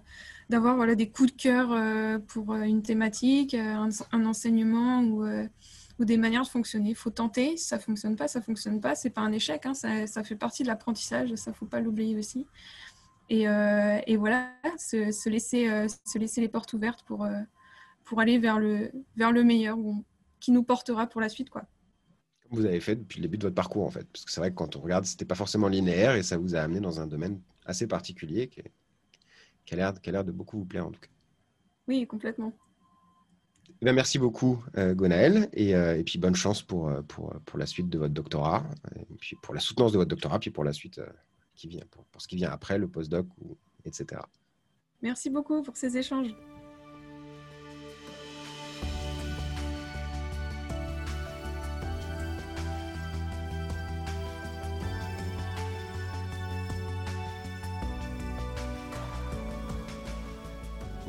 d'avoir 0.50 0.74
voilà, 0.74 0.96
des 0.96 1.08
coups 1.08 1.32
de 1.32 1.40
cœur 1.40 1.70
euh, 1.70 2.18
pour 2.18 2.52
une 2.54 2.82
thématique, 2.82 3.54
un, 3.54 3.88
enseignement 4.12 5.02
ou, 5.02 5.24
ou, 6.02 6.04
des 6.04 6.16
manières 6.16 6.42
de 6.42 6.48
fonctionner. 6.48 6.90
Il 6.90 6.96
faut 6.96 7.10
tenter, 7.10 7.56
ça 7.56 7.76
ne 7.76 7.82
fonctionne 7.82 8.16
pas, 8.16 8.28
ça 8.28 8.40
ne 8.40 8.44
fonctionne 8.44 8.80
pas, 8.80 8.94
c'est 8.94 9.10
pas 9.10 9.22
un 9.22 9.32
échec, 9.32 9.64
hein, 9.66 9.74
ça, 9.74 10.06
ça, 10.06 10.24
fait 10.24 10.36
partie 10.36 10.62
de 10.62 10.68
l'apprentissage, 10.68 11.34
ça 11.36 11.50
ne 11.50 11.56
faut 11.56 11.66
pas 11.66 11.80
l'oublier 11.80 12.16
aussi. 12.16 12.46
Et, 13.30 13.44
et 13.44 14.16
voilà, 14.16 14.52
se, 14.78 15.10
se 15.10 15.28
laisser, 15.30 15.86
se 16.04 16.18
laisser 16.18 16.40
les 16.40 16.48
portes 16.48 16.72
ouvertes 16.74 17.02
pour, 17.04 17.26
pour 18.04 18.20
aller 18.20 18.38
vers 18.38 18.58
le, 18.58 18.90
vers 19.16 19.32
le 19.32 19.42
meilleur, 19.42 19.78
qui 20.42 20.50
nous 20.50 20.64
portera 20.64 21.06
pour 21.06 21.20
la 21.20 21.28
suite. 21.28 21.48
Quoi. 21.48 21.64
Comme 22.42 22.58
vous 22.58 22.66
avez 22.66 22.80
fait 22.80 22.96
depuis 22.96 23.20
le 23.20 23.22
début 23.22 23.38
de 23.38 23.44
votre 23.44 23.54
parcours, 23.54 23.86
en 23.86 23.90
fait. 23.90 24.06
Parce 24.12 24.24
que 24.24 24.32
c'est 24.32 24.40
vrai 24.40 24.50
que 24.50 24.56
quand 24.56 24.76
on 24.76 24.80
regarde, 24.80 25.04
ce 25.04 25.12
n'était 25.12 25.24
pas 25.24 25.36
forcément 25.36 25.68
linéaire 25.68 26.16
et 26.16 26.22
ça 26.22 26.36
vous 26.36 26.54
a 26.54 26.60
amené 26.60 26.80
dans 26.80 27.00
un 27.00 27.06
domaine 27.06 27.40
assez 27.64 27.86
particulier 27.86 28.48
qui, 28.48 28.60
qui 29.64 29.74
a 29.74 29.76
l'air 29.76 30.24
de 30.24 30.32
beaucoup 30.32 30.58
vous 30.58 30.64
plaire, 30.64 30.86
en 30.86 30.90
tout 30.90 31.00
cas. 31.00 31.08
Oui, 31.86 32.06
complètement. 32.06 32.52
Eh 33.82 33.84
bien, 33.84 33.94
merci 33.94 34.20
beaucoup, 34.20 34.62
euh, 34.78 34.94
Gonaël, 34.94 35.48
et, 35.52 35.74
euh, 35.74 35.98
et, 35.98 36.04
puis 36.04 36.16
bonne 36.16 36.36
chance 36.36 36.62
pour, 36.62 36.88
euh, 36.88 37.02
pour, 37.02 37.58
la 37.58 37.66
suite 37.66 37.88
de 37.88 37.98
votre 37.98 38.14
doctorat, 38.14 38.62
puis 39.18 39.36
pour 39.42 39.54
la 39.54 39.60
soutenance 39.60 39.90
de 39.90 39.98
votre 39.98 40.08
doctorat, 40.08 40.38
puis 40.38 40.50
pour 40.50 40.62
la 40.62 40.72
suite 40.72 41.00
qui 41.56 41.66
vient, 41.66 41.82
pour, 41.90 42.04
pour, 42.04 42.22
ce 42.22 42.28
qui 42.28 42.36
vient 42.36 42.52
après, 42.52 42.78
le 42.78 42.86
postdoc, 42.86 43.26
etc. 43.84 44.22
Merci 45.02 45.30
beaucoup 45.30 45.62
pour 45.62 45.76
ces 45.76 45.96
échanges. 45.96 46.32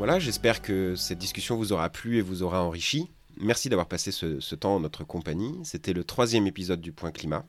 Voilà, 0.03 0.19
j'espère 0.19 0.61
que 0.61 0.97
cette 0.97 1.17
discussion 1.17 1.55
vous 1.55 1.71
aura 1.71 1.89
plu 1.89 2.17
et 2.17 2.21
vous 2.21 2.43
aura 2.43 2.61
enrichi. 2.61 3.09
Merci 3.37 3.69
d'avoir 3.69 3.87
passé 3.87 4.11
ce, 4.11 4.53
temps 4.53 4.75
en 4.75 4.79
notre 4.81 5.05
compagnie. 5.05 5.57
C'était 5.63 5.93
le 5.93 6.03
troisième 6.03 6.45
épisode 6.45 6.81
du 6.81 6.91
Point 6.91 7.13
Climat. 7.13 7.45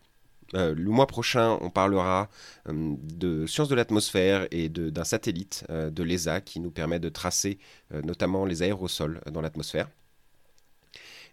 Euh, 0.55 0.73
le 0.73 0.89
mois 0.89 1.09
prochain, 1.09 1.59
on 1.63 1.71
parlera 1.71 2.29
euh, 2.69 2.95
de 3.03 3.45
sciences 3.47 3.69
de 3.69 3.75
l'atmosphère 3.75 4.47
et 4.53 4.69
d'un 4.69 5.03
satellite 5.03 5.65
euh, 5.69 5.91
de 5.91 6.05
l'ESA 6.05 6.41
qui 6.41 6.61
nous 6.61 6.71
permet 6.71 7.01
de 7.01 7.09
tracer 7.09 7.59
notamment 7.91 8.45
les 8.45 8.63
aérosols 8.63 9.21
dans 9.33 9.41
l'atmosphère. 9.41 9.91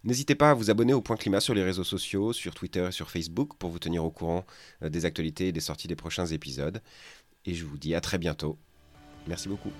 N'hésitez 0.04 0.34
pas 0.34 0.50
à 0.50 0.54
vous 0.56 0.72
abonner 0.72 0.96
au 0.96 1.02
Point 1.02 1.18
Climat 1.18 1.40
sur 1.40 1.54
les 1.54 1.64
réseaux 1.64 1.84
sociaux, 1.84 2.34
sur 2.34 2.56
Twitter 2.56 2.88
et 2.88 2.92
sur 2.92 3.12
Facebook 3.12 3.52
pour 3.60 3.70
vous 3.70 3.78
tenir 3.78 4.04
au 4.04 4.10
courant 4.10 4.44
des 4.82 5.06
actualités 5.06 5.50
et 5.50 5.52
des 5.52 5.60
sorties 5.60 5.88
des 5.88 5.96
prochains 5.96 6.26
épisodes. 6.26 6.82
Et 7.46 7.54
je 7.54 7.64
vous 7.64 7.78
dis 7.78 7.94
à 7.94 8.02
très 8.02 8.18
bientôt. 8.18 8.58
Merci 9.28 9.50
beaucoup. 9.50 9.72